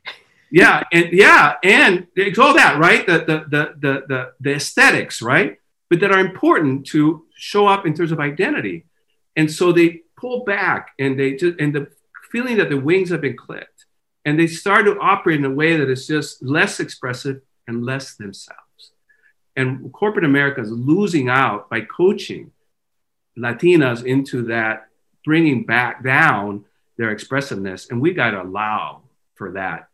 yeah, 0.51 0.83
and 0.91 1.11
yeah, 1.11 1.55
and 1.63 2.07
it's 2.15 2.39
all 2.39 2.53
that, 2.53 2.79
right? 2.79 3.05
The, 3.05 3.19
the 3.19 3.45
the 3.49 3.73
the 3.79 4.05
the 4.07 4.31
the 4.39 4.55
aesthetics, 4.55 5.21
right? 5.21 5.57
But 5.89 5.99
that 5.99 6.11
are 6.11 6.19
important 6.19 6.85
to 6.87 7.25
show 7.35 7.67
up 7.67 7.85
in 7.85 7.93
terms 7.93 8.11
of 8.11 8.19
identity. 8.19 8.85
And 9.35 9.51
so 9.51 9.71
they 9.71 10.01
pull 10.17 10.43
back 10.45 10.91
and 10.97 11.19
they 11.19 11.35
just 11.35 11.59
and 11.59 11.75
the 11.75 11.87
feeling 12.31 12.57
that 12.57 12.69
the 12.69 12.77
wings 12.77 13.09
have 13.09 13.21
been 13.21 13.37
clipped. 13.37 13.85
And 14.25 14.39
they 14.39 14.47
start 14.47 14.85
to 14.85 14.99
operate 14.99 15.39
in 15.39 15.45
a 15.45 15.51
way 15.51 15.77
that 15.77 15.89
is 15.89 16.07
just 16.07 16.43
less 16.43 16.79
expressive 16.79 17.41
and 17.67 17.85
less 17.85 18.15
themselves. 18.15 18.91
And 19.55 19.93
corporate 19.93 20.25
America 20.25 20.61
is 20.61 20.71
losing 20.71 21.29
out 21.29 21.69
by 21.69 21.81
coaching 21.81 22.51
Latinas 23.37 24.03
into 24.03 24.43
that 24.43 24.87
bringing 25.25 25.65
back 25.65 26.03
down 26.03 26.65
their 26.97 27.11
expressiveness. 27.11 27.89
And 27.89 28.01
we 28.01 28.13
got 28.13 28.31
to 28.31 28.41
allow 28.41 29.01
for 29.35 29.53
that, 29.53 29.89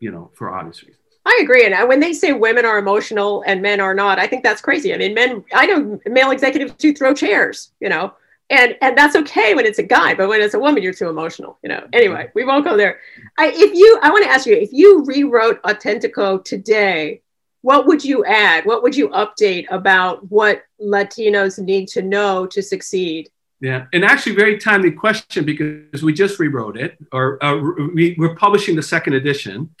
you 0.00 0.10
know, 0.10 0.30
for 0.34 0.50
obvious 0.50 0.82
reasons. 0.82 0.96
I 1.24 1.40
agree. 1.42 1.64
And 1.64 1.74
uh, 1.74 1.86
when 1.86 2.00
they 2.00 2.12
say 2.12 2.32
women 2.32 2.64
are 2.64 2.78
emotional 2.78 3.44
and 3.46 3.62
men 3.62 3.80
are 3.80 3.94
not, 3.94 4.18
I 4.18 4.26
think 4.26 4.42
that's 4.42 4.60
crazy. 4.60 4.94
I 4.94 4.96
mean, 4.98 5.14
men, 5.14 5.44
I 5.52 5.66
know 5.66 6.00
male 6.06 6.30
executives 6.30 6.72
do 6.78 6.94
throw 6.94 7.14
chairs, 7.14 7.72
you 7.80 7.88
know, 7.88 8.14
and 8.50 8.76
and 8.80 8.96
that's 8.96 9.16
okay 9.16 9.54
when 9.54 9.66
it's 9.66 9.78
a 9.78 9.82
guy 9.82 10.14
but 10.14 10.28
when 10.28 10.40
it's 10.40 10.54
a 10.54 10.58
woman 10.58 10.82
you're 10.82 10.92
too 10.92 11.08
emotional 11.08 11.58
you 11.62 11.68
know 11.68 11.86
anyway 11.92 12.30
we 12.34 12.44
won't 12.44 12.64
go 12.64 12.76
there 12.76 13.00
I, 13.36 13.48
if 13.54 13.74
you 13.74 13.98
i 14.02 14.10
want 14.10 14.24
to 14.24 14.30
ask 14.30 14.46
you 14.46 14.54
if 14.54 14.72
you 14.72 15.04
rewrote 15.04 15.62
Auténtico 15.62 16.42
today 16.42 17.22
what 17.62 17.86
would 17.86 18.04
you 18.04 18.24
add 18.24 18.64
what 18.64 18.82
would 18.82 18.96
you 18.96 19.08
update 19.10 19.66
about 19.70 20.30
what 20.30 20.62
latinos 20.80 21.58
need 21.58 21.88
to 21.88 22.02
know 22.02 22.46
to 22.46 22.62
succeed 22.62 23.30
yeah 23.60 23.86
and 23.92 24.04
actually 24.04 24.34
very 24.34 24.58
timely 24.58 24.90
question 24.90 25.44
because 25.44 26.02
we 26.02 26.12
just 26.12 26.38
rewrote 26.38 26.76
it 26.76 26.96
or 27.12 27.42
uh, 27.42 27.56
we, 27.94 28.14
we're 28.18 28.36
publishing 28.36 28.76
the 28.76 28.82
second 28.82 29.14
edition 29.14 29.74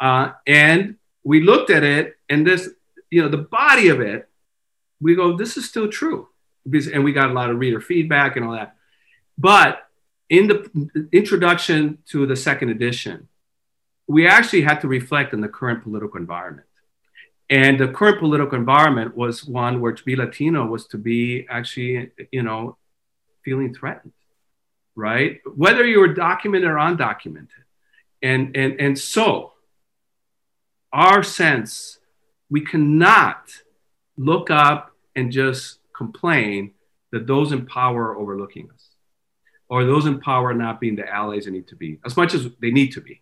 uh, 0.00 0.32
and 0.46 0.96
we 1.24 1.40
looked 1.40 1.70
at 1.70 1.82
it 1.82 2.16
and 2.28 2.46
this 2.46 2.68
you 3.10 3.22
know 3.22 3.28
the 3.28 3.38
body 3.38 3.88
of 3.88 4.00
it 4.00 4.28
we 5.00 5.14
go 5.14 5.36
this 5.36 5.56
is 5.56 5.68
still 5.68 5.88
true 5.88 6.28
because, 6.68 6.88
and 6.88 7.04
we 7.04 7.12
got 7.12 7.30
a 7.30 7.32
lot 7.32 7.50
of 7.50 7.58
reader 7.58 7.80
feedback 7.80 8.36
and 8.36 8.44
all 8.44 8.52
that. 8.52 8.76
But 9.36 9.88
in 10.28 10.46
the 10.46 11.08
introduction 11.12 11.98
to 12.10 12.26
the 12.26 12.36
second 12.36 12.70
edition, 12.70 13.28
we 14.06 14.26
actually 14.26 14.62
had 14.62 14.80
to 14.80 14.88
reflect 14.88 15.34
on 15.34 15.40
the 15.40 15.48
current 15.48 15.82
political 15.82 16.18
environment. 16.18 16.66
And 17.50 17.78
the 17.78 17.88
current 17.88 18.18
political 18.18 18.58
environment 18.58 19.16
was 19.16 19.44
one 19.44 19.80
where 19.80 19.92
to 19.92 20.02
be 20.02 20.16
Latino 20.16 20.66
was 20.66 20.86
to 20.88 20.98
be 20.98 21.46
actually, 21.50 22.10
you 22.32 22.42
know, 22.42 22.76
feeling 23.44 23.74
threatened, 23.74 24.12
right? 24.94 25.40
Whether 25.54 25.86
you 25.86 26.00
were 26.00 26.14
documented 26.14 26.70
or 26.70 26.76
undocumented. 26.76 27.48
And, 28.22 28.56
and, 28.56 28.80
and 28.80 28.98
so, 28.98 29.52
our 30.92 31.22
sense, 31.22 31.98
we 32.48 32.62
cannot 32.62 33.50
look 34.16 34.50
up 34.50 34.92
and 35.14 35.30
just 35.30 35.78
complain 35.94 36.72
that 37.12 37.26
those 37.26 37.52
in 37.52 37.66
power 37.66 38.10
are 38.10 38.16
overlooking 38.16 38.70
us 38.72 38.88
or 39.68 39.84
those 39.84 40.06
in 40.06 40.20
power 40.20 40.50
are 40.50 40.54
not 40.54 40.80
being 40.80 40.96
the 40.96 41.08
allies 41.08 41.44
they 41.44 41.50
need 41.50 41.68
to 41.68 41.76
be 41.76 41.98
as 42.04 42.16
much 42.16 42.34
as 42.34 42.48
they 42.60 42.70
need 42.70 42.92
to 42.92 43.00
be. 43.00 43.20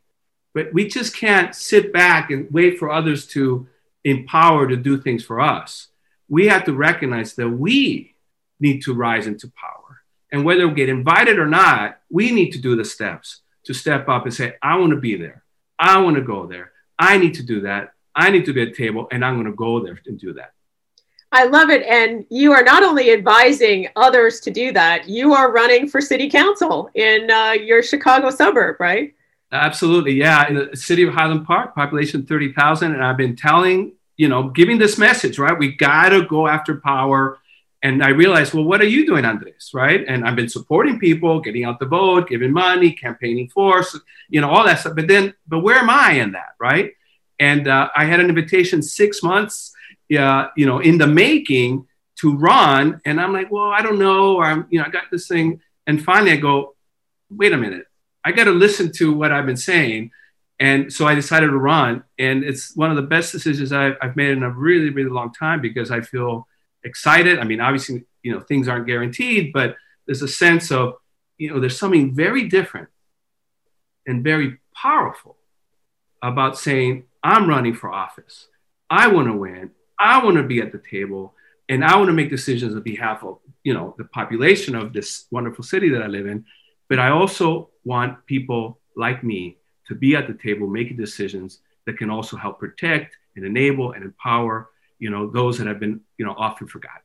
But 0.55 0.73
we 0.75 0.87
just 0.87 1.17
can't 1.17 1.55
sit 1.55 1.93
back 1.93 2.31
and 2.31 2.51
wait 2.51 2.79
for 2.79 2.91
others 2.91 3.27
to 3.29 3.67
empower 4.05 4.69
to 4.69 4.77
do 4.77 5.01
things 5.01 5.25
for 5.25 5.41
us. 5.41 5.89
We 6.29 6.49
have 6.49 6.65
to 6.65 6.73
recognize 6.73 7.35
that 7.35 7.49
we 7.49 8.15
need 8.61 8.83
to 8.83 8.95
rise 8.95 9.27
into 9.27 9.51
power. 9.51 9.82
And 10.33 10.45
whether 10.45 10.67
we 10.67 10.75
get 10.75 10.89
invited 10.89 11.39
or 11.39 11.47
not, 11.47 12.01
we 12.11 12.33
need 12.33 12.51
to 12.53 12.59
do 12.59 12.75
the 12.75 12.85
steps 12.85 13.43
to 13.65 13.75
step 13.75 14.09
up 14.09 14.25
and 14.25 14.35
say, 14.35 14.55
I 14.63 14.77
want 14.79 14.91
to 14.91 14.99
be 14.99 15.15
there. 15.15 15.45
I 15.79 16.01
want 16.01 16.17
to 16.17 16.23
go 16.23 16.47
there. 16.47 16.73
I 16.99 17.19
need 17.19 17.35
to 17.35 17.43
do 17.43 17.61
that. 17.61 17.93
I 18.15 18.31
need 18.31 18.45
to 18.47 18.53
be 18.53 18.63
at 18.63 18.69
the 18.69 18.75
table 18.75 19.09
and 19.11 19.25
I'm 19.25 19.35
going 19.35 19.47
to 19.47 19.53
go 19.53 19.85
there 19.85 20.01
and 20.07 20.19
do 20.19 20.33
that. 20.35 20.53
I 21.33 21.45
love 21.47 21.71
it. 21.71 21.83
And 21.85 22.27
you 22.29 22.53
are 22.53 22.63
not 22.63 22.83
only 22.83 23.11
advising 23.11 23.89
others 23.97 24.41
to 24.41 24.51
do 24.51 24.71
that, 24.73 25.09
you 25.09 25.33
are 25.33 25.51
running 25.51 25.89
for 25.89 26.01
city 26.01 26.29
council 26.29 26.91
in 26.95 27.31
uh, 27.31 27.53
your 27.53 27.83
Chicago 27.83 28.29
suburb, 28.29 28.77
right? 28.79 29.15
Absolutely. 29.51 30.13
Yeah. 30.13 30.49
In 30.49 30.55
the 30.55 30.77
city 30.77 31.05
of 31.05 31.15
Highland 31.15 31.47
Park, 31.47 31.75
population 31.75 32.27
30,000. 32.27 32.95
And 32.95 33.03
I've 33.03 33.17
been 33.17 33.37
telling, 33.37 33.93
you 34.17 34.29
know, 34.29 34.49
giving 34.51 34.79
this 34.79 34.99
message, 34.99 35.39
right? 35.39 35.59
We 35.59 35.75
got 35.75 36.11
to 36.11 36.27
go 36.27 36.47
after 36.47 36.81
power. 36.81 37.39
And 37.83 38.03
I 38.03 38.11
realized, 38.11 38.55
well, 38.55 38.65
what 38.65 38.81
are 38.81 38.87
you 38.87 39.05
doing, 39.05 39.25
Andres? 39.25 39.71
Right. 39.75 40.05
And 40.07 40.25
I've 40.25 40.37
been 40.37 40.49
supporting 40.49 40.99
people, 40.99 41.41
getting 41.41 41.65
out 41.65 41.81
the 41.81 41.87
vote, 41.87 42.29
giving 42.29 42.53
money, 42.53 42.93
campaigning 42.93 43.49
for, 43.49 43.85
you 44.29 44.41
know, 44.41 44.51
all 44.51 44.65
that 44.65 44.79
stuff. 44.79 44.95
But 44.95 45.09
then, 45.09 45.35
but 45.49 45.61
where 45.61 45.79
am 45.79 45.91
I 45.91 46.13
in 46.13 46.33
that? 46.33 46.55
Right. 46.61 46.93
And 47.41 47.67
uh, 47.67 47.89
I 47.97 48.05
had 48.05 48.21
an 48.21 48.29
invitation 48.29 48.83
six 48.83 49.23
months 49.23 49.73
yeah, 50.13 50.49
you 50.59 50.67
know, 50.67 50.79
in 50.79 50.99
the 50.99 51.07
making 51.07 51.87
to 52.17 52.37
run. 52.37 53.01
And 53.07 53.19
I'm 53.19 53.33
like, 53.33 53.51
well, 53.51 53.71
I 53.71 53.81
don't 53.81 53.99
know. 53.99 54.43
I'm, 54.43 54.67
you 54.69 54.79
know, 54.79 54.85
I 54.85 54.91
got 54.91 55.05
this 55.11 55.27
thing. 55.27 55.63
And 55.87 56.05
finally 56.05 56.33
I 56.33 56.37
go, 56.37 56.75
wait 57.31 57.55
a 57.55 57.57
minute. 57.57 57.87
I 58.23 58.33
got 58.33 58.45
to 58.45 58.51
listen 58.51 58.93
to 58.97 59.15
what 59.15 59.33
I've 59.33 59.47
been 59.47 59.57
saying. 59.57 60.11
And 60.61 60.93
so 60.93 61.07
I 61.07 61.15
decided 61.15 61.47
to 61.47 61.57
run. 61.57 62.05
And 62.19 62.45
it's 62.45 62.77
one 62.77 62.91
of 62.91 62.97
the 62.97 63.03
best 63.03 63.33
decisions 63.33 63.73
I've, 63.73 63.97
I've 64.03 64.15
made 64.15 64.33
in 64.33 64.43
a 64.43 64.51
really, 64.51 64.91
really 64.91 65.09
long 65.09 65.33
time 65.33 65.63
because 65.63 65.91
I 65.91 66.03
feel 66.03 66.47
excited. 66.85 67.39
I 67.39 67.45
mean, 67.45 67.61
obviously, 67.61 68.05
you 68.23 68.33
know, 68.33 68.41
things 68.41 68.69
aren't 68.69 68.87
guaranteed, 68.87 69.53
but 69.53 69.77
there's 70.07 70.23
a 70.23 70.29
sense 70.29 70.71
of, 70.71 70.95
you 71.39 71.51
know, 71.51 71.61
there's 71.61 71.79
something 71.79 72.15
very 72.15 72.49
different 72.49 72.89
and 74.07 74.25
very 74.25 74.59
powerful 74.75 75.37
about 76.23 76.59
saying, 76.59 77.05
I'm 77.23 77.49
running 77.49 77.75
for 77.75 77.91
office. 77.91 78.49
I 78.91 79.09
want 79.09 79.29
to 79.29 79.33
win. 79.33 79.71
I 79.99 80.23
want 80.25 80.37
to 80.37 80.43
be 80.43 80.61
at 80.61 80.73
the 80.73 80.79
table 80.79 81.35
and 81.69 81.85
I 81.85 81.97
want 81.97 82.09
to 82.09 82.13
make 82.13 82.31
decisions 82.31 82.75
on 82.75 82.83
behalf 82.83 83.23
of, 83.23 83.39
you 83.63 83.73
know, 83.73 83.95
the 83.97 84.05
population 84.05 84.75
of 84.75 84.93
this 84.93 85.27
wonderful 85.31 85.65
city 85.65 85.89
that 85.91 86.03
I 86.03 86.07
live 86.07 86.27
in. 86.27 86.45
But 86.89 86.99
I 86.99 87.11
also 87.11 87.71
want 87.85 88.27
people 88.27 88.79
like 88.97 89.25
me 89.25 89.59
to 89.87 89.95
be 89.95 90.15
at 90.17 90.27
the 90.27 90.35
table 90.35 90.67
making 90.67 90.97
decisions 90.97 91.61
that 91.87 91.99
can 91.99 92.11
also 92.11 92.37
help 92.37 92.59
protect 92.59 93.17
and 93.37 93.47
enable 93.47 93.93
and 93.93 94.05
empower, 94.05 94.69
you 95.03 95.11
know, 95.11 95.27
those 95.27 95.59
that 95.59 95.67
have 95.67 95.81
been, 95.81 96.01
you 96.17 96.25
know, 96.25 96.33
often 96.39 96.69
forgotten. 96.69 97.01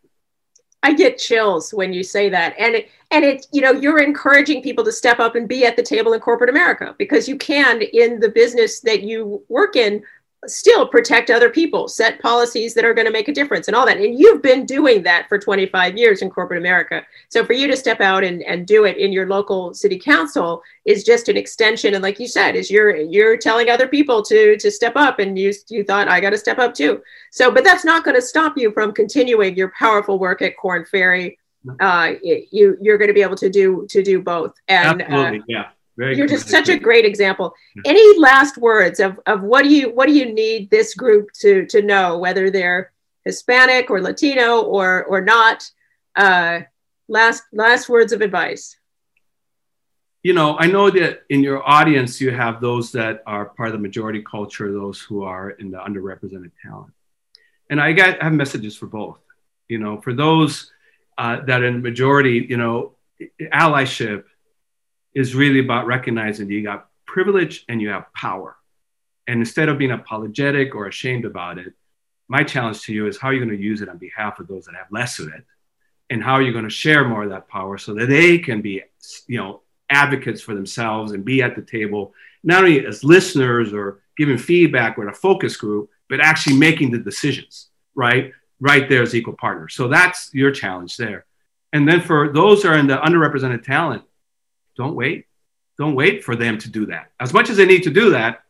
I 0.83 0.93
get 0.93 1.17
chills 1.17 1.73
when 1.73 1.91
you 1.93 2.03
say 2.03 2.29
that. 2.29 2.53
And 2.59 2.75
it, 2.75 2.91
and 3.09 3.25
it, 3.25 3.47
you 3.51 3.59
know, 3.59 3.71
you're 3.71 3.97
encouraging 3.97 4.61
people 4.61 4.83
to 4.83 4.91
step 4.91 5.19
up 5.19 5.35
and 5.35 5.47
be 5.47 5.65
at 5.65 5.75
the 5.75 5.81
table 5.81 6.13
in 6.13 6.19
corporate 6.19 6.51
America 6.51 6.93
because 6.99 7.27
you 7.27 7.37
can 7.37 7.81
in 7.81 8.19
the 8.19 8.29
business 8.29 8.81
that 8.81 9.01
you 9.01 9.43
work 9.49 9.75
in 9.75 10.03
still 10.45 10.87
protect 10.87 11.29
other 11.29 11.49
people, 11.49 11.87
set 11.87 12.21
policies 12.21 12.73
that 12.75 12.85
are 12.85 12.93
going 12.93 13.07
to 13.07 13.11
make 13.11 13.27
a 13.27 13.33
difference 13.33 13.67
and 13.67 13.75
all 13.75 13.85
that. 13.85 13.97
And 13.97 14.19
you've 14.19 14.41
been 14.41 14.65
doing 14.65 15.01
that 15.03 15.27
for 15.27 15.39
25 15.39 15.97
years 15.97 16.21
in 16.21 16.29
corporate 16.29 16.59
America. 16.59 17.03
So 17.29 17.43
for 17.43 17.53
you 17.53 17.67
to 17.67 17.75
step 17.75 18.01
out 18.01 18.23
and, 18.23 18.43
and 18.43 18.67
do 18.67 18.85
it 18.85 18.97
in 18.97 19.11
your 19.11 19.27
local 19.27 19.73
city 19.73 19.97
council 19.97 20.61
is 20.85 21.03
just 21.03 21.27
an 21.27 21.37
extension. 21.37 21.95
And 21.95 22.03
like 22.03 22.19
you 22.19 22.27
said, 22.27 22.55
is 22.55 22.69
you're 22.69 22.95
you're 22.95 23.37
telling 23.37 23.69
other 23.69 23.87
people 23.87 24.21
to 24.23 24.57
to 24.57 24.71
step 24.71 24.95
up 24.95 25.19
and 25.19 25.37
you 25.37 25.51
you 25.69 25.83
thought 25.83 26.07
I 26.07 26.21
got 26.21 26.29
to 26.31 26.37
step 26.37 26.59
up 26.59 26.73
too. 26.73 27.01
So 27.31 27.51
but 27.51 27.63
that's 27.63 27.83
not 27.83 28.03
going 28.03 28.15
to 28.15 28.21
stop 28.21 28.57
you 28.57 28.71
from 28.71 28.91
continuing 28.91 29.55
your 29.55 29.73
powerful 29.77 30.19
work 30.19 30.41
at 30.41 30.57
Korn 30.57 30.85
Ferry. 30.85 31.39
Uh, 31.81 32.13
you 32.23 32.77
you're 32.79 32.97
going 32.97 33.09
to 33.09 33.13
be 33.13 33.23
able 33.23 33.35
to 33.35 33.49
do 33.49 33.87
to 33.89 34.03
do 34.03 34.21
both. 34.21 34.53
And 34.67 35.01
Absolutely, 35.01 35.39
uh, 35.39 35.43
yeah 35.47 35.65
very 35.97 36.15
You're 36.15 36.27
just 36.27 36.47
such 36.47 36.69
a 36.69 36.77
great 36.77 37.05
example. 37.05 37.53
Any 37.83 38.19
last 38.19 38.57
words 38.57 38.99
of, 38.99 39.19
of 39.25 39.41
what 39.41 39.63
do 39.63 39.69
you 39.69 39.89
what 39.89 40.07
do 40.07 40.13
you 40.13 40.31
need 40.31 40.69
this 40.69 40.93
group 40.93 41.31
to 41.41 41.65
to 41.67 41.81
know, 41.81 42.17
whether 42.17 42.49
they're 42.51 42.91
Hispanic 43.25 43.89
or 43.89 44.01
Latino 44.01 44.61
or 44.61 45.03
or 45.05 45.21
not? 45.21 45.69
Uh, 46.15 46.61
last 47.07 47.43
last 47.51 47.89
words 47.89 48.13
of 48.13 48.21
advice. 48.21 48.77
You 50.23 50.33
know, 50.33 50.57
I 50.57 50.67
know 50.67 50.89
that 50.89 51.23
in 51.29 51.41
your 51.41 51.67
audience 51.67 52.21
you 52.21 52.31
have 52.31 52.59
those 52.61 52.91
that 52.91 53.23
are 53.25 53.45
part 53.45 53.69
of 53.69 53.73
the 53.73 53.79
majority 53.79 54.21
culture, 54.21 54.71
those 54.71 55.01
who 55.01 55.23
are 55.23 55.51
in 55.51 55.71
the 55.71 55.77
underrepresented 55.77 56.51
talent, 56.61 56.93
and 57.69 57.81
I 57.81 57.93
got 57.93 58.21
I 58.21 58.25
have 58.25 58.33
messages 58.33 58.75
for 58.75 58.87
both. 58.87 59.19
You 59.67 59.79
know, 59.79 59.99
for 59.99 60.13
those 60.13 60.71
uh, 61.17 61.41
that 61.41 61.63
in 61.63 61.81
majority, 61.81 62.45
you 62.47 62.57
know, 62.57 62.93
allyship 63.41 64.25
is 65.17 65.33
really 65.33 65.59
about 65.59 65.87
recognizing 65.87 66.47
that 66.47 66.53
you 66.53 66.61
got 66.61 66.89
privilege 67.07 67.65
and 67.67 67.81
you 67.81 67.89
have 67.89 68.13
power. 68.13 68.55
And 69.25 69.39
instead 69.39 69.67
of 69.67 69.79
being 69.79 69.89
apologetic 69.89 70.75
or 70.75 70.85
ashamed 70.85 71.25
about 71.25 71.57
it, 71.57 71.73
my 72.27 72.43
challenge 72.43 72.83
to 72.83 72.93
you 72.93 73.07
is 73.07 73.17
how 73.17 73.29
are 73.29 73.33
you 73.33 73.43
going 73.43 73.57
to 73.57 73.63
use 73.63 73.81
it 73.81 73.89
on 73.89 73.97
behalf 73.97 74.39
of 74.39 74.47
those 74.47 74.65
that 74.65 74.75
have 74.75 74.91
less 74.91 75.17
of 75.17 75.29
it? 75.29 75.43
And 76.11 76.23
how 76.23 76.33
are 76.33 76.43
you 76.43 76.51
going 76.51 76.65
to 76.65 76.69
share 76.69 77.07
more 77.07 77.23
of 77.23 77.31
that 77.31 77.47
power 77.47 77.79
so 77.79 77.95
that 77.95 78.09
they 78.09 78.37
can 78.37 78.61
be, 78.61 78.83
you 79.25 79.37
know, 79.39 79.61
advocates 79.89 80.39
for 80.39 80.53
themselves 80.53 81.13
and 81.13 81.25
be 81.25 81.41
at 81.41 81.55
the 81.55 81.63
table, 81.63 82.13
not 82.43 82.63
only 82.63 82.85
as 82.85 83.03
listeners 83.03 83.73
or 83.73 84.01
giving 84.17 84.37
feedback 84.37 84.97
with 84.97 85.07
a 85.07 85.13
focus 85.13 85.57
group, 85.57 85.89
but 86.09 86.19
actually 86.19 86.57
making 86.57 86.91
the 86.91 86.99
decisions, 86.99 87.69
right? 87.95 88.33
Right 88.59 88.87
there 88.87 89.01
as 89.01 89.15
equal 89.15 89.33
partners. 89.33 89.73
So 89.73 89.87
that's 89.87 90.29
your 90.31 90.51
challenge 90.51 90.95
there. 90.95 91.25
And 91.73 91.87
then 91.87 92.01
for 92.01 92.31
those 92.31 92.65
are 92.65 92.77
in 92.77 92.85
the 92.85 92.97
underrepresented 92.97 93.63
talent, 93.63 94.03
don't 94.77 94.95
wait. 94.95 95.25
Don't 95.77 95.95
wait 95.95 96.23
for 96.23 96.35
them 96.35 96.57
to 96.59 96.69
do 96.69 96.85
that. 96.87 97.11
As 97.19 97.33
much 97.33 97.49
as 97.49 97.57
they 97.57 97.65
need 97.65 97.83
to 97.83 97.89
do 97.89 98.11
that, 98.11 98.43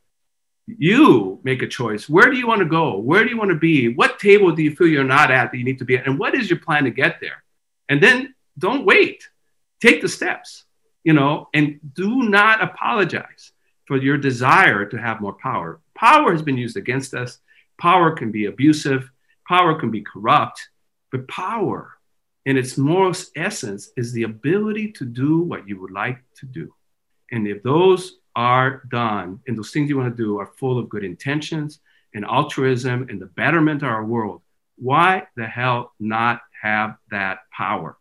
you 0.68 1.40
make 1.44 1.62
a 1.62 1.68
choice. 1.68 2.10
Where 2.10 2.30
do 2.30 2.38
you 2.38 2.48
want 2.48 2.60
to 2.60 2.66
go? 2.66 2.98
Where 2.98 3.24
do 3.24 3.30
you 3.30 3.38
want 3.38 3.52
to 3.52 3.58
be? 3.58 3.94
What 3.94 4.20
table 4.20 4.52
do 4.52 4.62
you 4.62 4.76
feel 4.76 4.88
you're 4.88 5.04
not 5.04 5.32
at 5.32 5.52
that 5.52 5.58
you 5.58 5.64
need 5.64 5.80
to 5.80 5.86
be 5.86 5.98
at? 5.98 6.06
And 6.06 6.20
what 6.20 6.36
is 6.36 6.50
your 6.50 6.60
plan 6.60 6.84
to 6.84 6.92
get 6.92 7.20
there? 7.22 7.44
And 7.90 8.04
then 8.04 8.36
don't 8.58 8.86
wait. 8.86 9.28
Take 9.82 10.02
the 10.02 10.10
steps, 10.10 10.66
you 11.04 11.14
know, 11.14 11.48
and 11.54 11.80
do 11.94 12.24
not 12.24 12.62
apologize 12.62 13.52
for 13.86 13.98
your 13.98 14.18
desire 14.18 14.86
to 14.86 14.98
have 14.98 15.22
more 15.22 15.34
power. 15.34 15.80
Power 15.96 16.32
has 16.32 16.42
been 16.42 16.58
used 16.58 16.76
against 16.76 17.14
us. 17.14 17.40
Power 17.80 18.12
can 18.12 18.32
be 18.32 18.46
abusive. 18.46 19.10
Power 19.48 19.80
can 19.80 19.92
be 19.92 20.02
corrupt. 20.02 20.70
But 21.12 21.28
power 21.28 21.97
in 22.48 22.56
its 22.56 22.78
most 22.78 23.32
essence 23.36 23.92
is 23.98 24.14
the 24.14 24.24
ability 24.24 24.90
to 24.94 25.04
do 25.04 25.40
what 25.40 25.68
you 25.68 25.78
would 25.82 25.92
like 25.92 26.20
to 26.34 26.46
do. 26.46 26.74
And 27.30 27.46
if 27.46 27.62
those 27.62 28.20
are 28.38 28.84
done 28.90 29.42
and 29.48 29.58
those 29.58 29.72
things 29.72 29.90
you 29.90 29.98
want 29.98 30.16
to 30.16 30.24
do 30.24 30.40
are 30.40 30.54
full 30.58 30.80
of 30.80 30.88
good 30.88 31.04
intentions 31.04 31.82
and 32.16 32.24
altruism 32.24 33.08
and 33.10 33.22
the 33.22 33.26
betterment 33.26 33.84
of 33.84 33.90
our 33.90 34.06
world, 34.06 34.44
why 34.78 35.28
the 35.36 35.46
hell 35.46 35.92
not 36.00 36.40
have 36.62 36.96
that 37.12 37.40
power? 37.52 37.98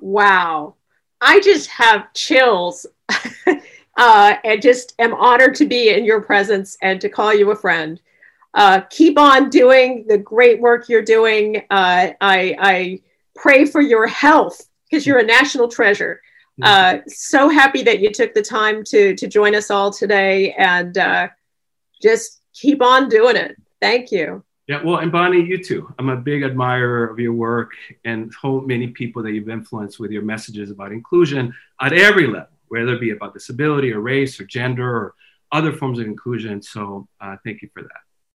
Wow. 0.00 0.74
I 1.20 1.38
just 1.38 1.68
have 1.68 2.12
chills. 2.12 2.86
uh, 3.96 4.34
and 4.42 4.60
just 4.60 4.94
am 4.98 5.14
honored 5.14 5.54
to 5.54 5.64
be 5.64 5.90
in 5.90 6.04
your 6.04 6.22
presence 6.22 6.76
and 6.82 7.00
to 7.02 7.08
call 7.08 7.32
you 7.32 7.52
a 7.52 7.56
friend. 7.56 8.00
Uh, 8.52 8.80
keep 8.90 9.16
on 9.16 9.48
doing 9.48 10.06
the 10.08 10.18
great 10.18 10.60
work 10.60 10.88
you're 10.88 11.02
doing. 11.02 11.58
Uh, 11.70 12.10
I, 12.20 12.56
I 12.58 13.00
pray 13.34 13.64
for 13.64 13.80
your 13.80 14.06
health 14.06 14.60
because 14.88 15.06
you're 15.06 15.18
a 15.18 15.24
national 15.24 15.68
treasure. 15.68 16.20
Uh, 16.62 16.98
so 17.06 17.48
happy 17.48 17.82
that 17.82 18.00
you 18.00 18.10
took 18.12 18.34
the 18.34 18.42
time 18.42 18.84
to 18.84 19.14
to 19.16 19.26
join 19.26 19.54
us 19.54 19.70
all 19.70 19.90
today, 19.90 20.52
and 20.58 20.98
uh, 20.98 21.28
just 22.02 22.42
keep 22.52 22.82
on 22.82 23.08
doing 23.08 23.36
it. 23.36 23.56
Thank 23.80 24.12
you. 24.12 24.44
Yeah, 24.66 24.82
well, 24.84 24.98
and 24.98 25.10
Bonnie, 25.10 25.42
you 25.42 25.62
too. 25.62 25.92
I'm 25.98 26.10
a 26.10 26.16
big 26.16 26.44
admirer 26.44 27.08
of 27.10 27.18
your 27.18 27.32
work 27.32 27.72
and 28.04 28.32
so 28.40 28.60
many 28.60 28.88
people 28.88 29.20
that 29.24 29.32
you've 29.32 29.48
influenced 29.48 29.98
with 29.98 30.12
your 30.12 30.22
messages 30.22 30.70
about 30.70 30.92
inclusion 30.92 31.52
at 31.80 31.92
every 31.92 32.28
level, 32.28 32.50
whether 32.68 32.94
it 32.94 33.00
be 33.00 33.10
about 33.10 33.34
disability 33.34 33.92
or 33.92 34.00
race 34.00 34.38
or 34.38 34.44
gender 34.44 34.88
or 34.88 35.14
other 35.50 35.72
forms 35.72 35.98
of 35.98 36.06
inclusion. 36.06 36.62
So 36.62 37.08
uh, 37.20 37.36
thank 37.42 37.62
you 37.62 37.70
for 37.74 37.82
that. 37.82 38.02